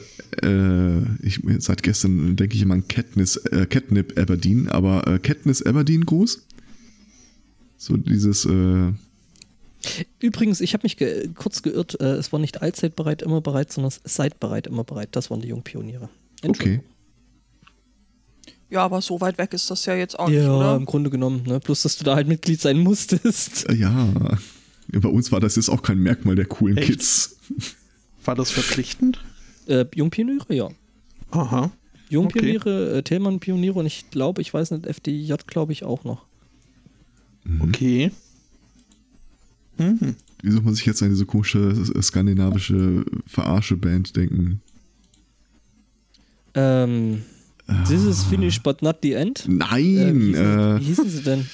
äh, 0.45 1.01
ich, 1.23 1.41
seit 1.59 1.83
gestern 1.83 2.35
denke 2.35 2.55
ich 2.55 2.61
immer 2.61 2.75
an 2.75 2.87
Katniss, 2.87 3.37
äh, 3.37 3.65
Catnip 3.65 4.17
Aberdeen, 4.19 4.69
aber 4.69 5.07
äh, 5.07 5.19
Katniss 5.19 5.63
Aberdeen 5.63 6.05
Gruß. 6.05 6.45
So 7.77 7.97
dieses, 7.97 8.45
äh, 8.45 8.91
Übrigens, 10.19 10.61
ich 10.61 10.75
habe 10.75 10.83
mich 10.83 10.97
ge 10.97 11.29
kurz 11.33 11.63
geirrt, 11.63 11.99
äh, 11.99 12.13
es 12.13 12.31
war 12.31 12.39
nicht 12.39 12.61
allzeit 12.61 12.95
bereit, 12.95 13.23
immer 13.23 13.41
bereit, 13.41 13.71
sondern 13.71 13.91
seid 14.03 14.39
bereit, 14.39 14.67
immer 14.67 14.83
bereit. 14.83 15.09
Das 15.13 15.31
waren 15.31 15.41
die 15.41 15.47
Jungpioniere. 15.47 16.09
Okay. 16.43 16.81
Ja, 18.71 18.85
aber 18.85 19.01
so 19.01 19.19
weit 19.19 19.37
weg 19.37 19.53
ist 19.53 19.69
das 19.69 19.85
ja 19.85 19.95
jetzt 19.95 20.17
auch 20.17 20.29
ja, 20.29 20.39
nicht, 20.39 20.49
oder? 20.49 20.65
Ja, 20.65 20.75
im 20.77 20.85
Grunde 20.85 21.09
genommen. 21.09 21.43
Ne? 21.45 21.59
Bloß, 21.59 21.83
dass 21.83 21.97
du 21.97 22.05
da 22.05 22.15
halt 22.15 22.29
Mitglied 22.29 22.61
sein 22.61 22.79
musstest. 22.79 23.69
Äh, 23.69 23.75
ja, 23.75 24.07
bei 24.87 25.09
uns 25.09 25.31
war 25.31 25.41
das 25.41 25.57
jetzt 25.57 25.69
auch 25.69 25.81
kein 25.81 25.99
Merkmal 25.99 26.35
der 26.35 26.45
coolen 26.45 26.77
Echt? 26.77 26.87
Kids. 26.87 27.37
War 28.23 28.35
das 28.35 28.49
verpflichtend? 28.49 29.19
Äh, 29.67 29.85
Jungpioniere, 29.93 30.55
ja. 30.55 30.69
Aha. 31.31 31.71
Jungpioniere, 32.09 32.87
okay. 32.89 32.97
äh, 32.99 33.01
Thälmann-Pioniere 33.03 33.79
und 33.79 33.85
ich 33.85 34.09
glaube, 34.09 34.41
ich 34.41 34.53
weiß 34.53 34.71
nicht, 34.71 34.85
FDJ 34.85 35.33
glaube 35.47 35.73
ich 35.73 35.83
auch 35.83 36.05
noch. 36.05 36.25
Mhm. 37.43 37.61
Okay. 37.61 38.11
Mhm. 39.77 40.15
Wieso 40.43 40.61
muss 40.61 40.79
ich 40.79 40.85
jetzt 40.85 41.03
an 41.03 41.09
diese 41.09 41.25
komische 41.25 41.73
skandinavische 42.01 43.03
Verarsche-Band 43.27 44.15
denken? 44.15 44.61
Ähm, 46.53 47.23
This 47.87 48.03
is 48.03 48.23
finished 48.23 48.63
but 48.63 48.81
not 48.81 48.97
the 49.01 49.13
end? 49.13 49.45
Nein. 49.47 49.97
Äh, 50.07 50.13
wie, 50.15 50.25
hießen, 50.27 50.35
äh, 50.35 50.79
wie 50.79 50.83
hießen 50.83 51.09
sie 51.09 51.21
denn? 51.23 51.45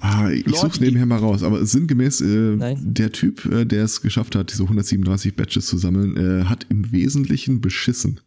Ah, 0.00 0.30
ich 0.30 0.46
suche 0.46 0.68
es 0.68 0.80
nebenher 0.80 1.04
mal 1.04 1.18
raus, 1.18 1.42
aber 1.42 1.64
sinngemäß, 1.64 2.22
äh, 2.22 2.76
der 2.78 3.12
Typ, 3.12 3.44
äh, 3.44 3.66
der 3.66 3.84
es 3.84 4.00
geschafft 4.00 4.34
hat, 4.34 4.50
diese 4.50 4.62
137 4.62 5.36
Badges 5.36 5.66
zu 5.66 5.76
sammeln, 5.76 6.16
äh, 6.16 6.44
hat 6.44 6.66
im 6.70 6.90
Wesentlichen 6.90 7.60
beschissen. 7.60 8.20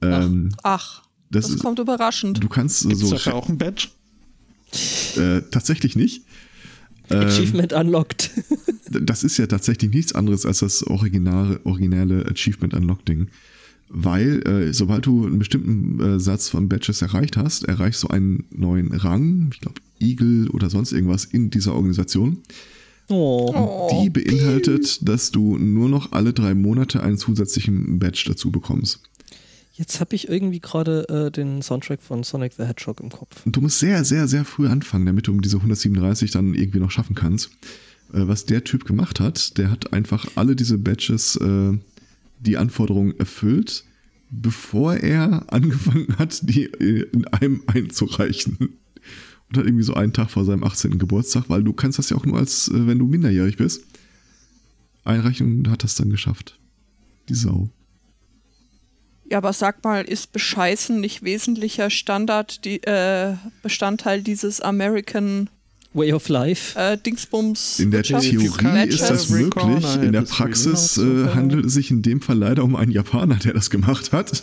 Ähm, 0.00 0.50
ach, 0.62 1.02
ach, 1.02 1.08
das, 1.30 1.46
das 1.46 1.56
ist, 1.56 1.62
kommt 1.62 1.80
überraschend. 1.80 2.42
Du 2.42 2.48
kannst 2.48 2.82
Gibt's 2.88 3.00
so. 3.00 3.10
dafür 3.10 3.34
auch 3.34 3.48
ein 3.48 3.58
Badge? 3.58 3.88
Äh, 5.16 5.42
tatsächlich 5.50 5.96
nicht. 5.96 6.22
Achievement 7.08 7.72
ähm, 7.72 7.80
Unlocked. 7.80 8.30
das 8.90 9.24
ist 9.24 9.36
ja 9.38 9.46
tatsächlich 9.46 9.90
nichts 9.92 10.14
anderes 10.14 10.46
als 10.46 10.58
das 10.58 10.86
originale, 10.86 11.60
originale 11.64 12.26
Achievement 12.26 12.74
Unlocked 12.74 13.08
Ding. 13.08 13.28
Weil, 13.90 14.46
äh, 14.46 14.72
sobald 14.72 15.06
du 15.06 15.26
einen 15.26 15.38
bestimmten 15.38 16.00
äh, 16.00 16.20
Satz 16.20 16.48
von 16.48 16.68
Badges 16.68 17.00
erreicht 17.00 17.36
hast, 17.36 17.64
erreichst 17.64 18.02
du 18.02 18.08
einen 18.08 18.44
neuen 18.50 18.92
Rang, 18.92 19.50
ich 19.52 19.60
glaube 19.60 19.80
Eagle 19.98 20.48
oder 20.50 20.68
sonst 20.70 20.92
irgendwas 20.92 21.24
in 21.24 21.50
dieser 21.50 21.74
Organisation. 21.74 22.38
Oh. 23.08 23.88
Die 23.90 24.10
beinhaltet, 24.10 25.08
dass 25.08 25.30
du 25.30 25.56
nur 25.56 25.88
noch 25.88 26.12
alle 26.12 26.34
drei 26.34 26.54
Monate 26.54 27.02
einen 27.02 27.16
zusätzlichen 27.16 27.98
Badge 27.98 28.24
dazu 28.28 28.50
bekommst. 28.50 29.00
Jetzt 29.72 30.00
habe 30.00 30.16
ich 30.16 30.28
irgendwie 30.28 30.58
gerade 30.58 31.08
äh, 31.08 31.30
den 31.30 31.62
Soundtrack 31.62 32.02
von 32.02 32.24
Sonic 32.24 32.52
the 32.54 32.64
Hedgehog 32.64 33.00
im 33.00 33.10
Kopf. 33.10 33.46
Und 33.46 33.54
du 33.54 33.60
musst 33.60 33.78
sehr, 33.78 34.04
sehr, 34.04 34.26
sehr 34.26 34.44
früh 34.44 34.66
anfangen, 34.66 35.06
damit 35.06 35.28
du 35.28 35.40
diese 35.40 35.56
137 35.56 36.32
dann 36.32 36.54
irgendwie 36.54 36.80
noch 36.80 36.90
schaffen 36.90 37.14
kannst. 37.14 37.50
Äh, 38.12 38.26
was 38.26 38.44
der 38.44 38.64
Typ 38.64 38.84
gemacht 38.84 39.20
hat, 39.20 39.56
der 39.56 39.70
hat 39.70 39.92
einfach 39.92 40.26
alle 40.34 40.56
diese 40.56 40.78
Badges, 40.78 41.36
äh, 41.36 41.78
die 42.40 42.56
Anforderungen 42.56 43.18
erfüllt, 43.18 43.84
bevor 44.30 44.94
er 44.94 45.52
angefangen 45.52 46.16
hat, 46.18 46.40
die 46.48 46.64
in 46.64 47.26
einem 47.28 47.62
einzureichen. 47.66 48.56
Und 49.48 49.56
hat 49.56 49.64
irgendwie 49.64 49.84
so 49.84 49.94
einen 49.94 50.12
Tag 50.12 50.30
vor 50.30 50.44
seinem 50.44 50.62
18. 50.62 50.98
Geburtstag, 50.98 51.44
weil 51.48 51.62
du 51.62 51.72
kannst 51.72 51.98
das 51.98 52.10
ja 52.10 52.16
auch 52.18 52.26
nur 52.26 52.36
als, 52.36 52.68
äh, 52.68 52.86
wenn 52.86 52.98
du 52.98 53.06
minderjährig 53.06 53.56
bist, 53.56 53.82
einreichen 55.04 55.60
und 55.60 55.70
hat 55.70 55.84
das 55.84 55.94
dann 55.94 56.10
geschafft. 56.10 56.58
Die 57.30 57.34
Sau. 57.34 57.70
Ja, 59.30 59.38
aber 59.38 59.52
sag 59.52 59.84
mal, 59.84 60.04
ist 60.04 60.32
Bescheißen 60.32 61.00
nicht 61.00 61.22
wesentlicher 61.22 61.90
Standard, 61.90 62.64
die, 62.64 62.82
äh, 62.82 63.36
Bestandteil 63.62 64.22
dieses 64.22 64.60
American 64.60 65.50
Way 65.94 66.12
of 66.12 66.28
Life? 66.28 66.78
Äh, 66.78 66.98
Dingsbums. 66.98 67.80
In 67.80 67.90
der 67.90 68.02
Theorie 68.02 68.88
ist 68.88 69.08
das 69.08 69.30
möglich. 69.30 69.84
In 70.02 70.12
der 70.12 70.22
Praxis 70.22 70.98
äh, 70.98 71.28
handelt 71.34 71.66
es 71.66 71.74
sich 71.74 71.90
in 71.90 72.02
dem 72.02 72.20
Fall 72.20 72.38
leider 72.38 72.62
um 72.64 72.76
einen 72.76 72.92
Japaner, 72.92 73.36
der 73.36 73.54
das 73.54 73.70
gemacht 73.70 74.12
hat. 74.12 74.42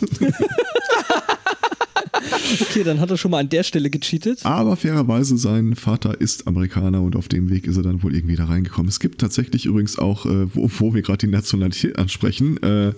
okay, 2.60 2.82
dann 2.84 3.00
hat 3.00 3.10
er 3.10 3.16
schon 3.16 3.30
mal 3.30 3.38
an 3.40 3.48
der 3.48 3.62
Stelle 3.62 3.90
gecheatet. 3.90 4.44
Aber 4.44 4.76
fairerweise, 4.76 5.38
sein 5.38 5.76
Vater 5.76 6.20
ist 6.20 6.46
Amerikaner 6.46 7.02
und 7.02 7.16
auf 7.16 7.28
dem 7.28 7.48
Weg 7.50 7.66
ist 7.66 7.76
er 7.76 7.82
dann 7.82 8.02
wohl 8.02 8.14
irgendwie 8.14 8.36
da 8.36 8.46
reingekommen. 8.46 8.88
Es 8.88 9.00
gibt 9.00 9.20
tatsächlich 9.20 9.66
übrigens 9.66 9.98
auch, 9.98 10.26
äh, 10.26 10.54
wo, 10.54 10.70
wo, 10.78 10.94
wir 10.94 11.02
gerade 11.02 11.26
die 11.26 11.32
Nationalität 11.32 11.98
ansprechen, 11.98 12.62
äh, 12.62 12.92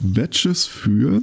Badges 0.00 0.66
für 0.66 1.22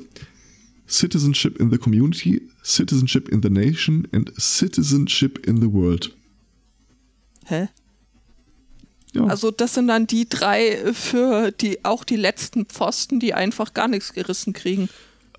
Citizenship 0.87 1.59
in 1.59 1.71
the 1.71 1.77
Community, 1.77 2.41
Citizenship 2.63 3.29
in 3.29 3.41
the 3.41 3.49
Nation 3.49 4.07
and 4.11 4.31
Citizenship 4.37 5.45
in 5.47 5.61
the 5.61 5.71
World. 5.71 6.11
Hä? 7.45 7.69
Ja. 9.13 9.25
Also 9.25 9.49
das 9.49 9.73
sind 9.73 9.87
dann 9.87 10.07
die 10.07 10.27
drei 10.27 10.93
für 10.93 11.51
die 11.51 11.85
auch 11.85 12.03
die 12.03 12.17
letzten 12.17 12.65
Pfosten, 12.65 13.19
die 13.19 13.33
einfach 13.33 13.73
gar 13.73 13.87
nichts 13.87 14.13
gerissen 14.13 14.51
kriegen. 14.53 14.89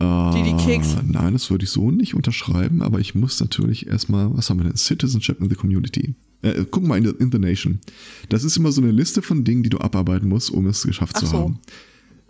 Äh, 0.00 0.32
die 0.32 0.42
die 0.42 0.57
Kekse. 0.57 1.02
Nein, 1.07 1.34
das 1.34 1.50
würde 1.50 1.64
ich 1.64 1.70
so 1.70 1.90
nicht 1.90 2.14
unterschreiben, 2.14 2.82
aber 2.82 3.00
ich 3.00 3.14
muss 3.14 3.40
natürlich 3.40 3.86
erstmal, 3.86 4.34
was 4.36 4.50
haben 4.50 4.59
wir 4.59 4.64
denn? 4.64 4.76
Citizenship 4.76 5.40
in 5.40 5.48
the 5.48 5.57
Community. 5.57 6.14
Äh, 6.42 6.64
guck 6.70 6.84
mal 6.84 6.98
in 6.98 7.04
the, 7.04 7.11
in 7.18 7.30
the, 7.32 7.38
Nation. 7.38 7.80
Das 8.28 8.44
ist 8.44 8.57
immer 8.57 8.72
so 8.72 8.82
eine 8.82 8.90
Liste 8.90 9.22
von 9.22 9.44
Dingen, 9.44 9.62
die 9.62 9.70
du 9.70 9.78
abarbeiten 9.78 10.28
musst, 10.28 10.50
um 10.50 10.66
es 10.66 10.82
geschafft 10.82 11.14
Ach 11.16 11.20
zu 11.20 11.26
so. 11.26 11.38
haben. 11.38 11.59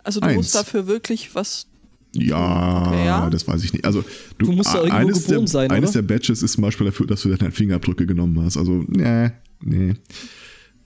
Also 0.03 0.21
du 0.21 0.27
Eins. 0.27 0.37
musst 0.37 0.55
dafür 0.55 0.87
wirklich 0.87 1.35
was. 1.35 1.67
Ja, 2.13 2.87
okay, 2.87 3.05
ja, 3.05 3.29
das 3.29 3.47
weiß 3.47 3.63
ich 3.63 3.73
nicht. 3.73 3.85
Also 3.85 4.03
du, 4.37 4.45
du 4.45 4.51
musst 4.53 4.73
da 4.73 4.77
irgendwo 4.77 4.95
eines, 4.95 5.25
der, 5.25 5.47
sein, 5.47 5.71
eines 5.71 5.91
der 5.91 6.01
Badges 6.01 6.41
ist 6.41 6.53
zum 6.53 6.61
Beispiel 6.61 6.85
dafür, 6.85 7.05
dass 7.05 7.21
du 7.21 7.35
deine 7.35 7.51
Fingerabdrücke 7.51 8.05
genommen 8.07 8.41
hast. 8.41 8.55
Also, 8.57 8.85
nee, 8.87 9.31
nee. 9.61 9.95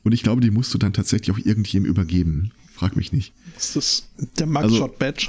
Und 0.04 0.14
ich 0.14 0.24
glaube, 0.24 0.42
die 0.42 0.52
musst 0.52 0.74
du 0.74 0.78
dann 0.78 0.94
tatsächlich 0.94 1.36
auch 1.36 1.40
irgendjemandem 1.40 1.92
übergeben. 1.92 2.52
Frag 2.74 2.96
mich 2.96 3.12
nicht. 3.12 3.34
Ist 3.58 3.76
das 3.76 4.08
der 4.40 4.48
Mugshot-Badge? 4.48 5.28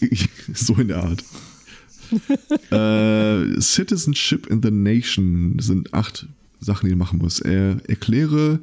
Also, 0.00 0.26
so 0.54 0.74
in 0.74 0.88
der 0.88 1.02
Art. 1.02 1.24
äh, 2.70 3.60
Citizenship 3.60 4.46
in 4.46 4.62
the 4.62 4.70
Nation 4.70 5.58
sind 5.58 5.94
acht 5.94 6.26
Sachen, 6.60 6.86
die 6.86 6.92
du 6.92 6.98
machen 6.98 7.18
musst. 7.18 7.40
Er, 7.42 7.80
erkläre 7.88 8.60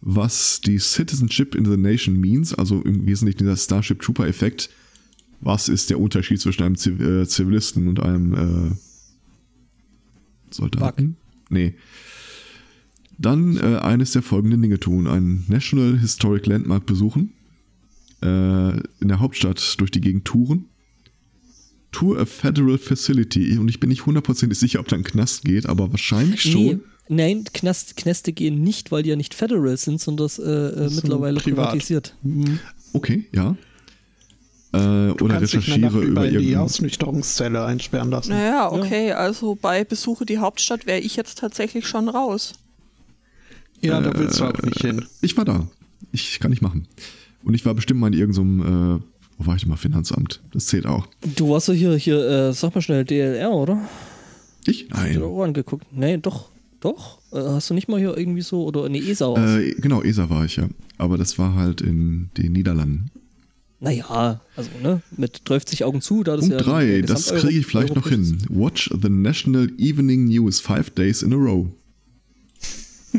was 0.00 0.60
die 0.60 0.78
Citizenship 0.78 1.54
in 1.54 1.64
the 1.64 1.76
Nation 1.76 2.20
means, 2.20 2.54
also 2.54 2.80
im 2.82 3.06
Wesentlichen 3.06 3.38
dieser 3.38 3.56
Starship 3.56 4.00
Trooper 4.00 4.26
Effekt. 4.28 4.70
Was 5.40 5.68
ist 5.68 5.90
der 5.90 6.00
Unterschied 6.00 6.40
zwischen 6.40 6.62
einem 6.62 6.76
Ziv 6.76 7.00
äh, 7.00 7.26
Zivilisten 7.26 7.88
und 7.88 8.00
einem 8.00 8.34
äh, 8.34 8.76
Soldaten? 10.50 11.14
Bug. 11.14 11.50
Nee. 11.50 11.74
Dann 13.18 13.56
äh, 13.56 13.78
eines 13.78 14.12
der 14.12 14.22
folgenden 14.22 14.62
Dinge 14.62 14.78
tun: 14.78 15.06
Ein 15.06 15.44
National 15.48 15.98
Historic 15.98 16.46
Landmark 16.46 16.86
besuchen, 16.86 17.32
äh, 18.22 18.76
in 18.76 19.08
der 19.08 19.20
Hauptstadt 19.20 19.80
durch 19.80 19.90
die 19.90 20.00
Gegend 20.00 20.24
touren, 20.24 20.66
Tour 21.92 22.18
a 22.18 22.26
Federal 22.26 22.78
Facility. 22.78 23.58
Und 23.58 23.68
ich 23.68 23.80
bin 23.80 23.88
nicht 23.88 24.06
hundertprozentig 24.06 24.58
sicher, 24.58 24.80
ob 24.80 24.88
da 24.88 24.96
ein 24.96 25.04
Knast 25.04 25.44
geht, 25.44 25.66
aber 25.66 25.92
wahrscheinlich 25.92 26.42
schon. 26.42 26.62
Nee 26.62 26.78
Nein, 27.08 27.44
Knast, 27.52 27.96
Knäste 27.96 28.32
gehen 28.32 28.62
nicht, 28.62 28.90
weil 28.90 29.02
die 29.02 29.10
ja 29.10 29.16
nicht 29.16 29.34
federal 29.34 29.76
sind, 29.76 30.00
sondern 30.00 30.26
das, 30.26 30.38
äh, 30.38 30.42
äh 30.42 30.90
mittlerweile 30.90 31.38
privat. 31.40 31.68
privatisiert. 31.68 32.16
Mhm. 32.22 32.58
Okay, 32.92 33.26
ja. 33.32 33.56
Äh, 34.72 35.12
oder 35.12 35.40
recherchiere 35.40 36.02
über, 36.02 36.28
über 36.28 36.40
die 36.40 36.56
Ausnüchterungszelle 36.56 37.64
einsperren 37.64 38.10
lassen. 38.10 38.30
Naja, 38.30 38.72
okay, 38.72 39.08
ja. 39.08 39.16
also 39.16 39.54
bei 39.54 39.84
Besuche 39.84 40.26
die 40.26 40.38
Hauptstadt 40.38 40.86
wäre 40.86 40.98
ich 40.98 41.16
jetzt 41.16 41.38
tatsächlich 41.38 41.86
schon 41.86 42.08
raus. 42.08 42.54
Ja, 43.86 44.00
da 44.00 44.18
willst 44.18 44.40
du 44.40 44.44
auch 44.44 44.62
nicht 44.62 44.80
hin. 44.80 45.00
Äh, 45.00 45.04
ich 45.22 45.36
war 45.36 45.44
da. 45.44 45.66
Ich 46.12 46.38
kann 46.40 46.50
nicht 46.50 46.62
machen. 46.62 46.86
Und 47.44 47.54
ich 47.54 47.64
war 47.64 47.74
bestimmt 47.74 48.00
mal 48.00 48.08
in 48.08 48.18
irgendeinem, 48.18 48.60
äh, 48.96 49.00
wo 49.38 49.46
war 49.46 49.54
ich 49.54 49.62
denn 49.62 49.70
mal, 49.70 49.76
Finanzamt. 49.76 50.42
Das 50.52 50.66
zählt 50.66 50.86
auch. 50.86 51.06
Du 51.36 51.50
warst 51.50 51.68
doch 51.68 51.74
hier, 51.74 51.94
hier, 51.96 52.18
äh, 52.18 52.52
sag 52.52 52.74
mal 52.74 52.82
schnell, 52.82 53.04
DLR, 53.04 53.52
oder? 53.52 53.80
Ich? 54.66 54.88
Nein. 54.90 55.10
Hast 55.10 55.16
du 55.16 55.24
auch 55.26 55.42
angeguckt? 55.44 55.86
Nee, 55.92 56.18
doch. 56.18 56.48
Doch? 56.80 57.18
Äh, 57.32 57.38
hast 57.38 57.70
du 57.70 57.74
nicht 57.74 57.88
mal 57.88 57.98
hier 57.98 58.16
irgendwie 58.16 58.42
so, 58.42 58.64
oder 58.64 58.84
eine 58.84 58.98
ESA 58.98 59.58
Äh, 59.58 59.74
genau, 59.78 60.02
ESA 60.02 60.28
war 60.28 60.44
ich 60.44 60.56
ja. 60.56 60.68
Aber 60.98 61.16
das 61.16 61.38
war 61.38 61.54
halt 61.54 61.80
in 61.80 62.30
den 62.36 62.52
Niederlanden. 62.52 63.10
Naja, 63.78 64.40
also 64.56 64.70
ne, 64.82 65.02
mit 65.16 65.42
30 65.44 65.84
Augen 65.84 66.00
zu, 66.00 66.22
da 66.22 66.36
das 66.36 66.48
Punkt 66.48 66.64
ja 66.66 66.72
3, 66.72 67.02
das 67.02 67.34
kriege 67.34 67.58
ich 67.60 67.66
vielleicht 67.66 67.94
noch 67.94 68.08
hin. 68.08 68.38
Watch 68.48 68.90
the 69.02 69.10
National 69.10 69.70
Evening 69.78 70.24
News 70.24 70.60
five 70.60 70.90
days 70.90 71.22
in 71.22 71.32
a 71.32 71.36
row. 71.36 71.66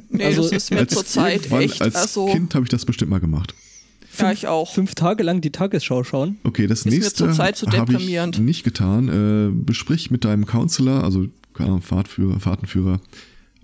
Nee, 0.10 0.24
also, 0.26 0.44
das 0.44 0.52
ist 0.52 0.72
mir 0.72 0.88
zurzeit 0.88 1.52
echt. 1.52 1.82
Als 1.82 1.96
also, 1.96 2.26
Kind 2.28 2.54
habe 2.56 2.66
ich 2.66 2.70
das 2.70 2.86
bestimmt 2.86 3.12
mal 3.12 3.20
gemacht. 3.20 3.54
Fünf, 4.10 4.22
ja, 4.22 4.32
ich 4.32 4.48
auch. 4.48 4.74
Fünf 4.74 4.96
Tage 4.96 5.24
lang 5.24 5.42
die 5.42 5.52
Tagesschau 5.52 6.04
schauen. 6.04 6.38
Okay, 6.44 6.68
das 6.68 6.80
ist 6.80 6.86
nächste 6.86 7.38
habe 7.38 7.94
ich 7.94 8.40
nicht 8.40 8.64
getan. 8.64 9.10
Äh, 9.10 9.52
besprich 9.54 10.12
mit 10.12 10.26
deinem 10.26 10.46
Counselor, 10.46 11.04
also 11.04 11.28
Fahrtführer, 11.82 12.40
Fahrtenführer, 12.40 13.00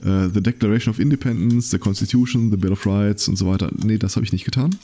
Uh, 0.05 0.27
the 0.27 0.41
Declaration 0.41 0.91
of 0.91 0.99
Independence, 0.99 1.69
the 1.69 1.79
Constitution, 1.79 2.51
the 2.51 2.57
Bill 2.57 2.73
of 2.73 2.85
Rights 2.85 3.29
und 3.29 3.37
so 3.37 3.47
weiter. 3.47 3.71
Nee, 3.73 3.97
das 3.97 4.17
habe 4.17 4.25
ich 4.25 4.33
nicht 4.33 4.43
getan. 4.43 4.75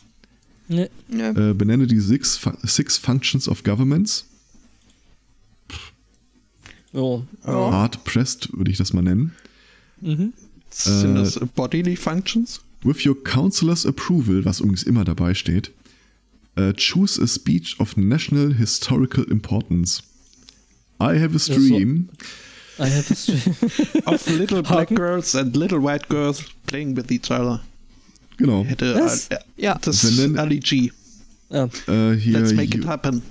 Nee. 0.69 0.87
Uh, 1.09 1.53
benenne 1.53 1.87
die 1.87 1.99
six, 1.99 2.39
six 2.63 2.97
Functions 2.97 3.49
of 3.49 3.63
Governments. 3.63 4.25
Oh. 6.93 7.23
Hard 7.43 8.03
pressed 8.05 8.49
würde 8.57 8.71
ich 8.71 8.77
das 8.77 8.93
mal 8.93 9.01
nennen. 9.01 9.33
Mhm. 9.99 10.31
Sind 10.69 11.17
uh, 11.17 11.23
das 11.23 11.39
Bodily 11.55 11.95
Functions? 11.95 12.61
With 12.83 13.05
your 13.05 13.15
counselor's 13.23 13.85
approval, 13.85 14.45
was 14.45 14.59
übrigens 14.61 14.83
immer 14.83 15.03
dabei 15.03 15.33
steht, 15.33 15.71
choose 16.75 17.21
a 17.21 17.27
speech 17.27 17.79
of 17.79 17.95
national 17.97 18.53
historical 18.53 19.23
importance. 19.25 20.01
I 20.99 21.17
have 21.17 21.35
a 21.35 21.39
stream. 21.39 22.09
I 22.79 22.87
have 22.87 23.11
a 23.11 24.01
of 24.05 24.27
little 24.29 24.61
black 24.61 24.89
girls 24.89 25.35
and 25.35 25.55
little 25.55 25.79
white 25.79 26.07
girls 26.09 26.43
playing 26.67 26.95
with 26.95 27.11
each 27.11 27.31
other. 27.31 27.61
Genau. 28.37 28.63
Hätte 28.63 28.95
äh, 29.29 29.37
ja. 29.57 29.77
das 29.81 30.03
LEG. 30.17 30.91
Ja. 31.49 31.69
Äh, 31.87 32.15
hier 32.15 32.39
Let's 32.39 32.53
make 32.53 32.77
it 32.77 32.85
happen. 32.85 33.21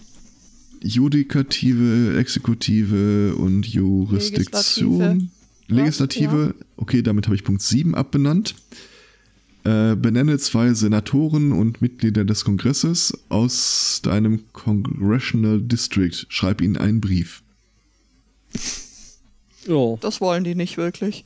Judikative, 0.83 2.19
Exekutive 2.19 3.35
und 3.37 3.67
Jurisdiktion. 3.67 5.31
Legislative. 5.69 6.55
Ja. 6.59 6.65
Okay, 6.77 7.03
damit 7.03 7.27
habe 7.27 7.37
ich 7.37 7.45
Punkt 7.45 7.63
7 7.63 7.95
abbenannt. 7.95 8.55
Äh, 9.65 9.97
benenne 9.97 10.39
zwei 10.39 10.73
Senatoren 10.73 11.53
und 11.53 11.83
Mitglieder 11.83 12.25
des 12.25 12.45
Kongresses 12.45 13.13
aus 13.29 14.01
deinem 14.03 14.45
Congressional 14.53 15.61
District. 15.61 16.27
Schreib 16.29 16.61
ihnen 16.61 16.77
einen 16.77 17.01
Brief. 17.01 17.43
Ja. 19.67 19.97
Das 20.01 20.21
wollen 20.21 20.45
die 20.45 20.55
nicht 20.55 20.79
wirklich. 20.79 21.25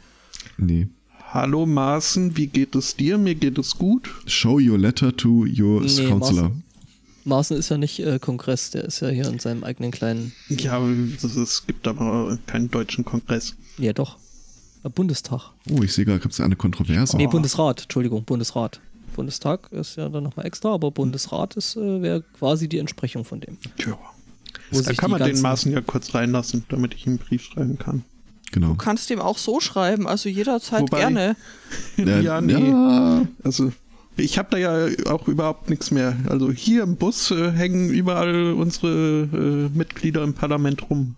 Nee. 0.58 0.88
Hallo 1.30 1.64
Maaßen, 1.64 2.36
wie 2.36 2.48
geht 2.48 2.74
es 2.74 2.96
dir? 2.96 3.16
Mir 3.16 3.34
geht 3.34 3.58
es 3.58 3.76
gut. 3.78 4.10
Show 4.26 4.58
your 4.58 4.78
letter 4.78 5.16
to 5.16 5.46
your 5.46 5.82
nee, 5.82 6.08
counselor. 6.08 6.48
Maaßen, 6.48 6.64
Maaßen 7.24 7.56
ist 7.56 7.68
ja 7.68 7.78
nicht 7.78 8.00
äh, 8.00 8.18
Kongress, 8.18 8.70
der 8.70 8.84
ist 8.84 9.00
ja 9.00 9.08
hier 9.08 9.28
in 9.28 9.38
seinem 9.38 9.62
eigenen 9.62 9.92
kleinen. 9.92 10.32
Ja, 10.48 10.82
es 11.22 11.64
gibt 11.66 11.86
aber 11.86 12.38
keinen 12.46 12.70
deutschen 12.70 13.04
Kongress. 13.04 13.54
Ja, 13.78 13.92
doch. 13.92 14.18
Bundestag. 14.90 15.50
Oh, 15.70 15.82
ich 15.82 15.92
sehe 15.92 16.04
gerade, 16.04 16.20
gibt 16.20 16.34
es 16.34 16.40
eine 16.40 16.56
Kontroverse. 16.56 17.16
Nee, 17.16 17.26
Bundesrat, 17.26 17.82
Entschuldigung, 17.82 18.24
Bundesrat. 18.24 18.80
Bundestag 19.14 19.70
ist 19.72 19.96
ja 19.96 20.08
dann 20.08 20.24
nochmal 20.24 20.46
extra, 20.46 20.72
aber 20.72 20.90
Bundesrat 20.90 21.54
ist 21.56 21.76
äh, 21.76 22.02
wäre 22.02 22.22
quasi 22.38 22.68
die 22.68 22.78
Entsprechung 22.78 23.24
von 23.24 23.40
dem. 23.40 23.58
Ja. 23.78 23.98
Da 24.70 24.92
kann 24.94 25.10
man 25.10 25.22
den 25.22 25.40
Maßen 25.40 25.70
ja 25.70 25.82
kurz 25.82 26.14
reinlassen, 26.14 26.64
damit 26.68 26.94
ich 26.94 27.06
ihm 27.06 27.10
einen 27.10 27.18
Brief 27.18 27.42
schreiben 27.42 27.78
kann. 27.78 28.04
Genau. 28.52 28.68
Du 28.68 28.74
kannst 28.76 29.10
ihm 29.10 29.20
auch 29.20 29.38
so 29.38 29.60
schreiben, 29.60 30.06
also 30.06 30.28
jederzeit 30.28 30.82
Wobei, 30.82 30.98
gerne. 30.98 31.36
ja, 31.96 32.40
nee. 32.40 32.52
Ja. 32.52 33.26
Also 33.44 33.72
ich 34.16 34.38
habe 34.38 34.48
da 34.50 34.56
ja 34.58 34.88
auch 35.10 35.26
überhaupt 35.28 35.70
nichts 35.70 35.90
mehr. 35.90 36.16
Also 36.28 36.50
hier 36.50 36.82
im 36.82 36.96
Bus 36.96 37.30
äh, 37.30 37.50
hängen 37.50 37.90
überall 37.90 38.52
unsere 38.52 39.22
äh, 39.72 39.76
Mitglieder 39.76 40.22
im 40.22 40.34
Parlament 40.34 40.90
rum. 40.90 41.16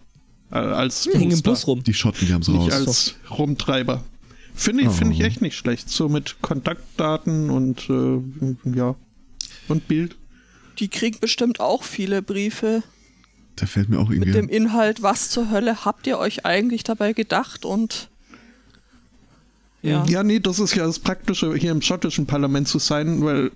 Äh, 0.55 0.59
als 0.59 1.07
hängen 1.13 1.33
im 1.33 1.43
Bus 1.43 1.67
rum. 1.67 1.83
Die 1.83 1.93
Schotten, 1.93 2.29
die 2.29 2.33
haben 2.33 2.43
es 2.43 2.49
raus. 2.49 2.73
als 2.73 3.15
Rumtreiber. 3.29 4.05
Finde 4.55 4.85
ich, 4.85 4.89
oh. 4.89 4.93
find 4.93 5.13
ich 5.13 5.21
echt 5.21 5.43
nicht 5.43 5.57
schlecht. 5.57 5.91
So 5.91 6.09
mit 6.09 6.37
Kontaktdaten 6.43 7.51
und 7.51 7.91
äh, 7.91 8.21
ja. 8.77 8.95
Und 9.67 9.89
Bild. 9.89 10.17
Die 10.79 10.87
kriegen 10.89 11.19
bestimmt 11.21 11.59
auch 11.59 11.83
viele 11.83 12.23
Briefe. 12.23 12.85
Da 13.57 13.67
fällt 13.67 13.89
mir 13.89 13.99
auch 13.99 14.11
irgendwie. 14.11 14.31
Mit 14.31 14.35
dem 14.37 14.49
Inhalt, 14.49 15.03
was 15.03 15.31
zur 15.31 15.51
Hölle 15.51 15.85
habt 15.85 16.07
ihr 16.07 16.19
euch 16.19 16.47
eigentlich 16.47 16.85
dabei 16.85 17.13
gedacht 17.13 17.65
und. 17.65 18.09
Ja. 19.83 20.07
ja, 20.07 20.23
nee, 20.23 20.41
das 20.41 20.61
ist 20.61 20.75
ja 20.75 20.87
das 20.87 20.99
Praktische, 20.99 21.55
hier 21.57 21.71
im 21.71 21.83
schottischen 21.83 22.27
Parlament 22.27 22.69
zu 22.69 22.79
sein, 22.79 23.25
weil. 23.25 23.51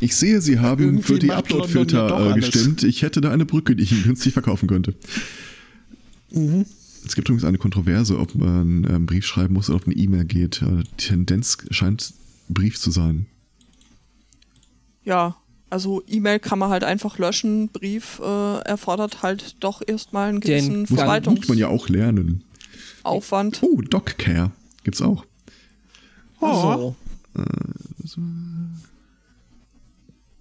Ich 0.00 0.16
sehe, 0.16 0.40
Sie 0.40 0.58
haben 0.58 1.02
für 1.02 1.18
die 1.18 1.32
Uploadfilter 1.32 2.30
äh, 2.30 2.34
gestimmt. 2.34 2.82
Ich 2.82 3.02
hätte 3.02 3.20
da 3.20 3.30
eine 3.30 3.44
Brücke, 3.44 3.76
die 3.76 3.84
ich 3.84 3.92
Ihnen 3.92 4.04
günstig 4.04 4.32
verkaufen 4.32 4.68
könnte. 4.68 4.94
Mhm. 6.34 6.66
Es 7.06 7.14
gibt 7.14 7.28
übrigens 7.28 7.44
eine 7.44 7.58
Kontroverse, 7.58 8.18
ob 8.18 8.34
man 8.34 8.48
einen 8.48 8.84
ähm, 8.90 9.06
Brief 9.06 9.26
schreiben 9.26 9.54
muss 9.54 9.68
oder 9.68 9.76
ob 9.76 9.86
eine 9.86 9.94
E-Mail 9.94 10.24
geht. 10.24 10.62
Die 10.62 10.84
Tendenz 10.96 11.58
scheint 11.70 12.14
Brief 12.48 12.78
zu 12.78 12.90
sein. 12.90 13.26
Ja, 15.04 15.36
also 15.68 16.02
E-Mail 16.06 16.38
kann 16.38 16.58
man 16.58 16.70
halt 16.70 16.84
einfach 16.84 17.18
löschen, 17.18 17.68
Brief 17.68 18.20
äh, 18.20 18.58
erfordert 18.60 19.22
halt 19.22 19.56
doch 19.60 19.82
erstmal 19.86 20.28
einen 20.28 20.40
gewissen 20.40 20.86
Den 20.86 20.96
Verwaltungs... 20.96 21.40
Muss 21.40 21.48
man 21.48 21.58
ja 21.58 21.68
auch 21.68 21.88
lernen. 21.88 22.44
Aufwand. 23.02 23.62
Oh, 23.62 23.80
DocCare 23.82 24.52
gibt's 24.82 25.02
auch. 25.02 25.26
Oh. 26.40 26.94
Äh, 27.36 27.40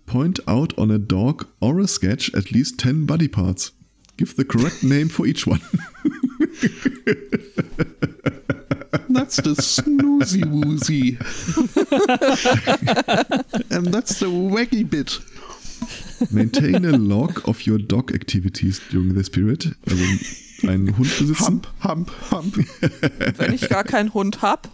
point 0.06 0.48
out 0.48 0.78
on 0.78 0.92
a 0.92 0.98
dog 0.98 1.48
or 1.60 1.80
a 1.80 1.88
sketch 1.88 2.34
at 2.36 2.52
least 2.52 2.80
10 2.82 3.06
body 3.06 3.28
parts. 3.28 3.74
Give 4.18 4.34
the 4.36 4.46
correct 4.46 4.84
name 4.84 5.10
for 5.10 5.26
each 5.26 5.48
one. 5.48 5.62
That's 9.10 9.38
the 9.38 9.56
snoozy 9.56 10.46
woozy. 10.46 11.18
And 13.70 13.88
that's 13.94 14.20
the 14.20 14.28
waggy 14.28 14.84
bit. 14.90 15.20
Maintain 16.32 16.86
a 16.86 16.98
log 16.98 17.42
of 17.48 17.66
your 17.68 17.80
dog 17.80 18.14
activities 18.14 18.82
during 18.92 19.14
this 19.16 19.30
period. 19.30 19.76
Also 19.90 20.04
einen 20.68 20.98
Hund 20.98 21.18
besitzen. 21.18 21.46
Hump, 21.46 21.68
hump, 21.84 22.12
hump. 22.32 22.58
Wenn 23.38 23.54
ich 23.54 23.68
gar 23.68 23.84
keinen 23.84 24.14
Hund 24.14 24.42
habe. 24.42 24.70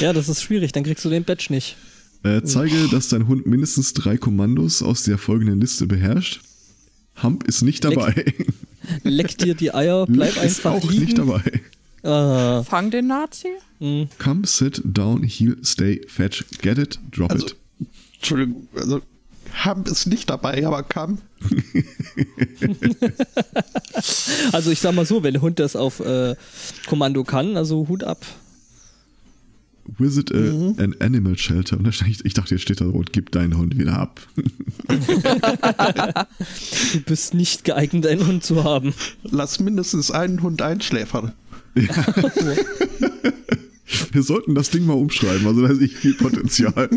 Ja, 0.00 0.12
das 0.12 0.28
ist 0.28 0.42
schwierig, 0.42 0.72
dann 0.72 0.82
kriegst 0.82 1.04
du 1.04 1.10
den 1.10 1.24
Badge 1.24 1.48
nicht. 1.50 1.76
Äh, 2.24 2.42
zeige, 2.42 2.88
dass 2.88 3.08
dein 3.08 3.28
Hund 3.28 3.46
mindestens 3.46 3.92
drei 3.92 4.16
Kommandos 4.16 4.82
aus 4.82 5.04
der 5.04 5.18
folgenden 5.18 5.60
Liste 5.60 5.86
beherrscht. 5.86 6.40
Hump 7.22 7.44
ist 7.44 7.62
nicht 7.62 7.84
dabei. 7.84 8.12
Leck, 8.16 8.46
leck 9.02 9.38
dir 9.38 9.54
die 9.54 9.74
Eier, 9.74 10.06
bleib 10.06 10.34
Leck 10.34 10.42
einfach 10.42 10.74
ist 10.74 10.84
auch 10.84 10.90
liegen. 10.90 11.04
nicht 11.04 11.18
dabei. 11.18 11.42
Uh. 12.04 12.62
Fang 12.62 12.90
den 12.90 13.08
Nazi. 13.08 13.48
Mhm. 13.80 14.08
Come, 14.18 14.46
sit, 14.46 14.80
down, 14.84 15.22
heal, 15.22 15.56
stay, 15.62 16.00
fetch, 16.06 16.44
get 16.62 16.78
it, 16.78 16.98
drop 17.10 17.32
also, 17.32 17.46
it. 17.46 17.56
Entschuldigung, 18.14 18.68
also 18.74 19.00
Hump 19.64 19.88
ist 19.88 20.06
nicht 20.06 20.30
dabei, 20.30 20.66
aber 20.66 20.82
come. 20.82 21.18
also 24.52 24.70
ich 24.70 24.80
sag 24.80 24.94
mal 24.94 25.06
so, 25.06 25.22
wenn 25.22 25.34
der 25.34 25.42
Hund 25.42 25.58
das 25.58 25.76
auf 25.76 26.00
äh, 26.00 26.36
Kommando 26.86 27.24
kann, 27.24 27.56
also 27.56 27.88
Hut 27.88 28.04
ab. 28.04 28.24
Visit 29.96 30.34
a, 30.34 30.36
mhm. 30.36 30.74
an 30.78 30.94
Animal 31.00 31.38
Shelter. 31.38 31.78
Und 31.78 31.84
da 31.84 31.92
stand, 31.92 32.20
ich 32.24 32.34
dachte, 32.34 32.54
jetzt 32.54 32.62
steht 32.62 32.80
da 32.80 32.86
und 32.86 33.12
gib 33.12 33.30
deinen 33.32 33.56
Hund 33.56 33.78
wieder 33.78 33.98
ab. 33.98 34.20
du 34.88 34.98
bist 37.06 37.34
nicht 37.34 37.64
geeignet, 37.64 38.06
einen 38.06 38.26
Hund 38.26 38.44
zu 38.44 38.64
haben. 38.64 38.94
Lass 39.22 39.60
mindestens 39.60 40.10
einen 40.10 40.42
Hund 40.42 40.62
einschläfern. 40.62 41.32
Ja. 41.74 42.06
Wir 44.12 44.22
sollten 44.22 44.54
das 44.54 44.70
Ding 44.70 44.84
mal 44.84 44.94
umschreiben, 44.94 45.46
also 45.46 45.62
da 45.62 45.68
ist 45.68 45.80
nicht 45.80 45.96
viel 45.96 46.14
Potenzial. 46.14 46.90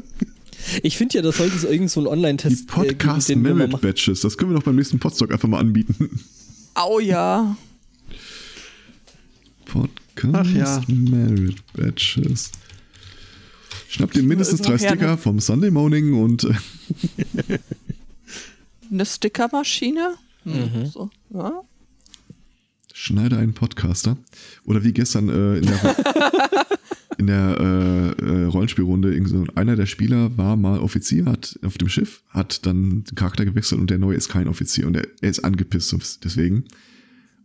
Ich 0.84 0.98
finde 0.98 1.16
ja, 1.16 1.22
das 1.22 1.38
sollte 1.38 1.56
es 1.56 1.64
irgend 1.64 1.90
so 1.90 2.02
ein 2.02 2.08
Online-Test 2.08 2.60
Die 2.60 2.64
äh, 2.64 2.68
Podcast 2.68 3.30
äh, 3.30 3.36
Merit 3.36 3.82
Badges, 3.82 4.22
das 4.22 4.38
können 4.38 4.52
wir 4.52 4.58
doch 4.58 4.64
beim 4.64 4.76
nächsten 4.76 5.00
Podstock 5.00 5.32
einfach 5.32 5.48
mal 5.48 5.60
anbieten. 5.60 6.20
Au 6.74 7.00
ja. 7.00 7.56
Podcast 9.66 10.54
ja. 10.54 10.82
Merit 10.88 11.58
Badges. 11.74 12.52
Schnapp 13.90 14.12
dir 14.12 14.24
mindestens 14.24 14.62
drei 14.62 14.78
Sticker 14.78 15.18
vom 15.18 15.40
Sunday 15.40 15.72
Morning 15.72 16.14
und. 16.14 16.44
Äh, 16.46 16.54
Eine 18.92 19.06
Stickermaschine? 19.06 20.16
Hm, 20.44 20.54
mhm. 20.54 20.86
So, 20.86 21.10
ja. 21.34 21.64
Schneide 22.94 23.38
einen 23.38 23.54
Podcaster. 23.54 24.18
Oder 24.66 24.84
wie 24.84 24.92
gestern 24.92 25.30
äh, 25.30 25.58
in 25.58 25.66
der, 25.66 25.96
in 27.18 27.28
der 27.28 27.58
äh, 27.60 28.26
äh, 28.26 28.46
Rollenspielrunde, 28.46 29.50
einer 29.56 29.76
der 29.76 29.86
Spieler 29.86 30.38
war 30.38 30.58
mal 30.58 30.80
Offizier, 30.80 31.26
hat 31.26 31.58
auf 31.64 31.78
dem 31.78 31.90
Schiff, 31.90 32.22
hat 32.30 32.66
dann 32.66 33.04
den 33.06 33.16
Charakter 33.16 33.46
gewechselt 33.46 33.80
und 33.80 33.90
der 33.90 33.98
neue 33.98 34.18
ist 34.18 34.30
kein 34.30 34.48
Offizier 34.48 34.88
und 34.88 34.98
er, 34.98 35.08
er 35.22 35.30
ist 35.30 35.40
angepisst 35.40 36.20
deswegen. 36.24 36.66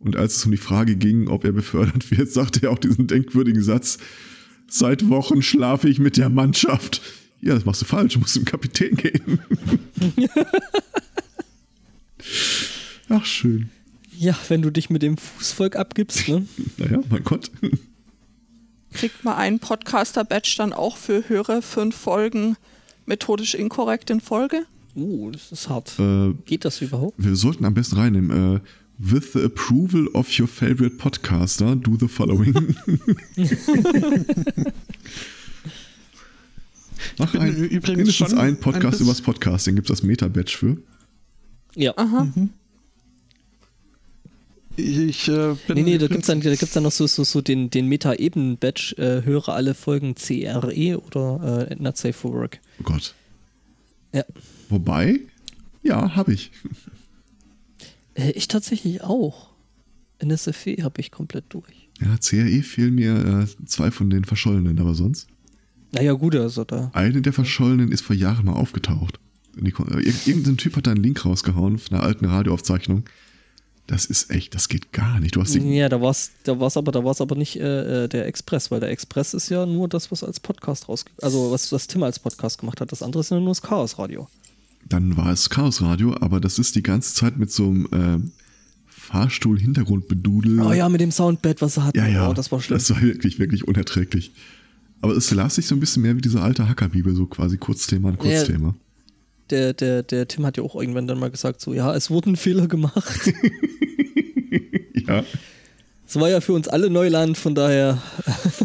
Und 0.01 0.16
als 0.16 0.37
es 0.37 0.45
um 0.45 0.51
die 0.51 0.57
Frage 0.59 0.97
ging, 0.97 1.29
ob 1.29 1.45
er 1.45 1.53
befördert 1.53 2.11
wird, 2.16 2.31
sagte 2.31 2.64
er 2.64 2.72
auch 2.72 2.79
diesen 2.79 3.07
denkwürdigen 3.07 3.62
Satz, 3.62 3.99
Seit 4.69 5.09
Wochen 5.09 5.43
schlafe 5.43 5.89
ich 5.89 5.99
mit 5.99 6.17
der 6.17 6.29
Mannschaft. 6.29 7.01
Ja, 7.41 7.55
das 7.55 7.64
machst 7.64 7.83
du 7.83 7.85
falsch, 7.85 8.14
du 8.14 8.21
musst 8.21 8.35
zum 8.35 8.45
Kapitän 8.45 8.97
gehen. 8.97 9.41
Ach, 13.09 13.25
schön. 13.25 13.71
Ja, 14.19 14.37
wenn 14.49 14.62
du 14.62 14.71
dich 14.71 14.91
mit 14.91 15.03
dem 15.03 15.17
Fußvolk 15.17 15.77
abgibst, 15.77 16.29
ne? 16.29 16.47
naja, 16.79 17.01
mein 17.09 17.23
Gott. 17.23 17.51
Kriegt 18.93 19.25
man 19.25 19.37
einen 19.37 19.59
Podcaster-Badge 19.59 20.55
dann 20.57 20.73
auch 20.73 20.97
für 20.97 21.29
höhere 21.29 21.62
fünf 21.62 21.95
Folgen 21.95 22.57
methodisch 23.05 23.55
inkorrekt 23.55 24.11
in 24.11 24.21
Folge? 24.21 24.64
Uh, 24.97 25.31
das 25.31 25.53
ist 25.53 25.69
hart. 25.69 25.99
Äh, 25.99 26.33
Geht 26.47 26.64
das 26.64 26.81
überhaupt? 26.81 27.14
Wir 27.19 27.37
sollten 27.37 27.67
am 27.67 27.75
besten 27.75 27.97
reinnehmen. 27.97 28.57
Äh, 28.57 28.61
With 28.99 29.34
the 29.34 29.44
approval 29.44 30.09
of 30.14 30.38
your 30.38 30.49
favorite 30.49 30.97
podcaster, 30.97 31.74
do 31.76 31.97
the 31.99 32.09
following. 32.09 32.55
Mach 37.18 37.34
ein, 37.34 37.55
übrigens 37.55 37.97
mindestens 37.97 38.32
ein 38.32 38.59
Podcast 38.59 39.01
ein 39.01 39.05
übers 39.05 39.20
Podcasting. 39.20 39.74
Gibt 39.74 39.90
es 39.90 39.99
das 39.99 40.07
Meta-Badge 40.07 40.57
für? 40.57 40.78
Ja. 41.74 41.92
Aha. 41.97 42.24
Mhm. 42.24 42.51
Ich 44.76 45.28
äh, 45.28 45.57
bin. 45.66 45.76
Nee, 45.76 45.82
nee, 45.82 45.99
da 45.99 46.07
gibt 46.07 46.20
es 46.20 46.26
dann, 46.26 46.40
dann 46.40 46.82
noch 46.82 46.92
so, 46.92 47.07
so, 47.07 47.24
so 47.24 47.40
den, 47.40 47.70
den 47.70 47.88
Meta-Eben-Badge. 47.88 48.94
Äh, 48.99 49.26
höre 49.26 49.49
alle 49.51 49.74
Folgen 49.74 50.14
CRE 50.14 50.99
oder 50.99 51.68
äh, 51.70 51.76
Not 51.78 51.97
Safe 51.97 52.12
for 52.12 52.32
Work. 52.32 52.61
Oh 52.80 52.84
Gott. 52.84 53.14
Ja. 54.12 54.24
Wobei, 54.68 55.20
ja, 55.82 56.14
habe 56.14 56.32
ich. 56.32 56.51
Äh, 58.17 58.31
ich 58.31 58.49
tatsächlich 58.49 59.03
auch. 59.03 59.51
NSFE 60.25 60.83
habe 60.83 61.01
ich 61.01 61.11
komplett 61.11 61.45
durch. 61.51 61.89
Ja, 62.01 62.17
CRE 62.17 62.62
fehlen 62.62 62.95
mir 62.95 63.47
äh, 63.47 63.67
zwei 63.67 63.91
von 63.91 64.11
den 64.11 64.25
Verschollenen, 64.25 64.79
aber 64.79 64.95
sonst. 64.95 65.29
Naja, 65.93 66.12
gut, 66.12 66.35
also 66.35 66.64
da. 66.64 66.91
Eine 66.95 67.23
der 67.23 67.33
Verschollenen 67.33 67.93
ist 67.93 68.03
vor 68.03 68.17
Jahren 68.17 68.47
mal 68.47 68.55
aufgetaucht. 68.55 69.21
Äh, 69.57 70.12
irgendein 70.27 70.57
Typ 70.57 70.77
hat 70.77 70.87
da 70.87 70.93
einen 70.93 71.03
Link 71.03 71.25
rausgehauen 71.25 71.79
von 71.79 71.97
einer 71.97 72.07
alten 72.07 72.25
Radioaufzeichnung. 72.25 73.05
Das 73.87 74.05
ist 74.05 74.31
echt, 74.31 74.55
das 74.55 74.69
geht 74.69 74.93
gar 74.93 75.21
nicht. 75.21 75.37
Du 75.37 75.41
hast 75.41 75.55
ja, 75.55 75.89
da 75.89 76.01
war 76.01 76.11
es 76.11 76.33
da 76.43 76.59
war's 76.59 76.77
aber, 76.77 76.91
da 76.91 77.05
war's 77.05 77.21
aber 77.21 77.37
nicht 77.37 77.57
äh, 77.57 78.05
äh, 78.05 78.09
der 78.09 78.27
Express, 78.27 78.73
weil 78.73 78.81
der 78.81 78.91
Express 78.91 79.33
ist 79.33 79.49
ja 79.49 79.64
nur 79.64 79.89
das, 79.89 80.11
was 80.11 80.25
als 80.25 80.41
Podcast 80.41 80.89
raus, 80.89 81.05
also 81.23 81.53
was, 81.53 81.71
was 81.71 81.87
Tim 81.87 82.03
als 82.03 82.19
Podcast 82.19 82.59
gemacht 82.59 82.81
hat. 82.81 82.91
Das 82.91 83.03
andere 83.03 83.21
ist 83.21 83.31
ja 83.31 83.39
nur 83.39 83.49
das 83.49 83.62
Chaos 83.62 83.99
Radio 83.99 84.29
dann 84.89 85.16
war 85.16 85.32
es 85.32 85.51
Chaos 85.51 85.82
Radio, 85.82 86.14
aber 86.20 86.41
das 86.41 86.59
ist 86.59 86.76
die 86.76 86.82
ganze 86.82 87.14
Zeit 87.14 87.37
mit 87.37 87.51
so 87.51 87.68
einem 87.68 87.87
äh, 87.87 88.30
Fahrstuhl-Hintergrundbedudel. 88.87 90.61
Oh 90.61 90.72
ja, 90.72 90.89
mit 90.89 91.01
dem 91.01 91.12
Soundbed, 91.12 91.62
was 91.62 91.76
er 91.76 91.84
hat. 91.84 91.97
Ja, 91.97 92.07
ja. 92.07 92.30
Oh, 92.30 92.34
das 92.34 92.51
war 92.53 92.61
schlimm. 92.61 92.78
Das 92.78 92.91
war 92.91 93.01
wirklich, 93.03 93.39
wirklich 93.39 93.66
unerträglich. 93.66 94.32
Aber 95.01 95.16
es 95.16 95.30
las 95.30 95.57
sich 95.57 95.66
so 95.66 95.74
ein 95.74 95.80
bisschen 95.80 96.03
mehr 96.03 96.16
wie 96.16 96.20
diese 96.20 96.41
alte 96.41 96.68
Hackerbibel, 96.68 97.14
so 97.14 97.26
quasi 97.26 97.59
Kurzthema 97.59 98.09
und 98.09 98.18
Kurzthema. 98.18 98.74
Der, 99.51 99.74
der, 99.74 100.03
der 100.03 100.26
Tim 100.26 100.45
hat 100.45 100.57
ja 100.57 100.62
auch 100.62 100.74
irgendwann 100.74 101.07
dann 101.07 101.20
mal 101.20 101.30
gesagt, 101.30 101.61
so, 101.61 101.72
ja, 101.72 101.95
es 101.95 102.11
wurden 102.11 102.37
Fehler 102.37 102.66
gemacht. 102.66 103.32
ja. 105.07 105.22
Es 106.09 106.16
war 106.16 106.28
ja 106.28 106.41
für 106.41 106.53
uns 106.53 106.66
alle 106.68 106.91
Neuland, 106.91 107.37
von 107.37 107.55
daher. 107.55 108.03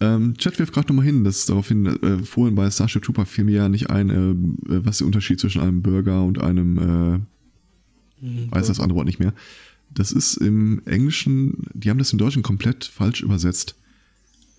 ähm, 0.00 0.36
Chat 0.36 0.58
wirft 0.58 0.74
gerade 0.74 0.88
nochmal 0.88 1.06
hin, 1.06 1.24
dass 1.24 1.46
daraufhin 1.46 1.86
äh, 1.86 2.18
vorhin 2.18 2.54
bei 2.54 2.70
Starship 2.70 3.02
Trooper 3.02 3.24
fiel 3.24 3.44
mir 3.44 3.56
ja 3.56 3.68
nicht 3.68 3.88
ein, 3.88 4.10
äh, 4.10 4.84
was 4.84 4.98
der 4.98 5.06
Unterschied 5.06 5.40
zwischen 5.40 5.62
einem 5.62 5.82
Burger 5.82 6.22
und 6.22 6.40
einem, 6.40 6.78
äh, 6.78 8.24
mhm, 8.26 8.50
weiß 8.50 8.66
das 8.66 8.80
andere 8.80 8.96
Wort 8.96 9.06
nicht 9.06 9.20
mehr. 9.20 9.32
Das 9.94 10.12
ist 10.12 10.36
im 10.36 10.82
Englischen, 10.84 11.66
die 11.72 11.88
haben 11.88 11.98
das 11.98 12.12
im 12.12 12.18
Deutschen 12.18 12.42
komplett 12.42 12.84
falsch 12.84 13.22
übersetzt. 13.22 13.76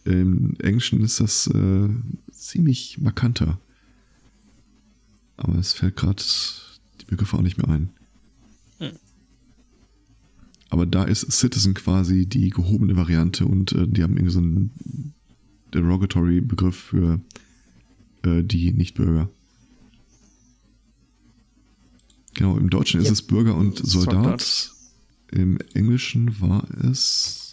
Im 0.05 0.55
Englischen 0.59 1.01
ist 1.01 1.19
das 1.19 1.47
äh, 1.47 1.89
ziemlich 2.31 2.97
markanter. 2.99 3.59
Aber 5.35 5.55
es 5.59 5.73
fällt 5.73 5.97
gerade 5.97 6.23
die 7.01 7.05
Begriffe 7.05 7.37
auch 7.37 7.41
nicht 7.41 7.57
mehr 7.57 7.69
ein. 7.69 7.89
Aber 10.69 10.85
da 10.85 11.03
ist 11.03 11.31
Citizen 11.31 11.73
quasi 11.73 12.25
die 12.25 12.49
gehobene 12.49 12.95
Variante 12.97 13.45
und 13.45 13.71
äh, 13.71 13.87
die 13.87 14.03
haben 14.03 14.17
irgendwie 14.17 14.33
so 14.33 14.39
einen 14.39 15.13
derogatory 15.73 16.41
Begriff 16.41 16.75
für 16.75 17.19
äh, 18.23 18.43
die 18.43 18.71
Nichtbürger. 18.71 19.29
Genau, 22.33 22.57
im 22.57 22.69
Deutschen 22.69 23.01
ist 23.01 23.09
es 23.09 23.21
Bürger 23.21 23.55
und 23.55 23.77
Soldat. 23.77 24.41
Soldat. 24.41 24.71
Im 25.31 25.57
Englischen 25.73 26.39
war 26.39 26.67
es 26.85 27.51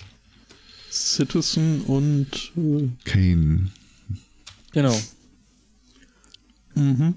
Citizen 0.90 1.80
und 1.82 2.52
äh, 2.56 2.88
Kane. 3.04 3.70
Genau. 4.72 5.00
Mhm. 6.74 7.14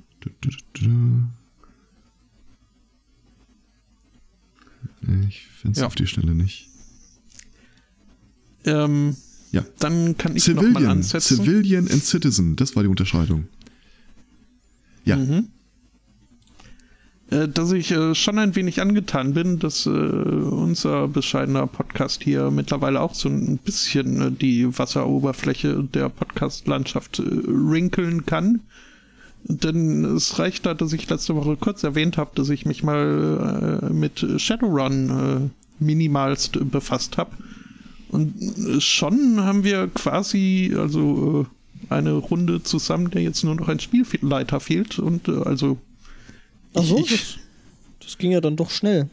Ich 5.27 5.45
finde 5.47 5.73
es 5.73 5.79
ja. 5.79 5.87
auf 5.87 5.95
die 5.95 6.07
Schnelle 6.07 6.33
nicht. 6.33 6.69
Ähm, 8.65 9.15
ja. 9.51 9.65
Dann 9.79 10.17
kann 10.17 10.35
ich 10.35 10.43
Civilian, 10.43 10.73
noch 10.73 10.81
mal 10.81 10.89
ansetzen. 10.89 11.37
Civilian 11.37 11.87
and 11.89 12.03
Citizen, 12.03 12.55
das 12.55 12.75
war 12.75 12.83
die 12.83 12.89
Unterscheidung. 12.89 13.47
Ja. 15.05 15.15
Mhm. 15.17 15.47
Äh, 17.29 17.47
dass 17.49 17.71
ich 17.71 17.91
äh, 17.91 18.15
schon 18.15 18.39
ein 18.39 18.55
wenig 18.55 18.81
angetan 18.81 19.33
bin, 19.33 19.59
dass 19.59 19.85
äh, 19.85 19.89
unser 19.89 21.07
bescheidener 21.09 21.67
Podcast 21.67 22.23
hier 22.23 22.51
mittlerweile 22.51 23.01
auch 23.01 23.13
so 23.13 23.27
ein 23.27 23.57
bisschen 23.57 24.21
äh, 24.21 24.31
die 24.31 24.77
Wasseroberfläche 24.77 25.83
der 25.93 26.07
Podcast-Landschaft 26.09 27.19
äh, 27.19 27.23
rinkeln 27.23 28.25
kann. 28.25 28.61
Denn 29.43 30.05
es 30.05 30.39
reicht 30.39 30.65
da, 30.65 30.73
dass 30.73 30.93
ich 30.93 31.09
letzte 31.09 31.35
Woche 31.35 31.57
kurz 31.57 31.83
erwähnt 31.83 32.17
habe, 32.17 32.31
dass 32.35 32.49
ich 32.49 32.65
mich 32.65 32.83
mal 32.83 33.81
äh, 33.83 33.93
mit 33.93 34.25
Shadowrun 34.37 35.51
minimalst 35.79 36.59
befasst 36.71 37.17
habe. 37.17 37.31
Und 38.09 38.81
schon 38.81 39.41
haben 39.41 39.63
wir 39.63 39.87
quasi, 39.87 40.73
also 40.77 41.47
äh, 41.89 41.93
eine 41.93 42.13
Runde 42.13 42.63
zusammen, 42.63 43.11
der 43.11 43.21
jetzt 43.21 43.43
nur 43.43 43.55
noch 43.55 43.67
ein 43.67 43.79
Spielleiter 43.79 44.59
fehlt. 44.59 44.99
Und 44.99 45.27
äh, 45.27 45.43
also. 45.43 45.77
Ach 46.73 46.83
so, 46.83 46.99
ich, 46.99 47.09
das, 47.09 47.37
das 47.99 48.17
ging 48.17 48.31
ja 48.31 48.41
dann 48.41 48.55
doch 48.55 48.69
schnell. 48.69 49.09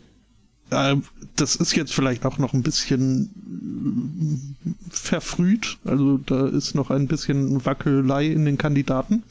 das 1.37 1.57
ist 1.57 1.75
jetzt 1.77 1.93
vielleicht 1.93 2.25
auch 2.25 2.39
noch 2.39 2.53
ein 2.53 2.63
bisschen 2.63 4.55
äh, 4.65 4.71
verfrüht. 4.91 5.79
Also 5.85 6.19
da 6.19 6.47
ist 6.47 6.75
noch 6.75 6.91
ein 6.91 7.07
bisschen 7.07 7.65
Wackelei 7.65 8.27
in 8.27 8.45
den 8.45 8.59
Kandidaten. 8.59 9.23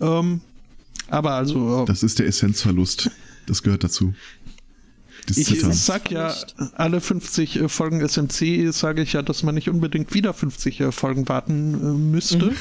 Ähm, 0.00 0.40
aber 1.08 1.32
also. 1.32 1.82
Äh, 1.82 1.86
das 1.86 2.02
ist 2.02 2.18
der 2.18 2.26
Essenzverlust. 2.26 3.10
Das 3.46 3.62
gehört 3.62 3.82
dazu. 3.84 4.14
Ich 5.36 5.62
sag 5.72 6.10
ja, 6.10 6.34
alle 6.74 7.00
50 7.00 7.56
äh, 7.56 7.68
Folgen 7.68 8.00
SMC 8.00 8.72
sage 8.72 9.02
ich 9.02 9.12
ja, 9.12 9.22
dass 9.22 9.42
man 9.42 9.54
nicht 9.54 9.68
unbedingt 9.68 10.14
wieder 10.14 10.34
50 10.34 10.80
äh, 10.80 10.92
Folgen 10.92 11.28
warten 11.28 11.74
äh, 11.74 11.86
müsste. 11.98 12.52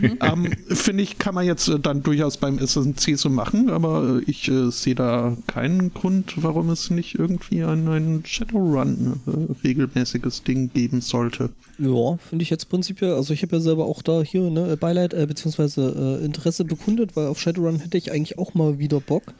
Mhm. 0.00 0.18
ähm, 0.22 0.52
Finde 0.68 1.02
ich, 1.02 1.18
kann 1.18 1.34
man 1.34 1.46
jetzt 1.46 1.68
äh, 1.68 1.78
dann 1.78 2.02
durchaus 2.02 2.36
beim 2.36 2.58
SMC 2.58 3.16
so 3.16 3.28
machen, 3.28 3.70
aber 3.70 4.20
äh, 4.20 4.30
ich 4.30 4.48
äh, 4.48 4.70
sehe 4.70 4.94
da 4.94 5.36
keinen 5.46 5.92
Grund, 5.94 6.34
warum 6.42 6.70
es 6.70 6.90
nicht 6.90 7.18
irgendwie 7.18 7.62
ein, 7.64 7.88
ein 7.88 8.22
Shadowrun 8.24 9.20
regelmäßiges 9.64 10.42
Ding 10.44 10.70
geben 10.72 11.00
sollte. 11.00 11.50
Ja, 11.78 12.16
finde 12.28 12.42
ich 12.42 12.50
jetzt 12.50 12.68
prinzipiell, 12.68 13.12
also 13.14 13.32
ich 13.32 13.42
habe 13.42 13.56
ja 13.56 13.62
selber 13.62 13.86
auch 13.86 14.02
da 14.02 14.22
hier 14.22 14.50
ne, 14.50 14.76
Beileid 14.76 15.10
beziehungsweise 15.28 16.20
Interesse 16.24 16.64
bekundet, 16.64 17.16
weil 17.16 17.26
auf 17.26 17.40
Shadowrun 17.40 17.78
hätte 17.80 17.98
ich 17.98 18.12
eigentlich 18.12 18.38
auch 18.38 18.54
mal 18.54 18.78
wieder 18.78 19.00
Bock. 19.00 19.34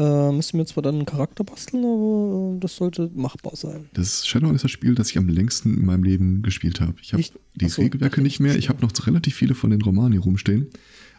Äh, 0.00 0.32
müssen 0.32 0.56
wir 0.56 0.64
zwar 0.64 0.82
dann 0.82 0.94
einen 0.94 1.04
Charakter 1.04 1.44
basteln, 1.44 1.84
aber 1.84 2.54
äh, 2.56 2.60
das 2.60 2.76
sollte 2.76 3.10
machbar 3.14 3.54
sein. 3.54 3.90
Das 3.92 4.26
Shadow 4.26 4.50
ist 4.50 4.64
das 4.64 4.70
Spiel, 4.70 4.94
das 4.94 5.10
ich 5.10 5.18
am 5.18 5.28
längsten 5.28 5.76
in 5.76 5.84
meinem 5.84 6.04
Leben 6.04 6.40
gespielt 6.40 6.80
habe. 6.80 6.94
Ich 7.02 7.12
habe 7.12 7.22
die 7.54 7.66
Achso, 7.66 7.82
Regelwerke 7.82 8.22
nicht 8.22 8.40
mehr. 8.40 8.56
Ich 8.56 8.70
habe 8.70 8.80
noch 8.80 8.92
relativ 9.06 9.34
viele 9.34 9.54
von 9.54 9.68
den 9.68 9.82
Romanen 9.82 10.12
hier 10.12 10.22
rumstehen. 10.22 10.68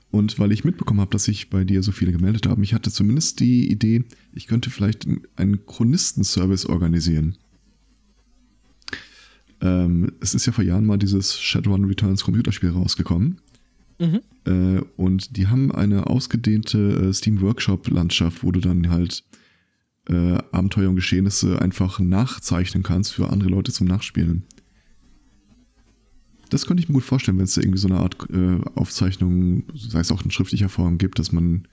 Und 0.09 0.39
weil 0.39 0.51
ich 0.51 0.63
mitbekommen 0.63 0.99
habe, 0.99 1.11
dass 1.11 1.25
sich 1.25 1.51
bei 1.51 1.63
dir 1.63 1.83
so 1.83 1.91
viele 1.91 2.11
gemeldet 2.11 2.47
haben, 2.47 2.63
ich 2.63 2.73
hatte 2.73 2.91
zumindest 2.91 3.39
die 3.39 3.71
Idee, 3.71 4.03
ich 4.33 4.47
könnte 4.47 4.71
vielleicht 4.71 5.07
einen 5.35 5.65
Chronistenservice 5.67 6.65
organisieren. 6.65 7.37
Ähm, 9.61 10.11
es 10.21 10.33
ist 10.33 10.47
ja 10.47 10.53
vor 10.53 10.63
Jahren 10.63 10.87
mal 10.87 10.97
dieses 10.97 11.39
Shadowrun 11.39 11.85
Returns 11.85 12.23
Computerspiel 12.23 12.71
rausgekommen. 12.71 13.41
Mhm. 14.01 14.21
Äh, 14.45 14.81
und 14.97 15.37
die 15.37 15.47
haben 15.47 15.71
eine 15.71 16.07
ausgedehnte 16.07 17.09
äh, 17.09 17.13
Steam 17.13 17.39
Workshop-Landschaft, 17.41 18.43
wo 18.43 18.51
du 18.51 18.59
dann 18.59 18.89
halt 18.89 19.23
äh, 20.09 20.39
Abenteuer 20.51 20.89
und 20.89 20.95
Geschehnisse 20.95 21.61
einfach 21.61 21.99
nachzeichnen 21.99 22.81
kannst 22.81 23.13
für 23.13 23.29
andere 23.29 23.49
Leute 23.49 23.71
zum 23.71 23.85
Nachspielen. 23.87 24.43
Das 26.49 26.65
könnte 26.65 26.81
ich 26.81 26.89
mir 26.89 26.95
gut 26.95 27.03
vorstellen, 27.03 27.37
wenn 27.37 27.45
es 27.45 27.53
da 27.53 27.61
irgendwie 27.61 27.77
so 27.77 27.87
eine 27.87 27.99
Art 27.99 28.17
äh, 28.31 28.59
Aufzeichnung, 28.75 29.63
sei 29.75 29.99
es 29.99 30.11
auch 30.11 30.23
in 30.23 30.31
schriftlicher 30.31 30.67
Form 30.67 30.97
gibt, 30.97 31.19
dass 31.19 31.31
man, 31.31 31.67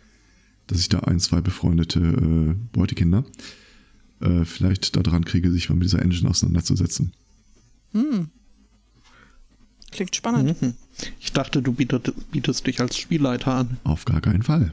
dass 0.67 0.79
ich 0.79 0.91
da 0.91 1.01
ein, 1.01 1.21
zwei 1.21 1.41
befreundete 1.41 2.01
äh, 2.01 2.55
Beutekinder 2.73 3.25
äh, 4.21 4.45
vielleicht 4.45 4.95
daran 4.95 5.25
kriege, 5.25 5.51
sich 5.51 5.71
mal 5.71 5.77
mit 5.77 5.85
dieser 5.85 6.03
Engine 6.03 6.29
auseinanderzusetzen. 6.29 7.13
Hm. 7.93 8.29
Klingt 9.91 10.15
spannend. 10.15 10.61
Mhm. 10.61 10.75
Ich 11.21 11.33
dachte, 11.33 11.63
du 11.63 11.73
bietet, 11.73 12.13
bietest 12.31 12.67
dich 12.67 12.81
als 12.81 12.97
Spielleiter 12.97 13.55
an. 13.55 13.77
Auf 13.85 14.05
gar 14.05 14.21
keinen 14.21 14.43
Fall. 14.43 14.73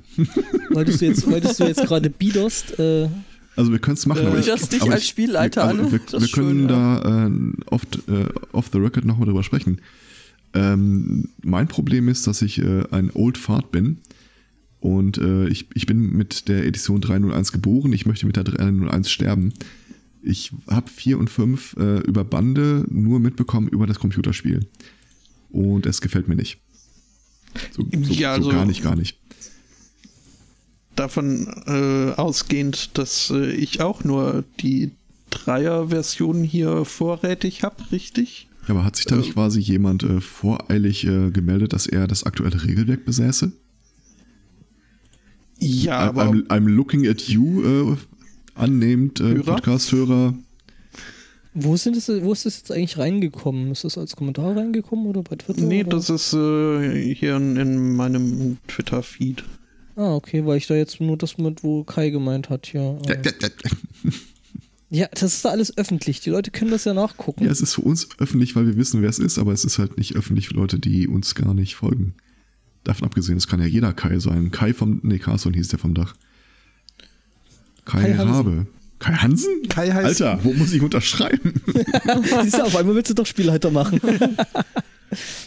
wolltest 0.72 1.02
du 1.02 1.06
jetzt, 1.06 1.30
wolltest 1.30 1.60
du 1.60 1.66
jetzt 1.66 1.82
gerade 1.86 2.10
biederst? 2.10 2.80
Äh, 2.80 3.10
also 3.56 3.72
wir 3.72 3.80
können 3.80 3.96
es 3.96 4.06
machen, 4.06 4.24
äh, 4.24 4.28
aber 4.28 4.40
ich, 4.40 4.46
dich 4.46 4.82
aber 4.82 4.94
als 4.94 5.08
Spielleiter 5.08 5.64
ich, 5.64 5.80
also 5.80 5.92
wir, 5.92 6.00
wir, 6.00 6.22
wir 6.22 6.28
können 6.28 6.60
schön, 6.60 6.68
da 6.68 7.28
äh, 7.28 7.32
oft 7.68 8.00
äh, 8.08 8.26
off 8.52 8.70
the 8.72 8.80
record 8.80 9.06
nochmal 9.06 9.28
drüber 9.28 9.44
sprechen. 9.44 9.82
Ähm, 10.54 11.30
mein 11.44 11.68
Problem 11.68 12.08
ist, 12.08 12.28
dass 12.28 12.42
ich 12.42 12.60
äh, 12.60 12.84
ein 12.92 13.12
Old 13.14 13.38
Fart 13.38 13.72
bin 13.72 14.00
und 14.80 15.18
äh, 15.18 15.48
ich, 15.48 15.68
ich 15.74 15.86
bin 15.86 16.12
mit 16.12 16.48
der 16.48 16.66
Edition 16.66 17.02
301 17.02 17.52
geboren. 17.52 17.92
Ich 17.94 18.06
möchte 18.06 18.26
mit 18.26 18.36
der 18.36 18.44
301 18.44 19.10
sterben. 19.10 19.54
Ich 20.22 20.52
habe 20.70 20.90
4 20.90 21.20
und 21.20 21.30
5 21.30 21.76
äh, 21.78 21.98
über 22.00 22.24
Bande 22.24 22.86
nur 22.90 23.20
mitbekommen 23.20 23.68
über 23.68 23.88
das 23.88 24.00
Computerspiel 24.00 24.68
und 25.56 25.86
es 25.86 26.02
gefällt 26.02 26.28
mir 26.28 26.36
nicht. 26.36 26.60
So, 27.72 27.84
so, 27.84 28.14
ja, 28.14 28.34
also 28.34 28.52
so 28.52 28.56
gar 28.56 28.66
nicht, 28.66 28.84
gar 28.84 28.96
nicht. 28.96 29.18
Davon 30.96 31.48
äh, 31.68 32.14
ausgehend, 32.14 32.98
dass 32.98 33.30
äh, 33.30 33.52
ich 33.52 33.82
auch 33.82 34.04
nur 34.04 34.44
die 34.60 34.92
Dreier-Version 35.30 36.44
hier 36.44 36.86
vorrätig 36.86 37.64
habe, 37.64 37.92
richtig? 37.92 38.48
Ja, 38.68 38.76
aber 38.76 38.84
hat 38.84 38.96
sich 38.96 39.06
da 39.06 39.16
nicht 39.16 39.30
äh, 39.30 39.34
quasi 39.34 39.60
jemand 39.60 40.04
äh, 40.04 40.22
voreilig 40.22 41.06
äh, 41.06 41.32
gemeldet, 41.32 41.74
dass 41.74 41.88
er 41.88 42.08
das 42.08 42.24
aktuelle 42.24 42.64
Regelwerk 42.64 43.06
besäße? 43.06 43.52
Ja, 45.60 46.06
I, 46.06 46.10
aber. 46.10 46.24
I'm, 46.30 46.48
I'm, 46.48 46.68
looking 46.68 47.08
at 47.08 47.22
you, 47.30 47.94
äh, 47.94 47.98
annehmend 48.56 49.22
Podcast-Hörer. 49.46 50.34
Wo, 51.58 51.78
sind 51.78 51.96
es, 51.96 52.10
wo 52.10 52.34
ist 52.34 52.46
das 52.46 52.58
jetzt 52.58 52.72
eigentlich 52.72 52.98
reingekommen? 52.98 53.72
Ist 53.72 53.86
das 53.86 53.98
als 53.98 54.18
Kommentar 54.18 54.58
reingekommen 54.58 55.08
oder 55.08 55.24
bei 55.24 55.38
Twitter? 55.38 55.62
Nee, 55.62 55.86
oder? 55.86 55.92
das 55.92 56.10
ist 56.10 56.34
äh, 56.34 57.16
hier 57.16 57.38
in, 57.38 57.56
in 57.56 57.96
meinem 57.96 58.58
Twitter-Feed. 58.68 59.42
Ah, 59.96 60.16
okay, 60.16 60.46
weil 60.46 60.58
ich 60.58 60.68
da 60.68 60.76
jetzt 60.76 61.00
nur 61.00 61.18
das 61.18 61.38
mit, 61.38 61.64
wo 61.64 61.86
Kai 61.86 62.10
gemeint 62.10 62.50
hat, 62.50 62.74
ja. 62.74 62.98
ja, 64.90 65.08
das 65.14 65.36
ist 65.36 65.46
da 65.46 65.50
alles 65.50 65.78
öffentlich. 65.78 66.20
Die 66.20 66.30
Leute 66.30 66.52
können 66.52 66.72
das 66.72 66.84
ja 66.84 66.94
nachgucken. 66.94 67.46
Ja, 67.46 67.52
es 67.52 67.62
ist 67.62 67.76
für 67.76 67.82
uns 67.82 68.10
öffentlich, 68.20 68.58
weil 68.58 68.66
wir 68.68 68.76
wissen, 68.76 69.02
wer 69.02 69.10
es 69.10 69.20
ist, 69.20 69.40
aber 69.40 69.54
es 69.54 69.64
ist 69.64 69.80
halt 69.80 69.98
nicht 69.98 70.14
öffentlich 70.18 70.50
für 70.50 70.56
Leute, 70.56 70.78
die 70.78 71.08
uns 71.08 71.36
gar 71.36 71.54
nicht 71.54 71.76
folgen. 71.76 72.16
Davon 72.84 73.06
abgesehen, 73.06 73.38
es 73.38 73.48
kann 73.48 73.62
ja 73.62 73.66
jeder 73.66 73.94
Kai 73.94 74.20
sein. 74.20 74.52
Kai 74.52 74.74
vom, 74.74 75.00
nee, 75.04 75.20
Carson 75.20 75.54
hieß 75.54 75.70
der 75.70 75.80
vom 75.80 75.94
Dach. 75.94 76.16
Kai, 77.86 78.12
Kai 78.12 78.24
Rabe. 78.24 78.68
Kai 79.00 79.14
Hansen? 79.14 79.68
Kai 79.70 79.92
heißt 79.92 80.22
Alter, 80.22 80.44
wo 80.44 80.54
muss 80.54 80.74
ich 80.74 80.82
unterschreiben? 80.82 81.54
Siehst 82.44 82.58
du, 82.58 82.64
auf 82.64 82.76
einmal 82.76 82.96
willst 82.96 83.10
du 83.10 83.14
doch 83.14 83.26
Spielleiter 83.26 83.72
machen. 83.72 84.00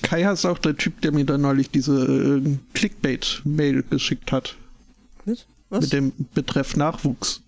Kai 0.03 0.31
ist 0.31 0.47
auch 0.47 0.59
der 0.59 0.77
Typ, 0.77 1.01
der 1.01 1.13
mir 1.13 1.25
dann 1.25 1.43
neulich 1.43 1.71
diese 1.71 2.41
äh, 2.43 2.57
Clickbait-Mail 2.75 3.85
geschickt 3.91 4.33
hat. 4.33 4.57
Was? 5.25 5.47
Mit 5.83 5.93
dem 5.93 6.13
Betreff 6.35 6.77
Nachwuchs. 6.77 7.43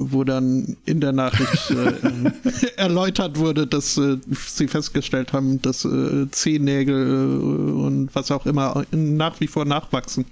Wo 0.00 0.22
dann 0.22 0.76
in 0.84 1.00
der 1.00 1.12
Nachricht 1.12 1.70
äh, 1.70 2.76
erläutert 2.76 3.36
wurde, 3.36 3.66
dass 3.66 3.98
äh, 3.98 4.18
sie 4.46 4.68
festgestellt 4.68 5.32
haben, 5.32 5.60
dass 5.60 5.84
äh, 5.84 6.30
Zehennägel 6.30 6.94
äh, 6.94 7.82
und 7.82 8.14
was 8.14 8.30
auch 8.30 8.46
immer 8.46 8.84
nach 8.92 9.40
wie 9.40 9.48
vor 9.48 9.64
nachwachsen 9.64 10.24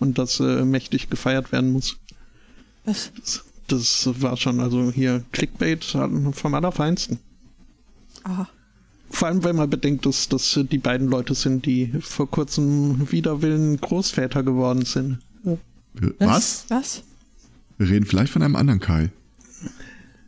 und 0.00 0.16
das 0.18 0.40
äh, 0.40 0.64
mächtig 0.64 1.10
gefeiert 1.10 1.52
werden 1.52 1.72
muss. 1.72 1.98
Was? 2.86 3.12
Das, 3.72 4.06
war 4.20 4.36
schon 4.36 4.60
also 4.60 4.92
hier 4.92 5.24
Clickbait 5.32 5.82
vom 5.82 6.54
Allerfeinsten. 6.54 7.18
Aha. 8.22 8.46
Vor 9.08 9.28
allem, 9.28 9.44
wenn 9.44 9.56
man 9.56 9.70
bedenkt, 9.70 10.04
dass 10.04 10.28
das 10.28 10.60
die 10.70 10.76
beiden 10.76 11.08
Leute 11.08 11.34
sind, 11.34 11.64
die 11.64 11.90
vor 12.00 12.30
kurzem 12.30 13.10
widerwillen 13.10 13.80
Großväter 13.80 14.42
geworden 14.42 14.84
sind. 14.84 15.20
Was? 16.18 16.66
Was? 16.68 17.02
Wir 17.78 17.88
reden 17.88 18.04
vielleicht 18.04 18.32
von 18.32 18.42
einem 18.42 18.56
anderen 18.56 18.80
Kai. 18.80 19.10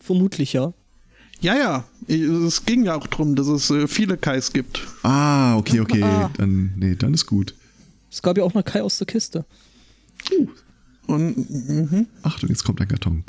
Vermutlich, 0.00 0.54
ja. 0.54 0.72
Ja, 1.42 1.54
ja. 1.54 1.84
Es 2.08 2.64
ging 2.64 2.84
ja 2.84 2.94
auch 2.94 3.06
darum, 3.06 3.34
dass 3.34 3.48
es 3.48 3.68
äh, 3.70 3.86
viele 3.86 4.16
Kais 4.16 4.54
gibt. 4.54 4.80
Ah, 5.02 5.56
okay, 5.58 5.80
okay. 5.80 6.02
Ah. 6.02 6.30
Dann, 6.38 6.72
nee, 6.76 6.94
dann 6.94 7.12
ist 7.12 7.26
gut. 7.26 7.54
Es 8.10 8.22
gab 8.22 8.38
ja 8.38 8.44
auch 8.44 8.54
noch 8.54 8.64
Kai 8.64 8.82
aus 8.82 8.96
der 8.96 9.06
Kiste. 9.06 9.44
Uh. 10.32 10.48
Und, 11.06 11.50
mhm. 11.68 12.06
Achtung, 12.22 12.48
jetzt 12.48 12.64
kommt 12.64 12.80
ein 12.80 12.88
Karton. 12.88 13.24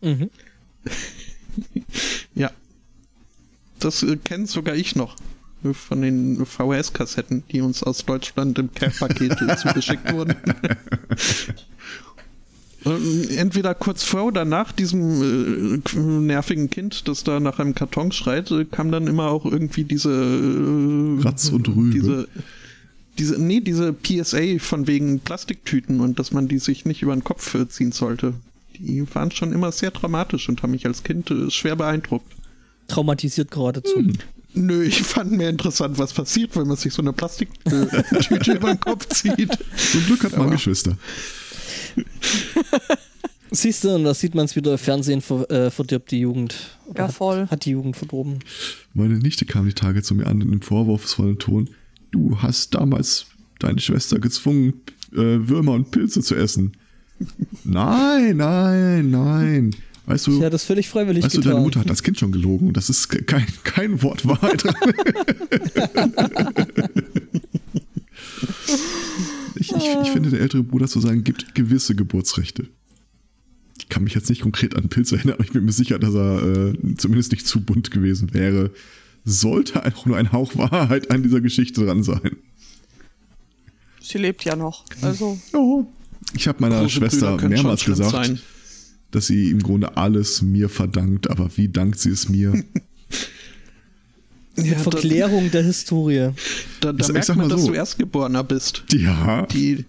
Mhm. 0.00 0.30
ja. 2.34 2.50
Das 3.78 4.02
äh, 4.02 4.16
kennt 4.16 4.48
sogar 4.48 4.74
ich 4.74 4.96
noch. 4.96 5.16
Von 5.72 6.02
den 6.02 6.44
VHS-Kassetten, 6.44 7.44
die 7.52 7.60
uns 7.60 7.84
aus 7.84 8.04
Deutschland 8.04 8.58
im 8.58 8.72
Care-Paket 8.74 9.38
zugeschickt 9.60 10.12
wurden. 10.12 10.34
Entweder 12.84 13.76
kurz 13.76 14.02
vor 14.02 14.24
oder 14.24 14.44
nach 14.44 14.72
diesem 14.72 15.78
äh, 15.84 15.98
nervigen 15.98 16.68
Kind, 16.68 17.06
das 17.06 17.22
da 17.22 17.38
nach 17.38 17.60
einem 17.60 17.76
Karton 17.76 18.10
schreit, 18.10 18.50
äh, 18.50 18.64
kam 18.64 18.90
dann 18.90 19.06
immer 19.06 19.28
auch 19.28 19.44
irgendwie 19.44 19.84
diese 19.84 20.10
äh, 20.10 21.22
Ratz 21.22 21.48
und 21.50 21.68
Rübe. 21.68 21.92
Diese, 21.92 22.28
diese, 23.18 23.40
nee, 23.40 23.60
diese 23.60 23.92
PSA 23.92 24.58
von 24.58 24.86
wegen 24.86 25.20
Plastiktüten 25.20 26.00
und 26.00 26.18
dass 26.18 26.32
man 26.32 26.48
die 26.48 26.58
sich 26.58 26.84
nicht 26.84 27.02
über 27.02 27.14
den 27.14 27.24
Kopf 27.24 27.54
äh, 27.54 27.68
ziehen 27.68 27.92
sollte. 27.92 28.34
Die 28.78 29.04
waren 29.14 29.30
schon 29.30 29.52
immer 29.52 29.70
sehr 29.70 29.90
dramatisch 29.90 30.48
und 30.48 30.62
haben 30.62 30.70
mich 30.72 30.86
als 30.86 31.02
Kind 31.02 31.30
äh, 31.30 31.50
schwer 31.50 31.76
beeindruckt. 31.76 32.32
Traumatisiert 32.88 33.50
geradezu. 33.50 33.96
Hm. 33.96 34.14
Nö, 34.54 34.82
ich 34.82 35.02
fand 35.02 35.32
mehr 35.32 35.48
interessant, 35.48 35.98
was 35.98 36.12
passiert, 36.12 36.54
wenn 36.56 36.66
man 36.66 36.76
sich 36.76 36.92
so 36.92 37.00
eine 37.00 37.12
Plastiktüte 37.12 38.52
über 38.54 38.74
den 38.74 38.80
Kopf 38.80 39.08
zieht. 39.08 39.56
Zum 39.76 40.06
Glück 40.06 40.24
hat 40.24 40.32
man 40.32 40.42
Aber. 40.42 40.50
Geschwister. 40.50 40.98
Siehst 43.50 43.84
du, 43.84 43.94
und 43.94 44.04
da 44.04 44.14
sieht 44.14 44.34
man 44.34 44.46
es 44.46 44.56
wieder, 44.56 44.78
Fernsehen 44.78 45.20
ver, 45.20 45.50
äh, 45.50 45.70
verdirbt 45.70 46.10
die 46.10 46.20
Jugend. 46.20 46.78
Ja, 46.96 47.08
voll. 47.08 47.42
Hat, 47.42 47.50
hat, 47.50 47.64
die 47.66 47.70
Jugend 47.70 47.96
verdorben. 47.96 48.38
Meine 48.94 49.18
Nichte 49.18 49.44
kam 49.44 49.66
die 49.66 49.74
Tage 49.74 50.02
zu 50.02 50.14
mir 50.14 50.26
an 50.26 50.40
in 50.40 50.48
einem 50.48 50.62
vorwurfsvollen 50.62 51.38
Ton. 51.38 51.68
Du 52.12 52.40
hast 52.40 52.74
damals 52.74 53.26
deine 53.58 53.80
Schwester 53.80 54.20
gezwungen, 54.20 54.74
äh, 55.12 55.16
Würmer 55.48 55.72
und 55.72 55.90
Pilze 55.90 56.20
zu 56.22 56.36
essen. 56.36 56.72
nein, 57.64 58.36
nein, 58.36 59.10
nein. 59.10 59.74
Weißt 60.06 60.26
du, 60.26 60.40
ja, 60.40 60.50
das 60.50 60.64
völlig 60.64 60.88
freiwillig 60.88 61.24
Weißt 61.24 61.36
getan. 61.36 61.50
du, 61.50 61.54
deine 61.54 61.64
Mutter 61.64 61.80
hat 61.80 61.88
das 61.88 62.02
Kind 62.02 62.18
schon 62.18 62.32
gelogen. 62.32 62.72
Das 62.72 62.90
ist 62.90 63.08
kein, 63.08 63.46
kein 63.64 64.02
Wort 64.02 64.26
Wahrheit. 64.26 64.64
ich, 69.54 69.70
ich, 69.70 69.96
ich, 70.02 70.10
finde, 70.10 70.30
der 70.30 70.40
ältere 70.40 70.64
Bruder 70.64 70.88
zu 70.88 71.00
sagen, 71.00 71.24
gibt 71.24 71.54
gewisse 71.54 71.94
Geburtsrechte. 71.94 72.66
Ich 73.78 73.88
kann 73.88 74.04
mich 74.04 74.14
jetzt 74.14 74.28
nicht 74.28 74.42
konkret 74.42 74.76
an 74.76 74.88
Pilze 74.88 75.16
erinnern, 75.16 75.36
aber 75.36 75.44
ich 75.44 75.52
bin 75.52 75.64
mir 75.64 75.72
sicher, 75.72 75.98
dass 75.98 76.14
er 76.14 76.42
äh, 76.42 76.96
zumindest 76.96 77.32
nicht 77.32 77.46
zu 77.46 77.60
bunt 77.60 77.90
gewesen 77.90 78.34
wäre. 78.34 78.70
Sollte 79.24 79.84
auch 79.84 80.06
nur 80.06 80.16
ein 80.16 80.32
Hauch 80.32 80.56
Wahrheit 80.56 81.10
an 81.10 81.22
dieser 81.22 81.40
Geschichte 81.40 81.84
dran 81.84 82.02
sein. 82.02 82.36
Sie 84.00 84.18
lebt 84.18 84.44
ja 84.44 84.56
noch. 84.56 84.84
Also. 85.00 85.38
Oh. 85.52 85.86
Ich 86.34 86.48
habe 86.48 86.60
meiner 86.60 86.88
Schwester 86.88 87.36
mehrmals 87.48 87.84
gesagt, 87.84 88.10
sein 88.10 88.40
dass 89.12 89.26
sie 89.26 89.50
im 89.50 89.60
Grunde 89.60 89.96
alles 89.96 90.42
mir 90.42 90.68
verdankt, 90.68 91.30
aber 91.30 91.48
wie 91.56 91.68
dankt 91.68 92.00
sie 92.00 92.10
es 92.10 92.28
mir? 92.28 92.52
ja, 94.56 94.76
Verklärung 94.78 95.50
der 95.52 95.62
Historie. 95.62 96.30
Da, 96.80 96.92
da 96.92 97.06
ich, 97.06 97.12
merkt 97.12 97.28
ich 97.28 97.36
man, 97.36 97.48
so. 97.50 97.56
dass 97.56 97.66
du 97.66 97.74
Erstgeborener 97.74 98.42
bist. 98.42 98.84
Ja. 98.90 99.46
Die, 99.46 99.84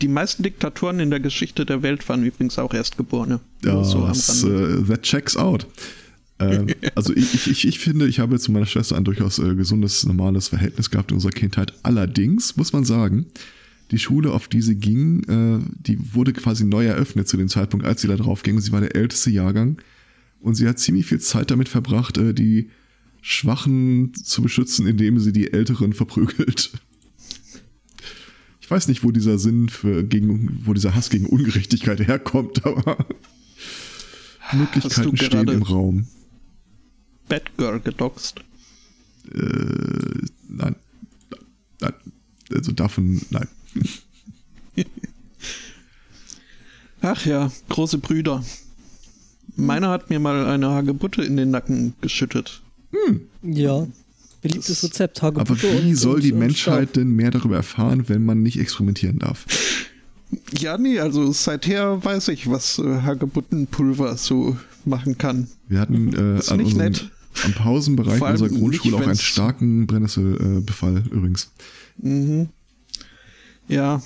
die 0.00 0.08
meisten 0.08 0.42
Diktatoren 0.42 1.00
in 1.00 1.10
der 1.10 1.20
Geschichte 1.20 1.66
der 1.66 1.82
Welt 1.82 2.08
waren 2.08 2.24
übrigens 2.24 2.58
auch 2.58 2.74
Erstgeborene. 2.74 3.40
Ja, 3.62 3.84
so 3.84 4.08
uh, 4.08 4.82
that 4.84 5.02
checks 5.02 5.36
out. 5.36 5.66
Äh, 6.38 6.74
also 6.94 7.14
ich, 7.14 7.46
ich, 7.46 7.66
ich 7.66 7.78
finde, 7.78 8.06
ich 8.06 8.18
habe 8.18 8.38
zu 8.38 8.52
meiner 8.52 8.66
Schwester 8.66 8.96
ein 8.96 9.04
durchaus 9.04 9.38
äh, 9.38 9.54
gesundes, 9.54 10.04
normales 10.04 10.48
Verhältnis 10.48 10.90
gehabt 10.90 11.10
in 11.10 11.16
unserer 11.16 11.32
Kindheit. 11.32 11.72
Allerdings 11.82 12.56
muss 12.56 12.72
man 12.72 12.84
sagen, 12.84 13.26
die 13.90 13.98
Schule, 13.98 14.32
auf 14.32 14.48
die 14.48 14.62
sie 14.62 14.76
ging, 14.76 15.22
äh, 15.24 15.64
die 15.78 16.14
wurde 16.14 16.32
quasi 16.32 16.64
neu 16.64 16.86
eröffnet 16.86 17.28
zu 17.28 17.36
dem 17.36 17.48
Zeitpunkt, 17.48 17.86
als 17.86 18.02
sie 18.02 18.08
da 18.08 18.16
drauf 18.16 18.42
ging. 18.42 18.60
Sie 18.60 18.72
war 18.72 18.80
der 18.80 18.96
älteste 18.96 19.30
Jahrgang 19.30 19.78
und 20.40 20.54
sie 20.54 20.68
hat 20.68 20.78
ziemlich 20.78 21.06
viel 21.06 21.20
Zeit 21.20 21.50
damit 21.50 21.68
verbracht, 21.68 22.18
äh, 22.18 22.34
die 22.34 22.70
Schwachen 23.22 24.12
zu 24.14 24.42
beschützen, 24.42 24.86
indem 24.86 25.18
sie 25.18 25.32
die 25.32 25.52
Älteren 25.52 25.92
verprügelt. 25.92 26.72
Ich 28.60 28.70
weiß 28.70 28.88
nicht, 28.88 29.04
wo 29.04 29.12
dieser 29.12 29.38
Sinn 29.38 29.68
für 29.68 30.02
gegen, 30.02 30.60
wo 30.64 30.74
dieser 30.74 30.94
Hass 30.94 31.08
gegen 31.08 31.26
Ungerechtigkeit 31.26 32.00
herkommt, 32.00 32.66
aber 32.66 33.06
Möglichkeiten 34.52 35.16
stehen 35.16 35.48
im 35.48 35.62
Raum. 35.62 36.08
Batgirl 37.28 37.80
gedoxt? 37.80 38.40
Äh, 39.32 40.26
nein. 40.48 40.76
Nein. 41.80 41.92
Also 42.52 42.72
davon, 42.72 43.20
nein. 43.30 43.48
Ach 47.00 47.26
ja, 47.26 47.50
große 47.68 47.98
Brüder. 47.98 48.44
Meiner 49.56 49.90
hat 49.90 50.10
mir 50.10 50.20
mal 50.20 50.46
eine 50.46 50.70
Hagebutte 50.70 51.22
in 51.22 51.36
den 51.36 51.50
Nacken 51.50 51.94
geschüttet. 52.00 52.62
Hm. 52.90 53.22
Ja. 53.42 53.86
Beliebtes 54.42 54.82
Rezept, 54.82 55.22
Hagebutte. 55.22 55.68
Aber 55.68 55.82
wie 55.82 55.90
und, 55.90 55.96
soll 55.96 56.20
die 56.20 56.32
und 56.32 56.38
Menschheit 56.38 56.90
Stab. 56.90 56.94
denn 56.94 57.10
mehr 57.10 57.30
darüber 57.30 57.56
erfahren, 57.56 58.08
wenn 58.08 58.24
man 58.24 58.42
nicht 58.42 58.58
experimentieren 58.58 59.18
darf? 59.18 59.46
Ja, 60.58 60.76
nee, 60.76 60.98
also 60.98 61.30
seither 61.30 62.04
weiß 62.04 62.28
ich, 62.28 62.50
was 62.50 62.80
äh, 62.80 63.02
Hagebuttenpulver 63.02 64.16
so 64.16 64.56
machen 64.84 65.16
kann. 65.16 65.46
Wir 65.68 65.78
hatten 65.78 66.12
äh, 66.12 66.42
an 66.48 66.60
unserem, 66.60 66.94
am 67.44 67.52
Pausenbereich 67.52 68.20
unserer 68.20 68.48
Grundschule 68.48 68.96
auch 68.96 69.00
einen 69.02 69.16
starken 69.16 69.86
Brennnesselbefall 69.86 70.98
äh, 70.98 71.14
übrigens. 71.14 71.50
Mhm. 71.98 72.48
Ja, 73.68 74.02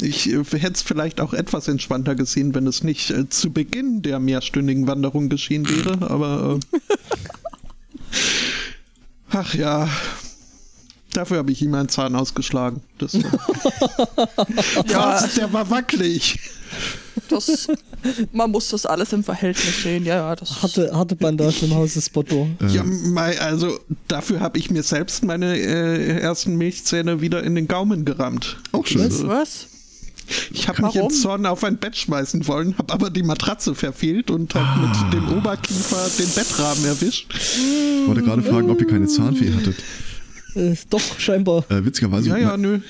ich 0.00 0.30
äh, 0.30 0.44
hätte 0.44 0.74
es 0.74 0.82
vielleicht 0.82 1.20
auch 1.20 1.32
etwas 1.32 1.68
entspannter 1.68 2.14
gesehen, 2.14 2.54
wenn 2.54 2.66
es 2.66 2.84
nicht 2.84 3.10
äh, 3.10 3.28
zu 3.28 3.52
Beginn 3.52 4.02
der 4.02 4.18
mehrstündigen 4.18 4.86
Wanderung 4.86 5.28
geschehen 5.28 5.68
wäre, 5.68 6.10
aber. 6.10 6.58
Äh, 6.72 6.78
ach 9.30 9.54
ja. 9.54 9.88
Dafür 11.12 11.38
habe 11.38 11.50
ich 11.50 11.62
ihm 11.62 11.72
einen 11.72 11.88
Zahn 11.88 12.14
ausgeschlagen. 12.14 12.82
Das, 12.98 13.12
ja, 14.88 15.26
der 15.28 15.50
war 15.50 15.70
wackelig. 15.70 16.38
Das, 17.30 17.68
man 18.32 18.50
muss 18.50 18.68
das 18.68 18.86
alles 18.86 19.12
im 19.12 19.24
Verhältnis 19.24 19.82
sehen, 19.82 20.04
ja. 20.04 20.34
Das 20.36 20.62
harte, 20.62 20.90
harte 20.92 21.16
Bandage 21.16 21.64
im 21.64 21.74
Haus 21.74 21.94
des 21.94 22.06
Spotto. 22.06 22.48
Ja, 22.68 22.84
also 23.40 23.78
dafür 24.08 24.40
habe 24.40 24.58
ich 24.58 24.70
mir 24.70 24.82
selbst 24.82 25.24
meine 25.24 25.56
äh, 25.56 26.20
ersten 26.20 26.56
Milchzähne 26.56 27.20
wieder 27.20 27.42
in 27.42 27.54
den 27.54 27.68
Gaumen 27.68 28.04
gerammt. 28.04 28.58
Auch 28.72 28.86
schön. 28.86 29.04
Was? 29.04 29.26
Was? 29.26 29.66
Ich 30.50 30.68
habe 30.68 30.82
mich 30.82 30.96
im 30.96 31.10
Zorn 31.10 31.46
auf 31.46 31.62
ein 31.62 31.76
Bett 31.76 31.96
schmeißen 31.96 32.46
wollen, 32.48 32.76
habe 32.78 32.92
aber 32.92 33.10
die 33.10 33.22
Matratze 33.22 33.74
verfehlt 33.74 34.30
und 34.30 34.54
habe 34.54 34.66
ah. 34.66 35.02
mit 35.04 35.12
dem 35.12 35.38
Oberkiefer 35.38 36.08
den 36.18 36.28
Bettrahmen 36.34 36.84
erwischt. 36.84 37.32
Ich 37.32 38.08
wollte 38.08 38.22
gerade 38.22 38.42
fragen, 38.42 38.70
ob 38.70 38.80
ihr 38.80 38.86
keine 38.86 39.06
Zahnfee 39.06 39.52
hattet. 39.52 39.76
Äh, 40.56 40.74
doch, 40.88 41.18
scheinbar. 41.18 41.64
Äh, 41.70 41.84
witzigerweise. 41.84 42.30
Ja, 42.30 42.36
ja, 42.38 42.56
nö. 42.56 42.80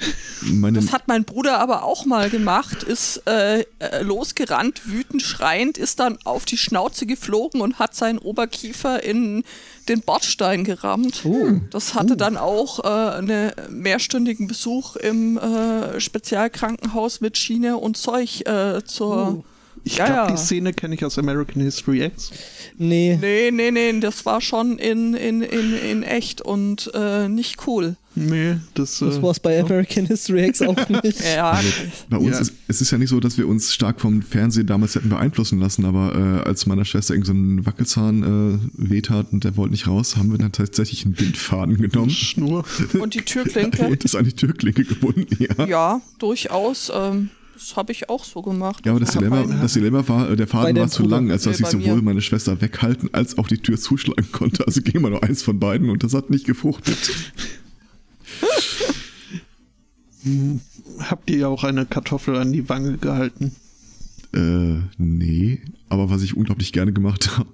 das 0.72 0.92
hat 0.92 1.08
mein 1.08 1.24
Bruder 1.24 1.58
aber 1.58 1.82
auch 1.82 2.06
mal 2.06 2.30
gemacht, 2.30 2.84
ist 2.84 3.22
äh, 3.26 3.64
äh, 3.80 4.02
losgerannt, 4.02 4.82
wütend 4.86 5.22
schreiend, 5.22 5.76
ist 5.76 5.98
dann 5.98 6.18
auf 6.24 6.44
die 6.44 6.56
Schnauze 6.56 7.06
geflogen 7.06 7.60
und 7.60 7.80
hat 7.80 7.96
seinen 7.96 8.18
Oberkiefer 8.18 9.02
in 9.02 9.42
den 9.88 10.00
Bordstein 10.02 10.64
gerammt. 10.64 11.24
Uh, 11.24 11.60
das 11.70 11.94
hatte 11.94 12.14
uh. 12.14 12.16
dann 12.16 12.36
auch 12.36 12.84
äh, 12.84 13.16
einen 13.18 13.52
mehrstündigen 13.70 14.46
Besuch 14.46 14.96
im 14.96 15.36
äh, 15.36 16.00
Spezialkrankenhaus 16.00 17.20
mit 17.20 17.36
Schiene 17.36 17.78
und 17.78 17.96
Zeug 17.96 18.46
äh, 18.46 18.84
zur 18.84 19.28
uh. 19.28 19.44
Ich 19.86 19.94
glaube, 19.94 20.10
ja. 20.10 20.26
die 20.26 20.36
Szene 20.36 20.72
kenne 20.72 20.96
ich 20.96 21.04
aus 21.04 21.16
American 21.16 21.62
History 21.62 22.02
X. 22.02 22.32
Nee. 22.76 23.16
Nee, 23.20 23.52
nee, 23.52 23.70
nee, 23.70 24.00
das 24.00 24.26
war 24.26 24.40
schon 24.40 24.80
in, 24.80 25.14
in, 25.14 25.42
in, 25.42 25.74
in 25.76 26.02
echt 26.02 26.42
und 26.42 26.90
äh, 26.92 27.28
nicht 27.28 27.68
cool. 27.68 27.94
Nee, 28.16 28.56
das, 28.74 28.98
das 28.98 29.18
äh, 29.18 29.22
war 29.22 29.30
es 29.30 29.38
bei 29.38 29.60
American 29.60 30.06
History 30.06 30.44
X 30.48 30.60
auch 30.62 30.88
nicht. 31.04 31.22
ja. 31.22 31.52
Also 31.52 31.70
bei 32.10 32.16
uns 32.16 32.32
ja. 32.32 32.40
ist 32.40 32.52
es 32.66 32.80
ist 32.80 32.90
ja 32.90 32.98
nicht 32.98 33.10
so, 33.10 33.20
dass 33.20 33.38
wir 33.38 33.46
uns 33.46 33.72
stark 33.72 34.00
vom 34.00 34.22
Fernsehen 34.22 34.66
damals 34.66 34.96
hätten 34.96 35.08
beeinflussen 35.08 35.60
lassen, 35.60 35.84
aber 35.84 36.42
äh, 36.42 36.48
als 36.48 36.66
meiner 36.66 36.84
Schwester 36.84 37.14
irgendein 37.14 37.58
so 37.58 37.66
Wackelzahn 37.66 38.58
äh, 38.74 38.90
wehtat 38.90 39.28
und 39.30 39.44
der 39.44 39.56
wollte 39.56 39.70
nicht 39.70 39.86
raus, 39.86 40.16
haben 40.16 40.32
wir 40.32 40.38
dann 40.38 40.50
tatsächlich 40.50 41.04
einen 41.04 41.14
Bindfaden 41.14 41.76
genommen. 41.76 42.10
Schnur. 42.10 42.64
Und 42.98 43.14
die 43.14 43.22
Türklinke. 43.22 43.86
und 43.86 44.04
ist 44.04 44.16
an 44.16 44.24
die 44.24 44.32
Türklinke 44.32 44.82
gebunden, 44.82 45.28
ja. 45.38 45.64
Ja, 45.64 46.00
durchaus. 46.18 46.90
Ähm, 46.92 47.30
das 47.56 47.74
habe 47.74 47.90
ich 47.90 48.10
auch 48.10 48.24
so 48.24 48.42
gemacht. 48.42 48.84
Ja, 48.84 48.92
aber 48.92 49.00
das 49.00 49.12
Dilemma, 49.12 49.44
das 49.44 49.72
Dilemma 49.72 50.06
war, 50.06 50.30
äh, 50.30 50.36
der 50.36 50.46
Faden 50.46 50.76
war 50.76 50.88
zu 50.88 51.04
lang, 51.04 51.30
als 51.30 51.44
dass 51.44 51.58
ich 51.58 51.66
sowohl 51.66 52.02
meine 52.02 52.20
Schwester 52.20 52.60
weghalten 52.60 53.08
als 53.14 53.38
auch 53.38 53.48
die 53.48 53.58
Tür 53.58 53.78
zuschlagen 53.78 54.30
konnte. 54.30 54.66
Also 54.66 54.82
ging 54.82 55.00
mal 55.00 55.10
nur 55.10 55.22
eins 55.22 55.42
von 55.42 55.58
beiden 55.58 55.88
und 55.88 56.04
das 56.04 56.12
hat 56.12 56.28
nicht 56.28 56.46
gefruchtet. 56.46 57.32
Habt 60.98 61.30
ihr 61.30 61.38
ja 61.38 61.48
auch 61.48 61.64
eine 61.64 61.86
Kartoffel 61.86 62.36
an 62.36 62.52
die 62.52 62.68
Wange 62.68 62.98
gehalten? 62.98 63.52
Äh, 64.34 64.80
nee. 64.98 65.62
Aber 65.88 66.10
was 66.10 66.22
ich 66.22 66.36
unglaublich 66.36 66.72
gerne 66.72 66.92
gemacht 66.92 67.38
habe. 67.38 67.48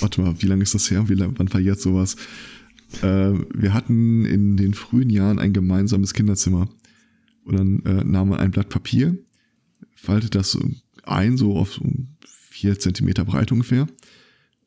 Warte 0.00 0.22
mal, 0.22 0.34
wie 0.42 0.46
lange 0.46 0.62
ist 0.62 0.74
das 0.74 0.90
her? 0.90 1.08
Wie 1.08 1.14
lang, 1.14 1.34
wann 1.36 1.52
war 1.52 1.60
jetzt 1.60 1.82
sowas? 1.82 2.16
Äh, 3.02 3.32
wir 3.54 3.74
hatten 3.74 4.24
in 4.24 4.56
den 4.56 4.74
frühen 4.74 5.10
Jahren 5.10 5.38
ein 5.38 5.52
gemeinsames 5.52 6.14
Kinderzimmer. 6.14 6.68
Und 7.50 7.58
dann 7.58 7.80
äh, 7.84 8.04
nahm 8.04 8.28
man 8.28 8.38
ein 8.38 8.52
Blatt 8.52 8.68
Papier, 8.68 9.18
faltet 9.96 10.36
das 10.36 10.56
ein, 11.02 11.36
so 11.36 11.56
auf 11.56 11.72
so 11.72 11.82
vier 12.24 12.78
Zentimeter 12.78 13.24
breit 13.24 13.50
ungefähr, 13.50 13.88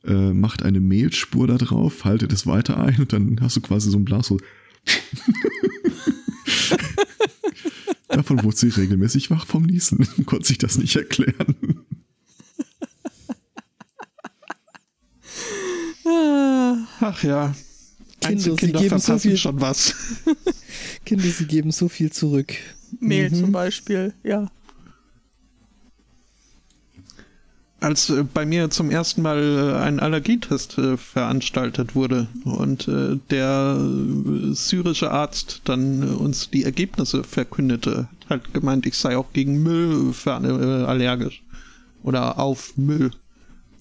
äh, 0.03 0.33
macht 0.33 0.63
eine 0.63 0.81
Mehlspur 0.81 1.47
da 1.47 1.57
drauf, 1.57 1.93
faltet 1.93 2.33
es 2.33 2.45
weiter 2.45 2.77
ein 2.77 2.99
und 2.99 3.13
dann 3.13 3.39
hast 3.39 3.55
du 3.55 3.61
quasi 3.61 3.89
so 3.89 3.97
ein 3.97 4.03
Glas 4.03 4.27
so. 4.27 4.37
Davon 8.09 8.43
wurde 8.43 8.57
sie 8.57 8.67
regelmäßig 8.67 9.31
wach 9.31 9.45
vom 9.45 9.63
Niesen. 9.63 10.05
Konnte 10.25 10.45
sich 10.45 10.57
das 10.57 10.77
nicht 10.77 10.97
erklären. 10.97 11.55
Ach 16.99 17.23
ja. 17.23 17.55
Kinder, 18.19 18.57
sie 18.57 18.71
geben 18.73 18.99
so 18.99 19.17
viel 19.17 19.37
schon 19.37 19.61
was. 19.61 19.95
Kinder, 21.05 21.25
sie 21.25 21.45
geben 21.45 21.71
so 21.71 21.89
viel 21.89 22.11
zurück. 22.11 22.53
Mehl 22.99 23.29
mhm. 23.29 23.35
zum 23.35 23.51
Beispiel, 23.51 24.13
ja. 24.23 24.49
Als 27.79 28.09
äh, 28.09 28.23
bei 28.23 28.45
mir 28.45 28.69
zum 28.69 28.91
ersten 28.91 29.21
Mal 29.21 29.39
äh, 29.41 29.83
ein 29.83 29.99
Allergietest 29.99 30.77
äh, 30.77 30.95
veranstaltet 30.95 31.95
wurde 31.95 32.27
und 32.45 32.89
der 33.29 33.77
syrische 34.51 35.11
Arzt 35.11 35.61
dann 35.65 36.15
uns 36.15 36.49
die 36.49 36.63
Ergebnisse 36.63 37.23
verkündete, 37.23 38.07
hat 38.29 38.53
gemeint, 38.53 38.85
ich 38.85 38.97
sei 38.97 39.17
auch 39.17 39.33
gegen 39.33 39.61
Müll 39.63 40.13
allergisch 40.25 41.43
oder 42.03 42.39
auf 42.39 42.77
Müll. 42.77 43.11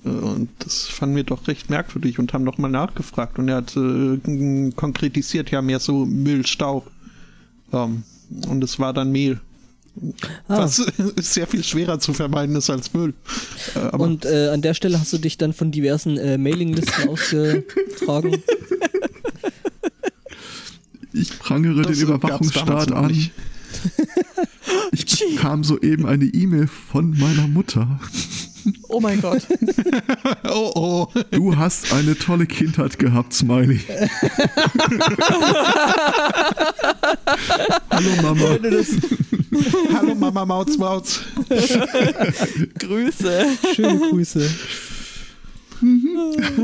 Und 0.05 0.49
das 0.59 0.89
fanden 0.89 1.15
wir 1.15 1.23
doch 1.23 1.47
recht 1.47 1.71
merkwürdig 1.71 2.19
und 2.19 2.33
haben 2.33 2.43
nochmal 2.43 2.73
nachgefragt. 2.73 3.39
Und 3.39 3.49
er 3.49 3.57
hat 3.59 3.77
äh, 3.77 4.71
konkretisiert, 4.75 5.53
ja, 5.53 5.63
mehr 5.63 5.79
so 5.79 6.05
Müllstaub. 6.05 6.91
Ähm, 7.73 8.03
und 8.49 8.63
es 8.65 8.79
war 8.79 8.93
dann 8.93 9.13
Mehl. 9.13 9.41
Ah. 10.49 10.59
Was 10.59 10.77
sehr 11.17 11.47
viel 11.47 11.63
schwerer 11.63 12.01
zu 12.01 12.15
vermeiden 12.15 12.57
ist 12.57 12.71
als 12.71 12.95
Müll. 12.95 13.15
Äh, 13.75 13.97
und 13.97 14.25
äh, 14.25 14.49
an 14.49 14.63
der 14.63 14.75
Stelle 14.75 14.99
hast 14.99 15.13
du 15.13 15.19
dich 15.19 15.39
dann 15.39 15.53
von 15.53 15.71
diversen 15.71 16.17
äh, 16.17 16.39
Mailinglisten 16.39 17.09
ausgetragen. 17.09 18.43
Ich 21.15 21.39
prangere 21.39 21.83
das 21.83 21.99
den 21.99 22.07
Überwachungsstaat 22.07 22.91
an. 22.91 23.11
Ich 24.93 25.19
bekam 25.19 25.63
soeben 25.63 26.07
eine 26.07 26.25
E-Mail 26.25 26.67
von 26.67 27.11
meiner 27.19 27.47
Mutter. 27.47 28.01
Oh 28.93 29.01
mein 29.01 29.21
Gott. 29.23 29.43
oh 30.51 30.71
oh. 30.75 31.09
Du 31.31 31.57
hast 31.57 31.91
eine 31.95 32.15
tolle 32.15 32.45
Kindheit 32.45 32.99
gehabt, 32.99 33.33
Smiley. 33.33 33.81
Hallo 37.91 38.11
Mama. 38.21 38.59
Hallo 39.95 40.15
Mama 40.15 40.45
Mauz 40.45 40.77
Mauz. 40.77 41.21
Grüße. 42.79 43.47
Schöne 43.75 44.11
Grüße. 44.11 44.51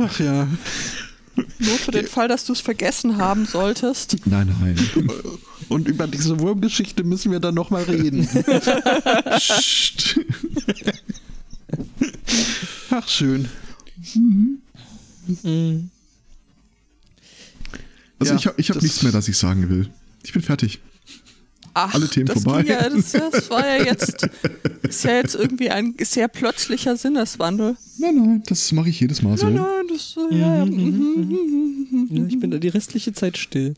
Ach 0.03 0.21
ja. 0.21 0.49
Nur 1.59 1.79
für 1.79 1.93
den 1.93 2.07
Fall, 2.07 2.29
dass 2.29 2.45
du 2.45 2.53
es 2.53 2.61
vergessen 2.61 3.17
haben 3.17 3.47
solltest. 3.47 4.19
Nein, 4.27 4.55
nein. 4.61 4.77
Und 5.71 5.89
über 5.89 6.07
diese 6.07 6.39
Wurmgeschichte 6.41 7.05
müssen 7.05 7.33
wir 7.33 7.41
dann 7.41 7.55
nochmal 7.55 7.85
reden. 7.85 8.29
Ach, 12.91 13.09
schön. 13.09 13.49
Mhm. 14.15 15.91
Also 18.19 18.33
ja, 18.33 18.39
ich 18.39 18.47
habe 18.47 18.61
ich 18.61 18.71
hab 18.71 18.83
nichts 18.83 19.03
mehr, 19.03 19.13
das 19.13 19.29
ich 19.29 19.37
sagen 19.37 19.69
will. 19.69 19.91
Ich 20.23 20.33
bin 20.33 20.43
fertig. 20.43 20.81
Ach, 21.75 21.95
Alle 21.95 22.09
Themen 22.09 22.27
vorbei. 22.29 22.65
Ja, 22.65 22.89
das, 22.89 23.13
das, 23.13 23.51
war 23.51 23.65
ja 23.65 23.85
jetzt, 23.85 24.29
ist 24.83 25.05
ja 25.05 25.13
jetzt 25.13 25.37
irgendwie 25.37 25.71
ein 25.71 25.95
sehr 26.01 26.27
plötzlicher 26.27 26.97
Sinneswandel. 26.97 27.77
Nein, 27.99 28.17
nein, 28.17 28.43
das 28.47 28.73
mache 28.73 28.89
ich 28.89 28.99
jedes 28.99 29.23
Mal 29.23 29.39
so. 29.39 29.47
Nein, 29.49 29.63
nein, 29.63 29.87
das, 29.89 30.17
ja, 30.31 30.65
mhm. 30.65 32.09
ja, 32.11 32.27
ich 32.27 32.41
bin 32.41 32.51
da 32.51 32.59
die 32.59 32.69
restliche 32.69 33.13
Zeit 33.13 33.39
still. 33.39 33.75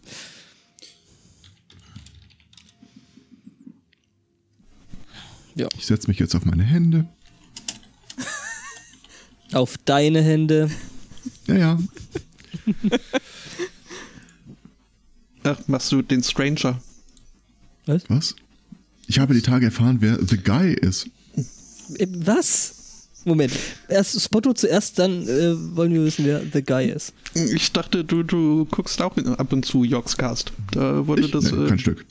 Ja. 5.57 5.68
Ich 5.76 5.84
setze 5.84 6.09
mich 6.09 6.18
jetzt 6.18 6.34
auf 6.34 6.47
meine 6.47 6.62
Hände. 6.62 7.07
Auf 9.53 9.76
deine 9.84 10.22
Hände. 10.22 10.70
Ja, 11.46 11.57
ja. 11.57 11.78
Ach, 15.42 15.59
machst 15.66 15.90
du 15.92 16.03
den 16.03 16.22
Stranger? 16.22 16.80
Was? 17.86 18.03
Was? 18.09 18.36
Ich 19.07 19.18
habe 19.18 19.34
die 19.34 19.42
Tage 19.42 19.66
erfahren, 19.66 19.96
wer 20.01 20.18
The 20.24 20.36
Guy 20.36 20.74
ist. 20.74 21.09
Äh, 21.98 22.07
was? 22.24 23.09
Moment. 23.24 23.53
Erst 23.88 24.20
Spotto 24.20 24.53
zuerst, 24.53 24.98
dann 24.98 25.26
äh, 25.28 25.76
wollen 25.76 25.92
wir 25.92 26.05
wissen, 26.05 26.24
wer 26.24 26.42
The 26.53 26.62
Guy 26.62 26.90
ist. 26.90 27.12
Ich 27.34 27.72
dachte, 27.72 28.05
du, 28.05 28.22
du 28.22 28.64
guckst 28.66 29.03
auch 29.03 29.16
ab 29.16 29.53
und 29.53 29.64
zu 29.64 29.84
Jogscast. 29.84 30.53
Da 30.72 31.07
wurde 31.07 31.22
ich? 31.22 31.30
das. 31.30 31.51
Nee, 31.51 31.66
kein 31.66 31.76
äh, 31.76 31.80
Stück. 31.80 32.07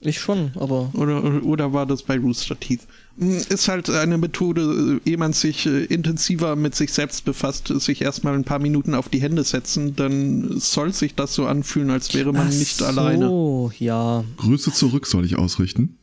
Ich 0.00 0.20
schon, 0.20 0.52
aber. 0.56 0.90
Oder, 0.94 1.42
oder 1.44 1.72
war 1.72 1.86
das 1.86 2.02
bei 2.02 2.18
Rooster 2.18 2.58
Teeth? 2.58 2.82
Ist 3.16 3.68
halt 3.68 3.88
eine 3.90 4.18
Methode, 4.18 5.00
ehe 5.04 5.16
man 5.16 5.32
sich 5.32 5.66
äh, 5.66 5.84
intensiver 5.84 6.56
mit 6.56 6.74
sich 6.74 6.92
selbst 6.92 7.24
befasst, 7.24 7.68
sich 7.68 8.02
erstmal 8.02 8.34
ein 8.34 8.42
paar 8.42 8.58
Minuten 8.58 8.94
auf 8.94 9.08
die 9.08 9.22
Hände 9.22 9.44
setzen, 9.44 9.94
dann 9.94 10.58
soll 10.58 10.92
sich 10.92 11.14
das 11.14 11.32
so 11.34 11.46
anfühlen, 11.46 11.90
als 11.90 12.12
wäre 12.12 12.32
man 12.32 12.48
Ach 12.48 12.52
nicht 12.52 12.78
so, 12.78 12.86
alleine. 12.86 13.30
Oh, 13.30 13.70
ja. 13.78 14.24
Grüße 14.38 14.72
zurück 14.72 15.06
soll 15.06 15.24
ich 15.24 15.36
ausrichten. 15.36 15.96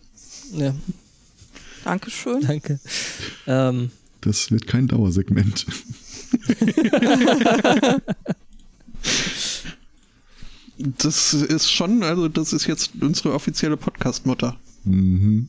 Ja. 0.53 0.73
Dankeschön. 1.83 2.41
Danke. 2.41 2.79
Ähm. 3.45 3.91
Das 4.21 4.49
wird 4.49 4.67
kein 4.67 4.87
Dauersegment. 4.87 5.65
Das 10.97 11.33
ist 11.33 11.71
schon, 11.71 12.01
also 12.03 12.27
das 12.27 12.53
ist 12.53 12.65
jetzt 12.65 12.91
unsere 13.01 13.33
offizielle 13.33 13.77
Podcast-Mutter. 13.77 14.57
Mhm. 14.83 15.47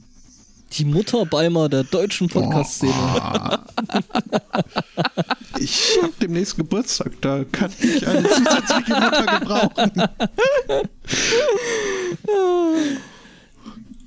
Die 0.79 0.85
Mutter 0.85 1.27
Beimer 1.27 1.69
der 1.69 1.85
deutschen 1.85 2.29
Podcast-Szene. 2.29 2.93
Oh. 2.95 3.59
ich 5.59 5.99
habe 6.03 6.13
demnächst 6.21 6.57
Geburtstag, 6.57 7.13
da 7.21 7.45
kann 7.45 7.71
ich 7.79 8.07
eine 8.07 8.23
zusätzliche 8.23 8.93
Mutter 8.95 9.39
gebrauchen. 9.39 9.93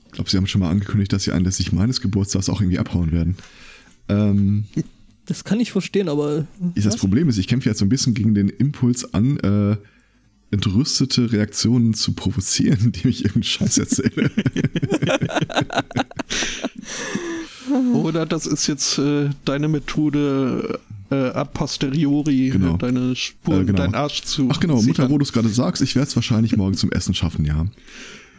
Ich 0.08 0.18
glaube, 0.18 0.30
Sie 0.30 0.38
haben 0.38 0.48
schon 0.48 0.62
mal 0.62 0.70
angekündigt, 0.70 1.12
dass 1.12 1.26
Sie 1.26 1.34
anlässlich 1.34 1.74
meines 1.74 2.00
Geburtstags 2.00 2.48
auch 2.48 2.62
irgendwie 2.62 2.80
abhauen 2.80 3.12
werden. 3.12 3.36
Ähm, 4.08 4.64
das 5.26 5.44
kann 5.44 5.60
ich 5.60 5.74
verstehen, 5.74 6.08
aber. 6.08 6.48
Das 6.74 6.96
Problem 6.96 7.28
ist, 7.28 7.38
ich 7.38 7.48
kämpfe 7.48 7.68
jetzt 7.68 7.80
so 7.80 7.86
ein 7.86 7.90
bisschen 7.90 8.14
gegen 8.14 8.34
den 8.34 8.48
Impuls 8.48 9.14
an, 9.14 9.38
äh, 9.40 9.76
entrüstete 10.52 11.32
Reaktionen 11.32 11.94
zu 11.94 12.14
provozieren, 12.14 12.80
indem 12.86 13.10
ich 13.10 13.26
irgendeinen 13.26 13.44
Scheiß 13.44 13.78
erzähle. 13.78 14.32
Oder 17.94 18.26
das 18.26 18.46
ist 18.46 18.68
jetzt 18.68 18.98
äh, 19.00 19.30
deine 19.44 19.68
Methode 19.68 20.80
äh, 21.10 21.16
a 21.16 21.44
posteriori, 21.44 22.50
genau. 22.52 22.78
deine 22.78 23.16
Spuren, 23.16 23.64
äh, 23.64 23.66
genau. 23.66 23.78
dein 23.78 23.96
Arsch 23.96 24.22
zu. 24.24 24.50
Ach 24.52 24.60
genau, 24.60 24.82
Mutter, 24.82 25.10
wo 25.10 25.18
du 25.18 25.24
es 25.24 25.34
gerade 25.34 25.50
sagst, 25.50 25.82
ich 25.82 25.96
werde 25.96 26.08
es 26.08 26.16
wahrscheinlich 26.16 26.56
morgen 26.56 26.76
zum 26.76 26.92
Essen 26.92 27.14
schaffen, 27.14 27.46
ja. 27.46 27.66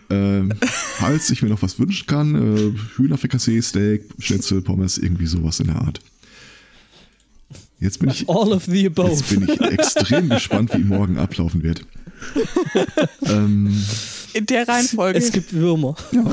Ähm, 0.08 0.52
falls 0.62 1.30
ich 1.30 1.42
mir 1.42 1.48
noch 1.48 1.62
was 1.62 1.78
wünschen 1.78 2.06
kann, 2.06 2.34
äh, 2.34 2.72
Hühnerfrikassee, 2.96 3.60
Steak, 3.60 4.04
Schnitzel, 4.18 4.62
Pommes, 4.62 4.98
irgendwie 4.98 5.26
sowas 5.26 5.60
in 5.60 5.66
der 5.66 5.76
Art. 5.76 6.00
Jetzt 7.78 7.98
bin 7.98 8.10
ich, 8.10 8.28
All 8.28 8.52
of 8.52 8.64
the 8.64 8.86
above. 8.86 9.10
Jetzt 9.10 9.28
bin 9.28 9.48
ich 9.48 9.60
extrem 9.60 10.28
gespannt, 10.30 10.72
wie 10.74 10.84
morgen 10.84 11.18
ablaufen 11.18 11.62
wird. 11.62 11.82
ähm, 13.22 13.84
in 14.32 14.46
der 14.46 14.66
Reihenfolge. 14.66 15.18
Es 15.18 15.32
gibt 15.32 15.52
Würmer. 15.52 15.94
Ja. 16.12 16.24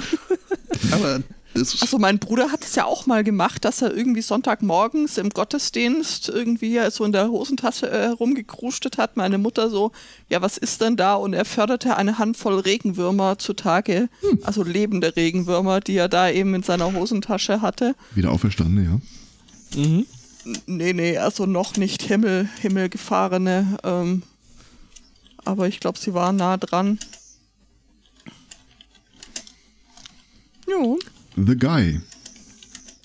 Aber 0.92 1.22
also 1.56 2.00
mein 2.00 2.18
Bruder 2.18 2.52
hat 2.52 2.64
es 2.64 2.76
ja 2.76 2.86
auch 2.86 3.06
mal 3.06 3.24
gemacht, 3.24 3.64
dass 3.64 3.82
er 3.82 3.96
irgendwie 3.96 4.22
Sonntagmorgens 4.22 5.18
im 5.18 5.30
Gottesdienst 5.30 6.30
irgendwie 6.30 6.80
so 6.90 7.06
in 7.06 7.12
der 7.12 7.30
Hosentasche 7.30 7.90
äh, 7.90 8.08
rumgekrustet 8.08 8.98
hat. 8.98 9.18
Meine 9.18 9.38
Mutter 9.38 9.70
so, 9.70 9.92
ja, 10.30 10.42
was 10.42 10.58
ist 10.58 10.82
denn 10.82 10.96
da? 10.96 11.16
Und 11.16 11.34
er 11.34 11.46
förderte 11.46 11.96
eine 11.96 12.18
Handvoll 12.18 12.60
Regenwürmer 12.60 13.38
zutage, 13.38 14.10
hm. 14.22 14.40
also 14.44 14.64
lebende 14.64 15.16
Regenwürmer, 15.16 15.80
die 15.80 15.96
er 15.96 16.10
da 16.10 16.30
eben 16.30 16.56
in 16.56 16.64
seiner 16.64 16.92
Hosentasche 16.94 17.62
hatte. 17.62 17.96
Wieder 18.16 18.32
auferstanden, 18.32 18.84
ja. 18.84 19.80
Mhm. 19.80 20.06
Nee, 20.66 20.94
nee, 20.94 21.18
also 21.18 21.46
noch 21.46 21.78
nicht 21.78 22.04
Himmel, 22.04 22.50
Himmelgefahrene. 22.62 23.78
Ähm, 23.84 24.24
aber 25.46 25.68
ich 25.68 25.80
glaube, 25.80 26.00
sie 26.00 26.14
waren 26.14 26.36
nah 26.36 26.58
dran. 26.58 27.00
Jo. 30.68 31.00
The 31.36 31.56
Guy. 31.58 32.02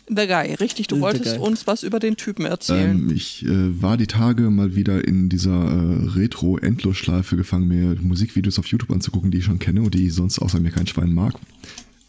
The 0.09 0.27
Guy, 0.27 0.55
richtig. 0.55 0.87
Du 0.89 0.97
The 0.97 1.01
wolltest 1.03 1.37
Guy. 1.37 1.47
uns 1.47 1.67
was 1.67 1.83
über 1.83 2.01
den 2.01 2.17
Typen 2.17 2.47
erzählen. 2.47 2.99
Ähm, 2.99 3.11
ich 3.15 3.45
äh, 3.45 3.83
war 3.83 3.97
die 3.97 4.07
Tage 4.07 4.51
mal 4.51 4.75
wieder 4.75 5.07
in 5.07 5.29
dieser 5.29 5.51
äh, 5.51 6.09
Retro-Endlosschleife 6.15 7.37
gefangen, 7.37 7.69
mir 7.69 7.97
Musikvideos 8.01 8.59
auf 8.59 8.67
YouTube 8.67 8.91
anzugucken, 8.91 9.31
die 9.31 9.39
ich 9.39 9.45
schon 9.45 9.59
kenne 9.59 9.83
und 9.83 9.95
die 9.95 10.11
sonst 10.11 10.39
außer 10.39 10.61
mir 10.61 10.71
kein 10.71 10.87
Schwein 10.87 11.13
mag. 11.13 11.35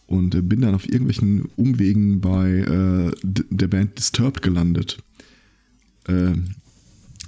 Und 0.07 0.33
äh, 0.33 0.41
bin 0.41 0.61
dann 0.61 0.75
auf 0.75 0.87
irgendwelchen 0.87 1.49
Umwegen 1.55 2.21
bei 2.21 2.49
äh, 2.49 3.11
der 3.23 3.67
Band 3.67 3.97
Disturbed 3.97 4.41
gelandet. 4.41 4.99
Ähm, 6.07 6.55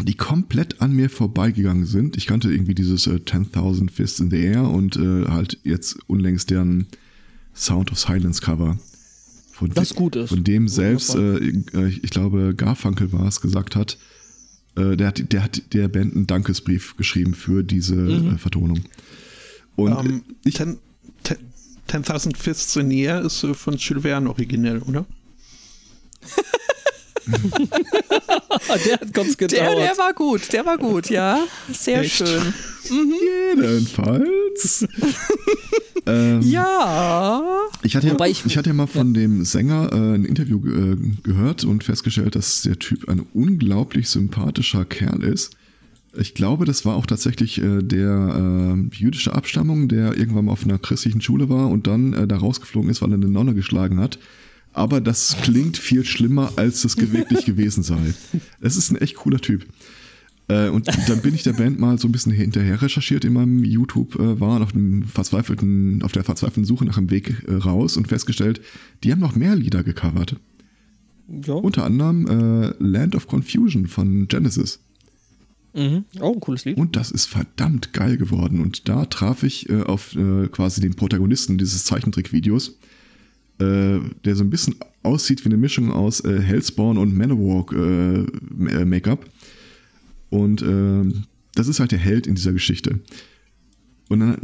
die 0.04 0.16
komplett 0.16 0.82
an 0.82 0.94
mir 0.94 1.10
vorbeigegangen 1.10 1.86
sind. 1.86 2.18
Ich 2.18 2.26
kannte 2.26 2.52
irgendwie 2.52 2.76
dieses 2.76 3.08
äh, 3.08 3.16
10.000 3.16 3.92
Fists 3.92 4.20
in 4.20 4.32
the 4.32 4.42
Air 4.42 4.64
und 4.64 4.96
äh, 4.96 5.26
halt 5.28 5.60
jetzt 5.64 5.98
unlängst 6.08 6.50
deren 6.50 6.88
Sound 7.54 7.92
of 7.92 8.00
Silence 8.00 8.42
Cover. 8.42 8.80
Von 9.52 9.70
das 9.72 9.94
gut 9.94 10.16
ist. 10.16 10.30
Von 10.30 10.44
dem 10.44 10.68
selbst, 10.68 11.14
äh, 11.14 11.38
äh, 11.38 11.88
ich 12.02 12.10
glaube, 12.10 12.56
Garfunkel 12.56 13.12
war 13.12 13.28
es, 13.28 13.42
gesagt 13.42 13.76
hat, 13.76 13.98
äh, 14.76 14.96
der, 14.96 15.08
hat 15.08 15.32
der 15.32 15.44
hat 15.44 15.74
der 15.74 15.88
Band 15.88 16.16
einen 16.16 16.28
Dankesbrief 16.28 16.96
geschrieben 16.98 17.34
für 17.34 17.64
diese 17.64 17.96
mhm. 17.96 18.36
Äh, 18.36 18.38
Vertonung. 18.38 18.82
Und 19.76 19.94
um, 19.94 20.06
ähm, 20.08 20.24
ich. 20.44 20.60
10.000 21.88 22.38
Fists 22.38 22.76
in 22.78 22.90
the 22.90 23.02
Air 23.02 23.22
ist 23.22 23.46
von 23.54 23.76
Jules 23.76 24.04
Verne 24.04 24.30
originell, 24.30 24.80
oder? 24.80 25.06
der 28.86 28.94
hat 28.94 29.14
ganz 29.14 29.38
gedauert. 29.38 29.62
Der, 29.62 29.76
der 29.76 29.98
war 29.98 30.14
gut, 30.14 30.54
der 30.54 30.66
war 30.66 30.78
gut, 30.78 31.10
ja. 31.10 31.44
Sehr 31.72 32.02
Echt? 32.02 32.16
schön. 32.16 32.54
Mhm. 32.90 33.62
Jedenfalls. 33.62 34.88
ähm, 36.06 36.42
ja. 36.42 37.44
Ich 37.84 37.96
hatte 37.96 38.08
ja, 38.08 38.26
ich, 38.26 38.46
ich 38.46 38.58
hatte 38.58 38.70
ja 38.70 38.74
mal 38.74 38.88
von 38.88 39.14
ja. 39.14 39.22
dem 39.22 39.46
Sänger 39.46 39.90
äh, 39.92 40.16
ein 40.16 40.26
Interview 40.26 40.60
äh, 40.66 40.98
gehört 41.24 41.64
und 41.64 41.84
festgestellt, 41.84 42.36
dass 42.36 42.64
der 42.64 42.80
Typ 42.80 43.08
ein 43.10 43.26
unglaublich 43.34 44.10
sympathischer 44.10 44.86
Kerl 44.86 45.24
ist. 45.24 45.52
Ich 46.18 46.34
glaube, 46.34 46.66
das 46.66 46.84
war 46.84 46.96
auch 46.96 47.06
tatsächlich 47.06 47.62
äh, 47.62 47.82
der 47.82 48.76
äh, 48.76 48.96
jüdische 48.96 49.34
Abstammung, 49.34 49.88
der 49.88 50.18
irgendwann 50.18 50.46
mal 50.46 50.52
auf 50.52 50.66
einer 50.66 50.78
christlichen 50.78 51.22
Schule 51.22 51.48
war 51.50 51.70
und 51.70 51.88
dann 51.88 52.14
äh, 52.14 52.28
da 52.28 52.38
rausgeflogen 52.38 52.90
ist, 52.90 53.02
weil 53.02 53.12
er 53.12 53.16
eine 53.16 53.30
Nonne 53.30 53.54
geschlagen 53.54 54.00
hat 54.00 54.20
aber 54.74 55.02
das 55.02 55.38
klingt 55.42 55.78
viel 55.78 56.06
schlimmer, 56.06 56.54
als 56.56 56.84
es 56.84 56.98
wirklich 56.98 57.46
gewesen 57.46 57.84
sei. 57.84 58.14
Es 58.60 58.76
ist 58.78 58.92
ein 58.92 58.98
echt 58.98 59.16
cooler 59.16 59.40
Typ. 59.40 59.66
Äh, 60.48 60.70
und 60.70 60.88
dann 61.08 61.22
bin 61.22 61.34
ich 61.34 61.44
der 61.44 61.54
Band 61.54 61.80
mal 61.80 61.98
so 61.98 62.08
ein 62.08 62.12
bisschen 62.12 62.32
hinterher 62.32 62.82
recherchiert 62.82 63.24
in 63.24 63.34
meinem 63.34 63.64
YouTube-Wahn, 63.64 64.64
auf, 64.64 64.70
verzweifelten, 65.12 66.04
auf 66.04 66.12
der 66.12 66.24
verzweifelten 66.24 66.66
Suche 66.66 66.86
nach 66.86 66.98
einem 66.98 67.10
Weg 67.10 67.44
äh, 67.48 67.54
raus 67.54 67.98
und 67.98 68.08
festgestellt, 68.08 68.62
die 69.04 69.12
haben 69.12 69.20
noch 69.20 69.36
mehr 69.36 69.56
Lieder 69.56 69.84
gecovert. 69.84 70.36
Ja. 71.46 71.54
Unter 71.54 71.86
anderem 71.86 72.28
äh, 72.28 72.74
Land 72.80 73.16
of 73.16 73.28
Confusion 73.28 73.88
von 73.88 74.28
Genesis. 74.28 74.80
Mhm. 75.74 76.04
Auch 76.20 76.34
ein 76.34 76.40
cooles 76.42 76.66
Lied. 76.66 76.78
Und 76.78 76.96
das 76.96 77.12
ist 77.12 77.28
verdammt 77.28 77.94
geil 77.94 78.18
geworden. 78.18 78.60
Und 78.60 78.90
da 78.90 79.06
traf 79.06 79.44
ich 79.44 79.70
äh, 79.70 79.84
auf 79.84 80.16
äh, 80.16 80.48
quasi 80.50 80.82
den 80.82 80.96
Protagonisten 80.96 81.58
dieses 81.58 81.86
Zeichentrickvideos, 81.86 82.78
äh, 83.62 84.00
der 84.26 84.36
so 84.36 84.44
ein 84.44 84.50
bisschen 84.50 84.76
aussieht 85.04 85.44
wie 85.46 85.50
eine 85.50 85.58
Mischung 85.58 85.92
aus 85.92 86.20
äh, 86.22 86.42
Hellspawn 86.42 86.98
und 86.98 87.16
Manowar 87.16 87.66
äh, 87.74 88.22
äh, 88.22 88.86
Make-up. 88.86 89.26
Und 90.30 90.62
äh, 90.62 91.04
das 91.56 91.68
ist 91.68 91.80
halt 91.80 91.92
der 91.92 92.00
Held 92.00 92.28
in 92.28 92.36
dieser 92.36 92.54
Geschichte. 92.54 93.00
Und 94.10 94.20
dann 94.20 94.38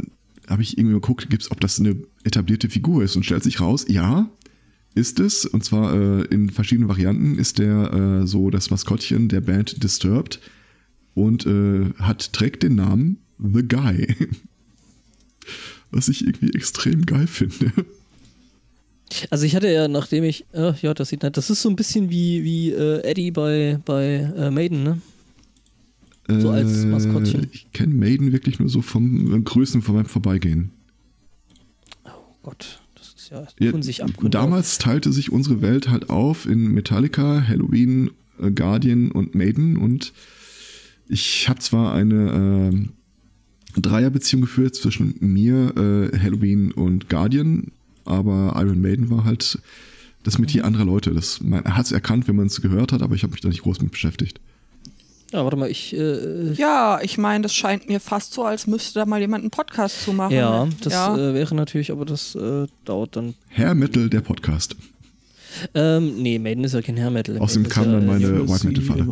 habe 0.48 0.62
ich 0.62 0.78
irgendwie 0.78 0.94
geguckt, 0.94 1.28
gibt's, 1.30 1.50
ob 1.50 1.60
das 1.60 1.78
eine 1.78 1.96
etablierte 2.24 2.68
Figur 2.68 3.02
ist 3.02 3.16
und 3.16 3.24
stellt 3.24 3.42
sich 3.42 3.60
raus, 3.60 3.86
ja, 3.88 4.30
ist 4.94 5.20
es. 5.20 5.44
Und 5.44 5.64
zwar 5.64 5.94
äh, 5.94 6.22
in 6.26 6.50
verschiedenen 6.50 6.88
Varianten 6.88 7.38
ist 7.38 7.58
der 7.58 7.92
äh, 7.92 8.26
so 8.26 8.50
das 8.50 8.70
Maskottchen 8.70 9.28
der 9.28 9.40
Band 9.40 9.82
Disturbed 9.82 10.40
und 11.14 11.46
äh, 11.46 11.92
hat 11.98 12.32
trägt 12.32 12.62
den 12.62 12.76
Namen 12.76 13.18
The 13.38 13.62
Guy. 13.62 14.14
Was 15.90 16.08
ich 16.08 16.22
irgendwie 16.22 16.52
extrem 16.54 17.06
geil 17.06 17.26
finde. 17.26 17.72
Also 19.30 19.44
ich 19.44 19.56
hatte 19.56 19.68
ja, 19.68 19.88
nachdem 19.88 20.24
ich, 20.24 20.44
äh, 20.52 20.72
ja, 20.80 20.94
das 20.94 21.08
sieht 21.08 21.22
nett, 21.22 21.36
das 21.36 21.50
ist 21.50 21.62
so 21.62 21.68
ein 21.68 21.76
bisschen 21.76 22.10
wie, 22.10 22.44
wie 22.44 22.70
äh, 22.70 23.00
Eddie 23.02 23.30
bei, 23.30 23.78
bei 23.84 24.30
äh, 24.36 24.50
Maiden, 24.50 24.82
ne? 24.82 25.00
So 26.28 26.50
als 26.50 26.84
äh, 26.84 26.86
Maskottchen. 26.86 27.48
Ich 27.52 27.72
kenne 27.72 27.94
Maiden 27.94 28.32
wirklich 28.32 28.58
nur 28.58 28.68
so 28.68 28.82
vom 28.82 29.34
äh, 29.34 29.40
Größen 29.40 29.80
von 29.80 29.94
meinem 29.94 30.06
Vorbeigehen. 30.06 30.72
Oh 32.04 32.10
Gott, 32.42 32.80
das 32.94 33.14
ist 33.16 33.30
ja, 33.30 33.46
ja 33.58 33.70
tun 33.70 33.82
sich 33.82 34.04
Abgründe 34.04 34.36
Damals 34.36 34.76
auf. 34.76 34.84
teilte 34.84 35.12
sich 35.12 35.32
unsere 35.32 35.62
Welt 35.62 35.88
halt 35.88 36.10
auf 36.10 36.44
in 36.44 36.68
Metallica, 36.68 37.46
Halloween, 37.48 38.10
äh, 38.40 38.50
Guardian 38.50 39.10
und 39.10 39.34
Maiden 39.34 39.78
und 39.78 40.12
ich 41.08 41.48
habe 41.48 41.58
zwar 41.60 41.94
eine 41.94 42.86
Dreierbeziehung 43.74 44.42
geführt 44.42 44.74
zwischen 44.74 45.14
mir, 45.20 45.72
Halloween 45.74 46.70
und 46.70 47.08
Guardian, 47.08 47.72
aber 48.08 48.54
Iron 48.56 48.80
Maiden 48.80 49.10
war 49.10 49.24
halt 49.24 49.58
das 50.24 50.38
Metier 50.38 50.64
anderer 50.64 50.84
Leute. 50.84 51.12
Das, 51.12 51.40
man 51.40 51.64
hat 51.64 51.86
es 51.86 51.92
erkannt, 51.92 52.28
wenn 52.28 52.36
man 52.36 52.46
es 52.46 52.60
gehört 52.60 52.92
hat, 52.92 53.02
aber 53.02 53.14
ich 53.14 53.22
habe 53.22 53.32
mich 53.32 53.40
da 53.40 53.48
nicht 53.48 53.62
groß 53.62 53.80
mit 53.80 53.92
beschäftigt. 53.92 54.40
Ja, 55.32 55.44
warte 55.44 55.56
mal, 55.56 55.70
ich. 55.70 55.94
Äh, 55.94 56.52
ja, 56.54 57.00
ich 57.02 57.18
meine, 57.18 57.42
das 57.42 57.54
scheint 57.54 57.88
mir 57.88 58.00
fast 58.00 58.32
so, 58.32 58.44
als 58.44 58.66
müsste 58.66 59.00
da 59.00 59.06
mal 59.06 59.20
jemand 59.20 59.42
einen 59.42 59.50
Podcast 59.50 60.02
zu 60.02 60.14
machen. 60.14 60.34
Ja, 60.34 60.66
das 60.82 60.92
ja. 60.92 61.16
Äh, 61.16 61.34
wäre 61.34 61.54
natürlich, 61.54 61.92
aber 61.92 62.06
das 62.06 62.34
äh, 62.34 62.66
dauert 62.86 63.16
dann. 63.16 63.34
Herr 63.48 63.74
Metal, 63.74 64.08
der 64.08 64.22
Podcast. 64.22 64.74
Ähm, 65.74 66.22
nee, 66.22 66.38
Maiden 66.38 66.64
ist 66.64 66.74
ja 66.74 66.82
kein 66.82 66.96
Hair 66.96 67.10
Metal. 67.10 67.38
Außerdem 67.38 67.68
kam 67.68 67.92
dann 67.92 68.06
meine 68.06 68.48
White 68.48 68.66
Metal 68.66 68.84
Falle. 68.84 69.04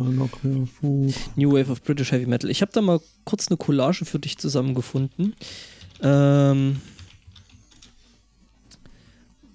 New 1.35 1.51
Wave 1.51 1.71
of 1.71 1.83
British 1.83 2.11
Heavy 2.11 2.25
Metal. 2.25 2.49
Ich 2.49 2.61
habe 2.61 2.71
da 2.73 2.81
mal 2.81 2.99
kurz 3.23 3.49
eine 3.49 3.57
Collage 3.57 4.05
für 4.05 4.19
dich 4.19 4.37
zusammengefunden. 4.37 5.33
Ähm, 6.01 6.77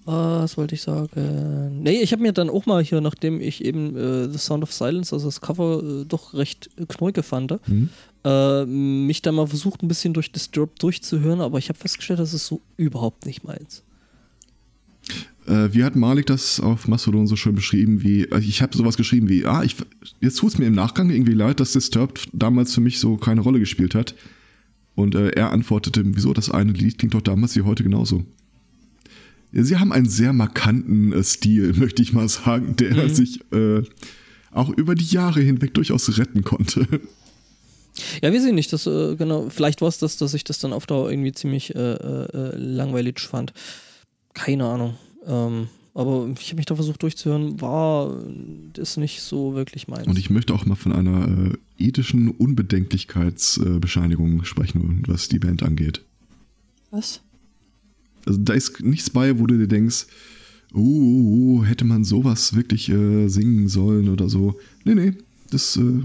was 0.05 0.57
wollte 0.57 0.75
ich 0.75 0.83
sagen? 0.83 1.83
Nee, 1.83 2.01
ich 2.01 2.13
habe 2.13 2.23
mir 2.23 2.33
dann 2.33 2.51
auch 2.51 2.67
mal 2.67 2.83
hier, 2.83 3.01
nachdem 3.01 3.41
ich 3.41 3.65
eben 3.65 3.97
äh, 3.97 4.29
The 4.29 4.39
Sound 4.39 4.63
of 4.63 4.73
Silence, 4.73 5.15
also 5.15 5.27
das 5.27 5.41
Cover, 5.41 5.83
äh, 5.83 6.05
doch 6.05 6.35
recht 6.35 6.71
knorke 6.89 7.23
fand, 7.23 7.55
mhm. 7.69 7.89
äh, 8.25 8.65
mich 8.65 9.23
da 9.23 9.33
mal 9.33 9.47
versucht, 9.47 9.83
ein 9.83 9.89
bisschen 9.89 10.13
durch 10.13 10.33
Disturbed 10.33 10.83
durchzuhören, 10.83 11.41
aber 11.41 11.59
ich 11.59 11.69
habe 11.69 11.79
festgestellt, 11.79 12.19
das 12.19 12.35
ist 12.35 12.47
so 12.47 12.61
überhaupt 12.77 13.27
nicht 13.27 13.45
meins. 13.45 13.85
Äh, 15.47 15.73
wie 15.73 15.83
hat 15.85 15.97
Malik 15.97 16.27
das 16.27 16.61
auf 16.61 16.87
Mastodon 16.89 17.27
so 17.27 17.37
schön 17.37 17.55
beschrieben, 17.55 18.03
wie, 18.03 18.31
also 18.31 18.47
ich 18.47 18.63
habe 18.63 18.77
sowas 18.77 18.97
geschrieben 18.97 19.29
wie, 19.29 19.45
ah, 19.45 19.63
ich, 19.63 19.77
jetzt 20.21 20.39
tut 20.39 20.53
es 20.53 20.59
mir 20.59 20.67
im 20.67 20.75
Nachgang 20.75 21.11
irgendwie 21.11 21.35
leid, 21.35 21.61
dass 21.61 21.73
Disturbed 21.73 22.29
damals 22.33 22.75
für 22.75 22.81
mich 22.81 22.99
so 22.99 23.17
keine 23.17 23.41
Rolle 23.41 23.59
gespielt 23.59 23.95
hat. 23.95 24.15
Und 24.95 25.15
äh, 25.15 25.31
er 25.31 25.53
antwortete, 25.53 26.03
wieso, 26.05 26.33
das 26.33 26.51
eine 26.51 26.73
Lied 26.73 26.99
klingt 26.99 27.15
doch 27.15 27.23
damals 27.23 27.57
wie 27.57 27.63
heute 27.63 27.83
genauso. 27.83 28.25
Sie 29.53 29.77
haben 29.77 29.93
einen 29.93 30.09
sehr 30.09 30.33
markanten 30.33 31.13
äh, 31.13 31.23
Stil, 31.23 31.73
möchte 31.77 32.03
ich 32.03 32.13
mal 32.13 32.29
sagen, 32.29 32.75
der 32.77 32.95
mhm. 32.95 33.15
sich 33.15 33.41
äh, 33.53 33.83
auch 34.51 34.71
über 34.71 34.95
die 34.95 35.05
Jahre 35.05 35.41
hinweg 35.41 35.75
durchaus 35.75 36.19
retten 36.19 36.45
konnte. 36.45 36.87
Ja, 38.23 38.33
wir 38.33 38.41
sehen 38.41 38.55
nicht, 38.55 38.73
dass, 38.73 38.87
äh, 38.87 39.17
genau, 39.17 39.51
vielleicht 39.51 39.83
war 39.83 39.89
es 39.89 39.99
das, 39.99 40.17
dass 40.17 40.33
ich 40.35 40.45
das 40.45 40.59
dann 40.59 40.73
auf 40.73 40.87
Dauer 40.87 41.11
irgendwie 41.11 41.33
ziemlich 41.33 41.75
äh, 41.75 41.79
äh, 41.79 42.57
langweilig 42.57 43.21
fand. 43.21 43.53
Keine 44.33 44.65
Ahnung. 44.65 44.95
Ähm, 45.27 45.69
aber 45.95 46.31
ich 46.41 46.49
habe 46.49 46.57
mich 46.57 46.65
da 46.65 46.75
versucht 46.75 47.03
durchzuhören, 47.03 47.61
war 47.61 48.19
das 48.73 48.97
nicht 48.97 49.21
so 49.21 49.53
wirklich 49.55 49.89
meins. 49.89 50.07
Und 50.07 50.19
ich 50.19 50.31
möchte 50.31 50.55
auch 50.55 50.65
mal 50.65 50.75
von 50.75 50.93
einer 50.93 51.53
äh, 51.53 51.59
ethischen 51.79 52.31
Unbedenklichkeitsbescheinigung 52.31 54.45
sprechen, 54.45 55.03
was 55.07 55.29
die 55.29 55.39
Band 55.39 55.63
angeht. 55.63 56.01
Was? 56.91 57.21
Also 58.27 58.39
da 58.41 58.53
ist 58.53 58.81
nichts 58.81 59.11
bei, 59.11 59.39
wo 59.39 59.47
du 59.47 59.59
dir 59.59 59.67
denkst, 59.67 60.07
oh, 60.75 60.79
oh, 60.81 61.59
oh 61.61 61.65
hätte 61.65 61.85
man 61.85 62.05
sowas 62.05 62.55
wirklich 62.55 62.89
äh, 62.89 63.29
singen 63.29 63.69
sollen 63.69 64.09
oder 64.09 64.29
so. 64.29 64.59
Nee, 64.85 64.95
nee, 64.95 65.13
das, 65.51 65.77
äh, 65.77 66.03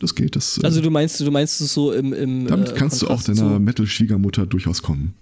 das 0.00 0.14
geht. 0.14 0.36
Das, 0.36 0.58
äh, 0.58 0.64
also 0.64 0.80
du 0.80 0.90
meinst, 0.90 1.20
du 1.20 1.30
meinst 1.30 1.60
es 1.60 1.74
so 1.74 1.92
im, 1.92 2.12
im 2.12 2.46
Damit 2.46 2.74
kannst 2.74 3.00
Kontrast 3.00 3.28
du 3.28 3.32
auch 3.32 3.36
deiner 3.36 3.58
Metal-Schwiegermutter 3.58 4.46
durchaus 4.46 4.82
kommen. 4.82 5.14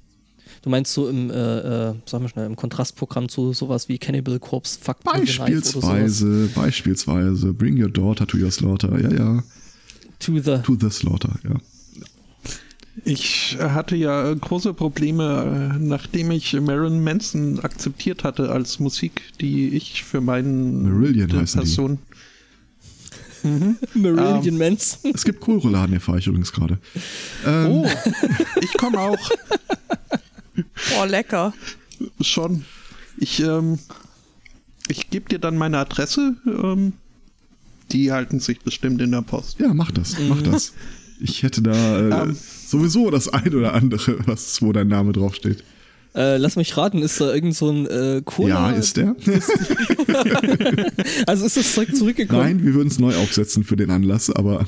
Du 0.62 0.70
meinst 0.70 0.92
so 0.92 1.08
im, 1.08 1.30
äh, 1.30 1.90
äh, 1.90 1.94
sag 2.04 2.20
mal 2.20 2.28
schnell, 2.28 2.46
im 2.46 2.56
Kontrastprogramm 2.56 3.28
zu 3.28 3.52
sowas 3.52 3.88
wie 3.88 3.98
Cannibal 3.98 4.38
Corpse, 4.40 4.78
Fuck 4.80 5.04
Beispielsweise, 5.04 6.50
beispielsweise, 6.54 7.52
Bring 7.52 7.80
Your 7.80 7.90
Daughter 7.90 8.26
to 8.26 8.36
Your 8.38 8.50
Slaughter, 8.50 9.00
ja, 9.00 9.12
ja. 9.12 9.42
To 10.18 10.38
the, 10.38 10.58
to 10.64 10.76
the 10.80 10.90
Slaughter, 10.90 11.38
ja. 11.44 11.56
Ich 13.04 13.56
hatte 13.60 13.96
ja 13.96 14.32
große 14.34 14.74
Probleme, 14.74 15.72
äh, 15.74 15.78
nachdem 15.78 16.30
ich 16.30 16.52
Marilyn 16.54 17.02
Manson 17.02 17.60
akzeptiert 17.60 18.24
hatte 18.24 18.50
als 18.50 18.78
Musik, 18.78 19.22
die 19.40 19.68
ich 19.68 20.04
für 20.04 20.20
meinen 20.20 20.82
Marillion 20.82 21.28
Person. 21.28 21.98
Mhm. 23.42 23.76
Marillion 23.94 24.44
ähm, 24.46 24.58
Manson. 24.58 25.12
Es 25.14 25.24
gibt 25.24 25.40
Kohlrouladen, 25.40 25.94
erfahre 25.94 26.18
ich 26.18 26.26
übrigens 26.26 26.52
gerade. 26.52 26.78
Ähm. 27.46 27.66
Oh, 27.70 27.86
ich 28.60 28.72
komme 28.74 28.98
auch. 28.98 29.30
Boah, 30.90 31.06
lecker. 31.06 31.52
Schon. 32.20 32.64
Ich, 33.16 33.40
ähm, 33.40 33.78
ich 34.88 35.10
gebe 35.10 35.28
dir 35.28 35.38
dann 35.38 35.56
meine 35.56 35.78
Adresse. 35.78 36.36
Ähm, 36.46 36.94
die 37.92 38.12
halten 38.12 38.40
sich 38.40 38.60
bestimmt 38.60 39.00
in 39.00 39.12
der 39.12 39.22
Post. 39.22 39.58
Ja, 39.60 39.72
mach 39.72 39.90
das, 39.90 40.16
mach 40.28 40.42
das. 40.42 40.74
Ich 41.20 41.42
hätte 41.42 41.62
da 41.62 41.98
äh, 41.98 42.22
um, 42.22 42.30
ähm. 42.30 42.36
Sowieso 42.70 43.10
das 43.10 43.28
ein 43.28 43.54
oder 43.54 43.74
andere, 43.74 44.18
was, 44.26 44.62
wo 44.62 44.72
dein 44.72 44.88
Name 44.88 45.12
draufsteht. 45.12 45.62
Äh, 46.14 46.38
lass 46.38 46.56
mich 46.56 46.76
raten, 46.76 47.02
ist 47.02 47.20
da 47.20 47.32
irgend 47.32 47.54
so 47.54 47.70
ein 47.70 47.86
äh, 47.86 48.22
Cola? 48.24 48.70
Ja, 48.70 48.76
ist 48.76 48.96
der. 48.96 49.14
also 51.26 51.46
ist 51.46 51.56
das 51.56 51.74
Zeug 51.74 51.94
zurückgekommen? 51.94 52.42
Nein, 52.42 52.64
wir 52.64 52.74
würden 52.74 52.88
es 52.88 52.98
neu 52.98 53.14
aufsetzen 53.16 53.62
für 53.62 53.76
den 53.76 53.90
Anlass, 53.90 54.30
aber. 54.30 54.66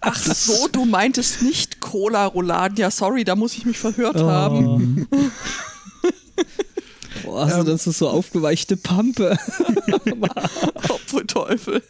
Ach 0.00 0.16
so, 0.16 0.68
du 0.70 0.84
meintest 0.84 1.42
nicht 1.42 1.80
Cola-Rouladen. 1.80 2.76
Ja, 2.76 2.90
sorry, 2.90 3.24
da 3.24 3.36
muss 3.36 3.56
ich 3.56 3.64
mich 3.64 3.78
verhört 3.78 4.16
oh. 4.16 4.28
haben. 4.28 5.06
Boah, 7.24 7.44
also 7.44 7.62
das 7.62 7.86
ist 7.86 7.98
so 7.98 8.08
aufgeweichte 8.08 8.76
Pampe. 8.76 9.38
Obwohl 10.88 11.26
Teufel. 11.26 11.82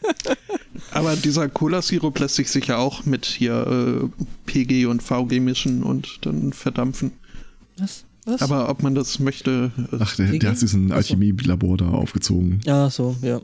Aber 0.92 1.16
dieser 1.16 1.48
Cola-Sirup 1.48 2.18
lässt 2.18 2.36
sich 2.36 2.50
sicher 2.50 2.78
auch 2.78 3.04
mit 3.04 3.26
hier 3.26 4.10
äh, 4.14 4.24
PG 4.46 4.86
und 4.86 5.02
VG 5.02 5.40
mischen 5.40 5.82
und 5.82 6.18
dann 6.22 6.52
verdampfen. 6.52 7.12
Was? 7.78 8.04
Was? 8.24 8.42
Aber 8.42 8.68
ob 8.68 8.82
man 8.82 8.94
das 8.94 9.18
möchte. 9.18 9.70
Äh, 9.92 9.96
Ach, 10.00 10.16
der, 10.16 10.26
der 10.26 10.50
hat 10.50 10.58
sich 10.58 10.72
ein 10.72 10.92
Alchemielabor 10.92 11.76
da 11.76 11.88
aufgezogen. 11.88 12.60
Ja, 12.64 12.90
so, 12.90 13.16
ja. 13.22 13.40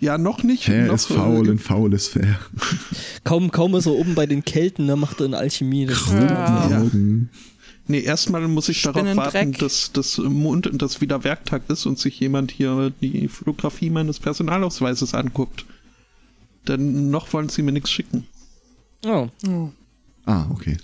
Ja, 0.00 0.16
noch 0.16 0.42
nicht. 0.42 0.64
Fair 0.64 0.86
noch, 0.86 0.94
ist 0.94 1.06
faul 1.06 1.46
äh, 1.46 1.50
und 1.50 1.58
faul 1.60 1.92
ist 1.92 2.08
fair. 2.08 2.38
Kaum, 3.24 3.50
kaum 3.50 3.74
ist 3.74 3.86
er 3.86 3.92
oben 3.92 4.14
bei 4.14 4.26
den 4.26 4.44
Kelten, 4.44 4.86
da 4.86 4.96
macht 4.96 5.20
er 5.20 5.26
eine 5.26 5.38
Alchemie. 5.38 5.86
Das 5.86 6.06
ja. 6.10 6.68
ja. 6.70 6.86
Nee, 7.90 8.00
erstmal 8.00 8.46
muss 8.48 8.68
ich 8.68 8.82
darauf 8.82 9.16
warten, 9.16 9.52
dass 9.52 9.92
das 9.92 10.18
Mond 10.18 10.66
und 10.66 10.82
das 10.82 11.00
wieder 11.00 11.24
Werktag 11.24 11.62
ist 11.68 11.86
und 11.86 11.98
sich 11.98 12.20
jemand 12.20 12.50
hier 12.50 12.92
die 13.00 13.28
Fotografie 13.28 13.88
meines 13.88 14.20
Personalausweises 14.20 15.14
anguckt. 15.14 15.64
Denn 16.68 17.10
noch 17.10 17.32
wollen 17.32 17.48
sie 17.48 17.62
mir 17.62 17.72
nichts 17.72 17.90
schicken. 17.90 18.26
Oh. 19.04 19.28
oh. 19.46 19.70
Ah, 20.26 20.46
okay. 20.50 20.76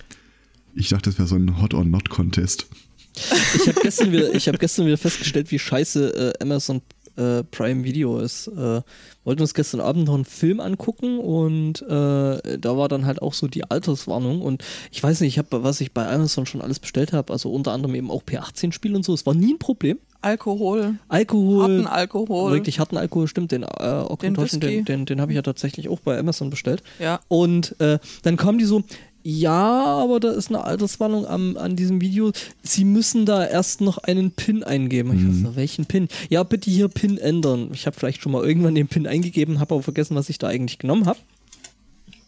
Ich 0.74 0.88
dachte, 0.88 1.10
das 1.10 1.18
wäre 1.18 1.28
so 1.28 1.36
ein 1.36 1.60
Hot 1.60 1.74
or 1.74 1.84
Not 1.84 2.08
Contest. 2.08 2.66
Ich 3.14 3.68
habe 3.68 3.80
gestern, 3.82 4.10
wieder, 4.10 4.32
hab 4.32 4.58
gestern 4.58 4.86
wieder 4.86 4.98
festgestellt, 4.98 5.50
wie 5.52 5.58
scheiße 5.58 6.34
äh, 6.38 6.42
Amazon 6.42 6.82
äh, 7.16 7.42
Prime 7.44 7.84
Video 7.84 8.18
ist. 8.18 8.48
Äh, 8.48 8.82
wollten 9.24 9.42
uns 9.42 9.54
gestern 9.54 9.80
Abend 9.80 10.06
noch 10.06 10.14
einen 10.14 10.24
Film 10.24 10.60
angucken 10.60 11.18
und 11.18 11.82
äh, 11.82 12.58
da 12.58 12.76
war 12.76 12.88
dann 12.88 13.06
halt 13.06 13.22
auch 13.22 13.34
so 13.34 13.48
die 13.48 13.70
Alterswarnung 13.70 14.42
und 14.42 14.62
ich 14.90 15.02
weiß 15.02 15.20
nicht, 15.20 15.34
ich 15.34 15.38
habe, 15.38 15.62
was 15.64 15.80
ich 15.80 15.92
bei 15.92 16.06
Amazon 16.08 16.46
schon 16.46 16.60
alles 16.60 16.78
bestellt 16.78 17.12
habe, 17.12 17.32
also 17.32 17.50
unter 17.50 17.72
anderem 17.72 17.94
eben 17.94 18.10
auch 18.10 18.22
P18-Spiele 18.22 18.96
und 18.96 19.04
so, 19.04 19.14
es 19.14 19.26
war 19.26 19.34
nie 19.34 19.54
ein 19.54 19.58
Problem. 19.58 19.98
Alkohol. 20.20 20.94
Alkohol. 21.08 21.62
Harten 21.62 21.86
Alkohol. 21.86 22.52
Wirklich 22.52 22.78
harten 22.78 22.96
Alkohol, 22.96 23.28
stimmt. 23.28 23.52
Den 23.52 23.62
äh, 23.62 23.66
Oxycontin, 23.66 24.60
den, 24.60 24.84
den, 24.86 25.06
den 25.06 25.20
habe 25.20 25.32
ich 25.32 25.36
ja 25.36 25.42
tatsächlich 25.42 25.90
auch 25.90 26.00
bei 26.00 26.18
Amazon 26.18 26.48
bestellt. 26.48 26.82
Ja. 26.98 27.20
Und 27.28 27.78
äh, 27.78 27.98
dann 28.22 28.38
kamen 28.38 28.56
die 28.56 28.64
so, 28.64 28.82
ja, 29.26 29.82
aber 29.96 30.20
da 30.20 30.32
ist 30.32 30.50
eine 30.50 30.64
Alterswarnung 30.64 31.26
am, 31.26 31.56
an 31.56 31.76
diesem 31.76 32.02
Video. 32.02 32.30
Sie 32.62 32.84
müssen 32.84 33.24
da 33.24 33.46
erst 33.46 33.80
noch 33.80 33.96
einen 33.96 34.32
PIN 34.32 34.62
eingeben. 34.62 35.14
Ich 35.14 35.20
mhm. 35.20 35.46
weiß 35.46 35.56
welchen 35.56 35.86
PIN? 35.86 36.08
Ja, 36.28 36.42
bitte 36.42 36.70
hier 36.70 36.88
PIN 36.88 37.16
ändern. 37.16 37.70
Ich 37.72 37.86
habe 37.86 37.96
vielleicht 37.96 38.20
schon 38.20 38.32
mal 38.32 38.44
irgendwann 38.44 38.74
den 38.74 38.86
PIN 38.86 39.06
eingegeben, 39.06 39.60
habe 39.60 39.74
aber 39.74 39.82
vergessen, 39.82 40.14
was 40.14 40.28
ich 40.28 40.36
da 40.36 40.48
eigentlich 40.48 40.78
genommen 40.78 41.06
habe. 41.06 41.18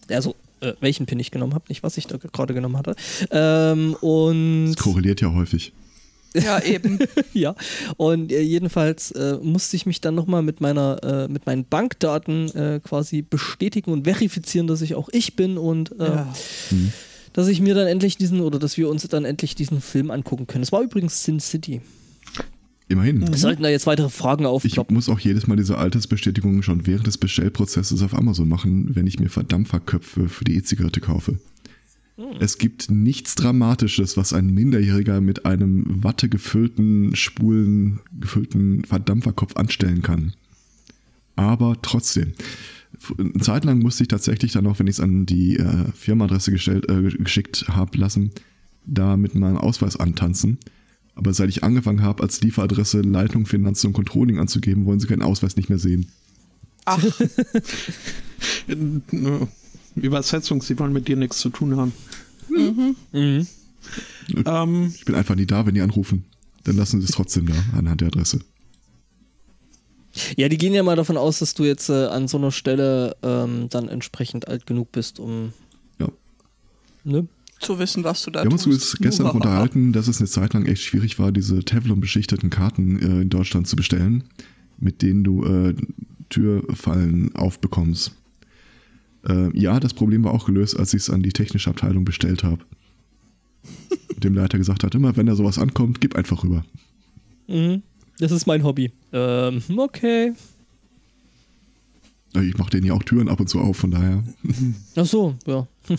Also, 0.09 0.37
äh, 0.61 0.73
welchen 0.81 1.05
PIN 1.05 1.21
ich 1.21 1.31
genommen 1.31 1.53
habe, 1.53 1.67
nicht 1.69 1.83
was 1.83 1.99
ich 1.99 2.07
da 2.07 2.17
gerade 2.17 2.55
genommen 2.55 2.79
hatte. 2.79 2.97
Ähm, 3.31 3.95
und 4.01 4.69
das 4.69 4.83
korreliert 4.83 5.21
ja 5.21 5.35
häufig. 5.35 5.75
Ja, 6.43 6.63
eben. 6.63 6.99
ja. 7.33 7.55
Und 7.97 8.33
äh, 8.33 8.41
jedenfalls 8.41 9.11
äh, 9.13 9.39
musste 9.43 9.77
ich 9.77 9.87
mich 9.87 10.01
dann 10.01 10.15
nochmal 10.15 10.43
mit 10.43 10.61
meiner, 10.61 11.03
äh, 11.03 11.29
mit 11.29 11.47
meinen 11.47 11.65
Bankdaten 11.65 12.55
äh, 12.55 12.81
quasi 12.83 13.23
bestätigen 13.23 13.93
und 13.93 14.05
verifizieren, 14.05 14.67
dass 14.67 14.83
ich 14.83 14.95
auch 14.95 15.09
ich 15.13 15.37
bin 15.37 15.59
und 15.59 15.99
äh, 15.99 16.05
ja. 16.05 16.35
mhm. 16.71 16.93
dass 17.33 17.49
ich 17.49 17.61
mir 17.61 17.75
dann 17.75 17.87
endlich 17.87 18.17
diesen 18.17 18.41
oder 18.41 18.59
dass 18.59 18.77
wir 18.77 18.89
uns 18.89 19.07
dann 19.09 19.25
endlich 19.25 19.55
diesen 19.55 19.81
Film 19.81 20.11
angucken 20.11 20.47
können. 20.47 20.63
Es 20.63 20.73
war 20.73 20.83
übrigens 20.83 21.23
Sin 21.23 21.41
City. 21.41 21.81
Immerhin. 22.89 23.19
Mhm. 23.19 23.35
Sollten 23.35 23.65
da 23.65 23.69
jetzt 23.69 23.87
weitere 23.87 24.09
Fragen 24.09 24.47
aufploppen. 24.47 24.97
Ich 24.97 25.07
muss 25.07 25.09
auch 25.09 25.19
jedes 25.19 25.49
Mal 25.49 25.57
diese 25.57 25.77
Altersbestätigung 25.77 26.63
schon 26.63 26.87
während 26.87 27.07
des 27.07 27.19
Bestellprozesses 27.19 28.01
auf 28.03 28.15
Amazon 28.15 28.49
machen, 28.49 28.95
wenn 28.95 29.09
ich 29.09 29.19
mir 29.19 29.29
Verdampferköpfe 29.29 30.29
für 30.29 30.45
die 30.45 30.57
E-Zigarette 30.57 31.01
kaufe. 31.01 31.39
Hm. 32.17 32.37
Es 32.41 32.59
gibt 32.59 32.91
nichts 32.91 33.35
Dramatisches, 33.35 34.17
was 34.17 34.33
ein 34.33 34.47
Minderjähriger 34.53 35.21
mit 35.21 35.45
einem 35.47 35.85
wattegefüllten, 36.03 37.15
spulen, 37.15 38.01
gefüllten 38.19 38.85
Verdampferkopf 38.85 39.57
anstellen 39.57 40.03
kann. 40.03 40.33
Aber 41.37 41.77
trotzdem. 41.83 42.33
Eine 43.19 43.35
Zeit 43.35 43.67
lang 43.67 43.81
musste 43.81 44.05
ich 44.05 44.09
tatsächlich 44.09 44.53
dann 44.53 44.67
auch, 44.67 44.79
wenn 44.79 44.87
ich 44.87 44.97
es 44.97 45.01
an 45.01 45.27
die 45.27 45.57
äh, 45.59 45.93
Firmenadresse 45.95 46.51
gestellt, 46.51 46.89
äh, 46.89 47.03
geschickt 47.03 47.67
habe 47.69 47.99
lassen, 47.99 48.31
da 48.87 49.19
mit 49.19 49.35
meinem 49.35 49.59
Ausweis 49.59 49.97
antanzen. 49.97 50.59
Aber 51.15 51.35
seit 51.35 51.51
ich 51.51 51.63
angefangen 51.63 52.03
habe, 52.03 52.23
als 52.23 52.41
Lieferadresse 52.41 53.03
Leitung, 53.03 53.45
Finanz 53.45 53.85
und 53.85 53.93
Controlling 53.93 54.39
anzugeben, 54.39 54.87
wollen 54.87 55.01
sie 55.01 55.07
keinen 55.07 55.23
Ausweis 55.23 55.57
nicht 55.57 55.69
mehr 55.69 55.79
sehen. 55.79 56.07
Ach. 56.87 57.03
Übersetzung, 59.97 60.63
sie 60.63 60.79
wollen 60.79 60.93
mit 60.93 61.09
dir 61.09 61.17
nichts 61.17 61.39
zu 61.39 61.51
tun 61.51 61.77
haben. 61.77 61.93
Mhm. 62.49 62.97
Mhm. 63.13 63.47
Ähm, 64.45 64.93
ich 64.95 65.05
bin 65.05 65.15
einfach 65.15 65.35
nie 65.35 65.47
da, 65.47 65.67
wenn 65.67 65.75
die 65.75 65.81
anrufen. 65.81 66.25
Dann 66.65 66.77
lassen 66.77 67.01
sie 67.01 67.07
es 67.07 67.13
trotzdem 67.13 67.47
da, 67.47 67.55
anhand 67.77 68.01
der 68.01 68.09
Adresse. 68.09 68.41
Ja, 70.37 70.49
die 70.49 70.59
gehen 70.59 70.75
ja 70.75 70.83
mal 70.83 70.97
davon 70.97 71.17
aus, 71.17 71.39
dass 71.39 71.55
du 71.55 71.65
jetzt 71.65 71.91
äh, 71.91 72.07
an 72.07 72.27
so 72.27 72.39
einer 72.39 72.51
Stelle 72.51 73.17
ähm, 73.23 73.69
dann 73.69 73.89
entsprechend 73.89 74.49
alt 74.49 74.67
genug 74.67 74.91
bist, 74.93 75.21
um 75.21 75.53
ja. 75.99 76.09
ne? 77.05 77.29
zu 77.61 77.79
wissen, 77.79 78.05
was 78.05 78.23
du 78.23 78.31
da 78.31 78.43
Wir 78.43 78.51
tust. 78.51 78.67
Wir 78.67 78.73
haben 78.73 78.75
uns 78.75 78.97
gestern 78.99 79.31
unterhalten, 79.31 79.93
dass 79.93 80.09
es 80.09 80.19
eine 80.19 80.29
Zeit 80.29 80.55
lang 80.55 80.67
echt 80.67 80.83
schwierig 80.83 81.19
war, 81.19 81.33
diese 81.33 81.65
Teflon-beschichteten 81.65 82.51
Karten 82.51 82.99
äh, 83.01 83.23
in 83.23 83.31
Deutschland 83.31 83.67
zu 83.67 83.77
bestellen, 83.77 84.25
mit 84.79 85.03
denen 85.03 85.25
du 85.25 85.45
äh, 85.45 85.75
Türfallen 86.29 87.35
aufbekommst. 87.35 88.13
Äh, 89.29 89.57
ja, 89.59 89.81
das 89.81 89.95
Problem 89.95 90.25
war 90.25 90.33
auch 90.33 90.47
gelöst, 90.47 90.79
als 90.79 90.95
ich 90.95 91.03
es 91.03 91.11
an 91.11 91.23
die 91.23 91.33
technische 91.33 91.71
Abteilung 91.71 92.05
bestellt 92.05 92.45
habe. 92.45 92.65
Dem 94.23 94.35
Leiter 94.35 94.59
gesagt 94.59 94.85
hat, 94.85 94.95
immer 94.95 95.17
wenn 95.17 95.27
da 95.27 95.35
sowas 95.35 95.59
ankommt, 95.59 96.01
gib 96.01 96.15
einfach 96.17 96.45
rüber. 96.45 96.65
Mhm. 97.49 97.83
Das 98.19 98.33
ist 98.33 98.47
mein 98.47 98.65
Hobby. 98.65 98.93
Ähm, 99.13 99.63
okay. 99.77 100.33
Ich 102.35 102.57
mache 102.59 102.71
denen 102.71 102.87
ja 102.87 102.93
auch 102.93 103.03
Türen 103.03 103.29
ab 103.29 103.41
und 103.41 103.49
zu 103.49 103.61
auf, 103.61 103.77
von 103.77 103.91
daher. 103.91 104.23
Ach 104.97 105.07
so, 105.07 105.35
ja. 105.47 105.67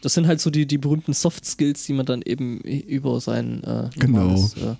Das 0.00 0.14
sind 0.14 0.26
halt 0.26 0.40
so 0.40 0.50
die, 0.50 0.66
die 0.66 0.78
berühmten 0.78 1.12
Soft 1.12 1.46
Skills, 1.46 1.86
die 1.86 1.92
man 1.92 2.04
dann 2.04 2.22
eben 2.22 2.58
über 2.58 3.20
sein 3.20 3.62
äh, 3.62 3.88
genau. 3.96 4.34
Äh 4.56 4.74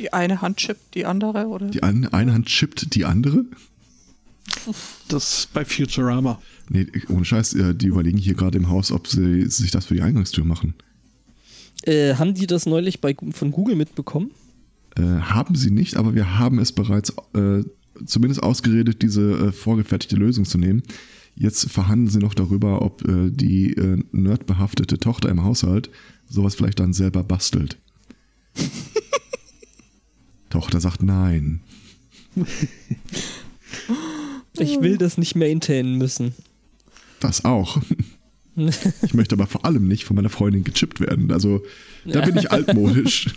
die 0.00 0.12
eine 0.12 0.42
Hand 0.42 0.56
chippt 0.56 0.96
die 0.96 1.06
andere, 1.06 1.46
oder? 1.46 1.68
Die 1.68 1.84
eine, 1.84 2.12
eine 2.12 2.32
Hand 2.32 2.46
chippt 2.46 2.94
die 2.96 3.04
andere? 3.04 3.44
Das 5.08 5.48
bei 5.52 5.64
Futurama. 5.64 6.40
Nee, 6.68 6.86
ohne 7.08 7.24
Scheiß, 7.24 7.54
äh, 7.54 7.74
die 7.74 7.86
überlegen 7.86 8.18
hier 8.18 8.34
gerade 8.34 8.58
im 8.58 8.68
Haus, 8.68 8.92
ob 8.92 9.06
sie 9.06 9.46
sich 9.48 9.70
das 9.70 9.86
für 9.86 9.94
die 9.94 10.02
Eingangstür 10.02 10.44
machen. 10.44 10.74
Äh, 11.82 12.14
haben 12.14 12.34
die 12.34 12.46
das 12.46 12.66
neulich 12.66 13.00
bei, 13.00 13.16
von 13.32 13.50
Google 13.50 13.76
mitbekommen? 13.76 14.30
Äh, 14.96 15.02
haben 15.02 15.54
sie 15.54 15.70
nicht, 15.70 15.96
aber 15.96 16.14
wir 16.14 16.38
haben 16.38 16.58
es 16.58 16.72
bereits 16.72 17.12
äh, 17.34 17.62
zumindest 18.04 18.42
ausgeredet, 18.42 19.02
diese 19.02 19.48
äh, 19.48 19.52
vorgefertigte 19.52 20.16
Lösung 20.16 20.44
zu 20.44 20.58
nehmen. 20.58 20.82
Jetzt 21.34 21.70
verhandeln 21.70 22.10
sie 22.10 22.18
noch 22.18 22.34
darüber, 22.34 22.82
ob 22.82 23.02
die 23.06 23.74
nerdbehaftete 24.12 24.98
Tochter 24.98 25.30
im 25.30 25.42
Haushalt 25.42 25.88
sowas 26.28 26.54
vielleicht 26.54 26.78
dann 26.78 26.92
selber 26.92 27.24
bastelt. 27.24 27.78
Tochter 30.50 30.78
sagt 30.78 31.02
nein. 31.02 31.60
Ich 34.58 34.80
will 34.80 34.98
das 34.98 35.18
nicht 35.18 35.34
mehr 35.34 35.50
intänen 35.50 35.96
müssen. 35.98 36.34
Das 37.20 37.44
auch. 37.44 37.80
Ich 38.54 39.14
möchte 39.14 39.34
aber 39.34 39.46
vor 39.46 39.64
allem 39.64 39.88
nicht 39.88 40.04
von 40.04 40.14
meiner 40.14 40.28
Freundin 40.28 40.62
gechippt 40.62 41.00
werden. 41.00 41.32
Also 41.32 41.62
da 42.04 42.20
bin 42.20 42.36
ich 42.36 42.52
altmodisch. 42.52 43.30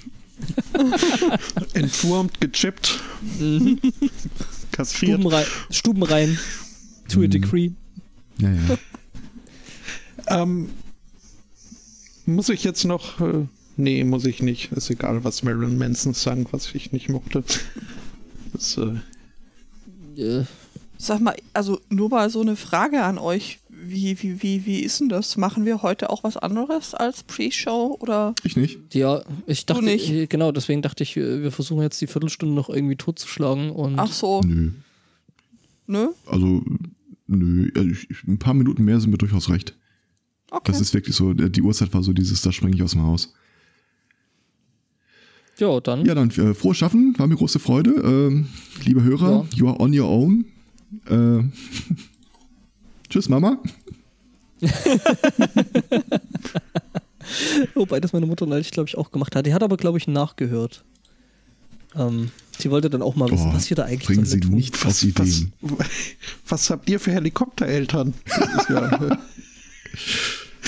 Entwurmt, 1.74 2.42
gechippt. 2.42 3.00
Mhm. 3.40 3.80
Kastriert. 4.72 5.14
Stuben 5.14 5.28
rein, 5.28 5.46
Stuben 5.70 6.04
rein. 6.04 6.38
To 7.08 7.22
a 7.22 7.24
mhm. 7.24 7.30
degree. 7.30 7.72
Ja, 8.40 8.52
ja. 8.52 8.78
ähm, 10.42 10.70
muss 12.26 12.50
ich 12.50 12.66
jetzt 12.66 12.84
noch. 12.84 13.22
Äh, 13.22 13.46
nee, 13.78 14.04
muss 14.04 14.26
ich 14.26 14.42
nicht. 14.42 14.74
Ist 14.74 14.90
egal, 14.90 15.24
was 15.24 15.44
Marilyn 15.44 15.78
Manson 15.78 16.14
sang, 16.14 16.46
was 16.52 16.76
ich 16.76 16.92
nicht 16.92 17.08
mochte. 17.08 17.44
Das, 18.52 18.78
äh, 18.78 18.96
yeah. 20.18 20.46
Sag 20.98 21.20
mal, 21.20 21.36
also 21.54 21.80
nur 21.90 22.10
mal 22.10 22.30
so 22.30 22.42
eine 22.42 22.56
Frage 22.56 23.04
an 23.04 23.18
euch. 23.18 23.60
Wie, 23.70 24.22
wie, 24.22 24.42
wie, 24.42 24.66
wie 24.66 24.80
ist 24.80 25.00
denn 25.00 25.10
das? 25.10 25.38
Machen 25.38 25.66
wir 25.66 25.84
heute 25.84 26.10
auch 26.10 26.24
was 26.24 26.38
anderes 26.38 26.96
als 26.96 27.24
Pre-Show 27.24 27.98
oder? 28.00 28.34
Ich 28.44 28.56
nicht. 28.56 28.96
Ja, 28.96 29.22
ich 29.46 29.66
dachte, 29.66 29.84
nicht. 29.84 30.10
Äh, 30.10 30.28
genau, 30.28 30.52
deswegen 30.52 30.82
dachte 30.82 31.04
ich, 31.04 31.16
wir 31.16 31.52
versuchen 31.52 31.82
jetzt 31.84 32.02
die 32.02 32.08
Viertelstunde 32.08 32.56
noch 32.56 32.70
irgendwie 32.70 32.96
totzuschlagen 32.96 33.70
und. 33.70 34.00
Ach 34.00 34.12
so. 34.12 34.42
Nö. 34.42 34.72
Nö? 35.88 36.08
Also, 36.26 36.64
nö. 37.28 37.70
Also 37.76 37.92
ein 38.28 38.40
paar 38.40 38.54
Minuten 38.54 38.84
mehr 38.84 39.00
sind 39.00 39.12
mir 39.12 39.18
durchaus 39.18 39.50
recht. 39.50 39.76
Okay. 40.50 40.64
Das 40.66 40.82
ist 40.82 40.94
wirklich 40.94 41.16
so, 41.16 41.34
die 41.34 41.62
Uhrzeit 41.62 41.94
war 41.94 42.02
so 42.02 42.14
dieses, 42.14 42.42
da 42.42 42.52
springe 42.52 42.76
ich 42.76 42.82
aus 42.82 42.92
dem 42.92 43.04
Haus. 43.04 43.34
Ja, 45.58 45.80
dann. 45.80 46.06
Ja, 46.06 46.16
dann 46.16 46.30
äh, 46.32 46.54
frohes 46.54 46.78
Schaffen, 46.78 47.14
war 47.18 47.28
mir 47.28 47.36
große 47.36 47.60
Freude. 47.60 47.92
Ähm, 47.92 48.48
liebe 48.84 49.04
Hörer, 49.04 49.46
ja. 49.52 49.58
you 49.58 49.68
are 49.68 49.80
on 49.80 49.98
your 49.98 50.08
own. 50.08 50.46
Äh, 51.08 51.44
tschüss, 53.10 53.30
Mama. 53.30 53.58
Wobei 57.74 58.00
das 58.00 58.14
meine 58.14 58.26
Mutter 58.26 58.46
neulich, 58.46 58.72
glaube 58.72 58.88
ich, 58.88 58.98
auch 58.98 59.12
gemacht 59.12 59.36
hat. 59.36 59.46
Die 59.46 59.54
hat 59.54 59.64
aber, 59.64 59.78
glaube 59.78 59.98
ich, 59.98 60.08
nachgehört. 60.08 60.84
Ähm, 61.96 62.32
sie 62.58 62.72
wollte 62.72 62.90
dann 62.90 63.02
auch 63.02 63.16
mal 63.16 63.30
wissen, 63.32 63.50
oh, 63.52 63.54
was 63.54 63.66
hier 63.68 63.76
da 63.76 63.84
eigentlich 63.86 64.08
bringen 64.08 64.26
Sie 64.26 64.40
tun. 64.40 64.52
nicht 64.54 64.84
was. 64.86 65.06
Was, 65.18 65.46
was, 66.48 66.70
habt 66.70 66.90
ihr 66.90 67.00
für 67.00 67.12
Helikoptereltern? 67.12 68.14
ja, 68.70 69.18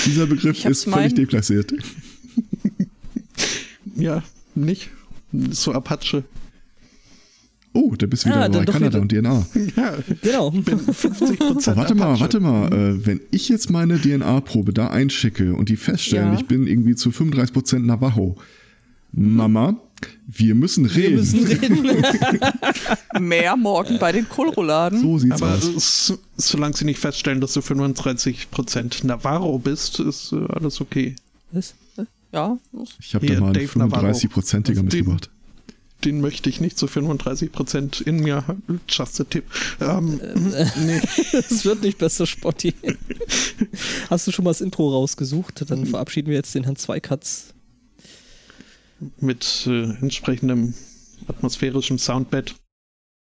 Dieser 0.06 0.26
Begriff 0.26 0.64
ist 0.66 0.86
völlig 0.86 1.16
deklassiert. 1.16 1.74
ja, 3.96 4.24
nicht? 4.56 4.90
So 5.52 5.74
Apache. 5.74 6.24
Oh, 7.78 7.94
da 7.96 8.08
bist 8.08 8.26
du 8.26 8.30
wieder 8.30 8.46
ah, 8.46 8.48
bei 8.48 8.66
Kanada 8.66 8.98
und 8.98 9.12
DNA. 9.12 9.46
Ja, 9.76 9.94
genau. 10.24 10.50
Bin 10.50 10.80
50 10.94 11.40
oh, 11.42 11.56
warte 11.76 11.94
mal, 11.94 12.20
warte 12.20 12.40
mal. 12.40 12.74
Äh, 12.74 13.06
wenn 13.06 13.22
ich 13.30 13.50
jetzt 13.50 13.70
meine 13.70 14.02
DNA-Probe 14.02 14.74
da 14.74 14.88
einschicke 14.88 15.54
und 15.54 15.70
die 15.70 15.76
feststellen, 15.76 16.34
ja. 16.34 16.40
ich 16.40 16.48
bin 16.48 16.66
irgendwie 16.66 16.96
zu 16.96 17.12
35% 17.12 17.78
Navajo. 17.80 18.36
Mama, 19.12 19.76
wir 20.26 20.56
müssen 20.56 20.88
reden. 20.88 21.18
Wir 21.32 21.40
müssen 21.40 21.46
reden. 21.46 22.04
Mehr 23.20 23.56
morgen 23.56 24.00
bei 24.00 24.12
den 24.12 24.28
Kohlrouladen. 24.28 25.00
So 25.00 25.20
sieht's 25.20 25.40
Aber 25.40 25.54
aus. 25.54 26.18
solange 26.36 26.76
sie 26.76 26.86
nicht 26.86 27.00
feststellen, 27.00 27.42
dass 27.42 27.54
du 27.54 27.60
35% 27.60 29.06
Navarro 29.06 29.60
bist, 29.60 30.00
ist 30.00 30.34
äh, 30.34 30.48
alles 30.50 30.82
okay. 30.82 31.16
Was? 31.52 31.76
Ja. 32.32 32.58
Ich 33.00 33.14
habe 33.14 33.28
da 33.28 33.40
mal 33.40 33.56
einen 33.56 33.68
35-prozentiger 33.68 34.82
mitgebracht 34.82 35.30
den 36.06 36.22
möchte 36.22 36.50
ich 36.50 36.62
nicht 36.62 36.78
zu 36.78 36.86
35% 36.86 38.04
in 38.04 38.18
mir. 38.18 38.44
Just 38.88 39.20
a 39.20 39.24
tip. 39.24 39.46
Ähm, 39.82 40.20
äh, 40.54 40.66
nee. 40.80 41.02
Es 41.34 41.66
wird 41.66 41.82
nicht 41.82 41.98
besser, 41.98 42.26
Spotti. 42.26 42.74
Hast 44.10 44.28
du 44.28 44.32
schon 44.32 44.46
mal 44.46 44.52
das 44.52 44.62
Intro 44.62 44.90
rausgesucht? 44.90 45.70
Dann 45.70 45.86
verabschieden 45.86 46.30
wir 46.30 46.36
jetzt 46.36 46.54
den 46.54 46.64
Herrn 46.64 46.76
Zweikatz. 46.76 47.54
Mit 49.20 49.66
äh, 49.68 49.84
entsprechendem 50.02 50.74
atmosphärischem 51.28 51.98
Soundbed. 51.98 52.56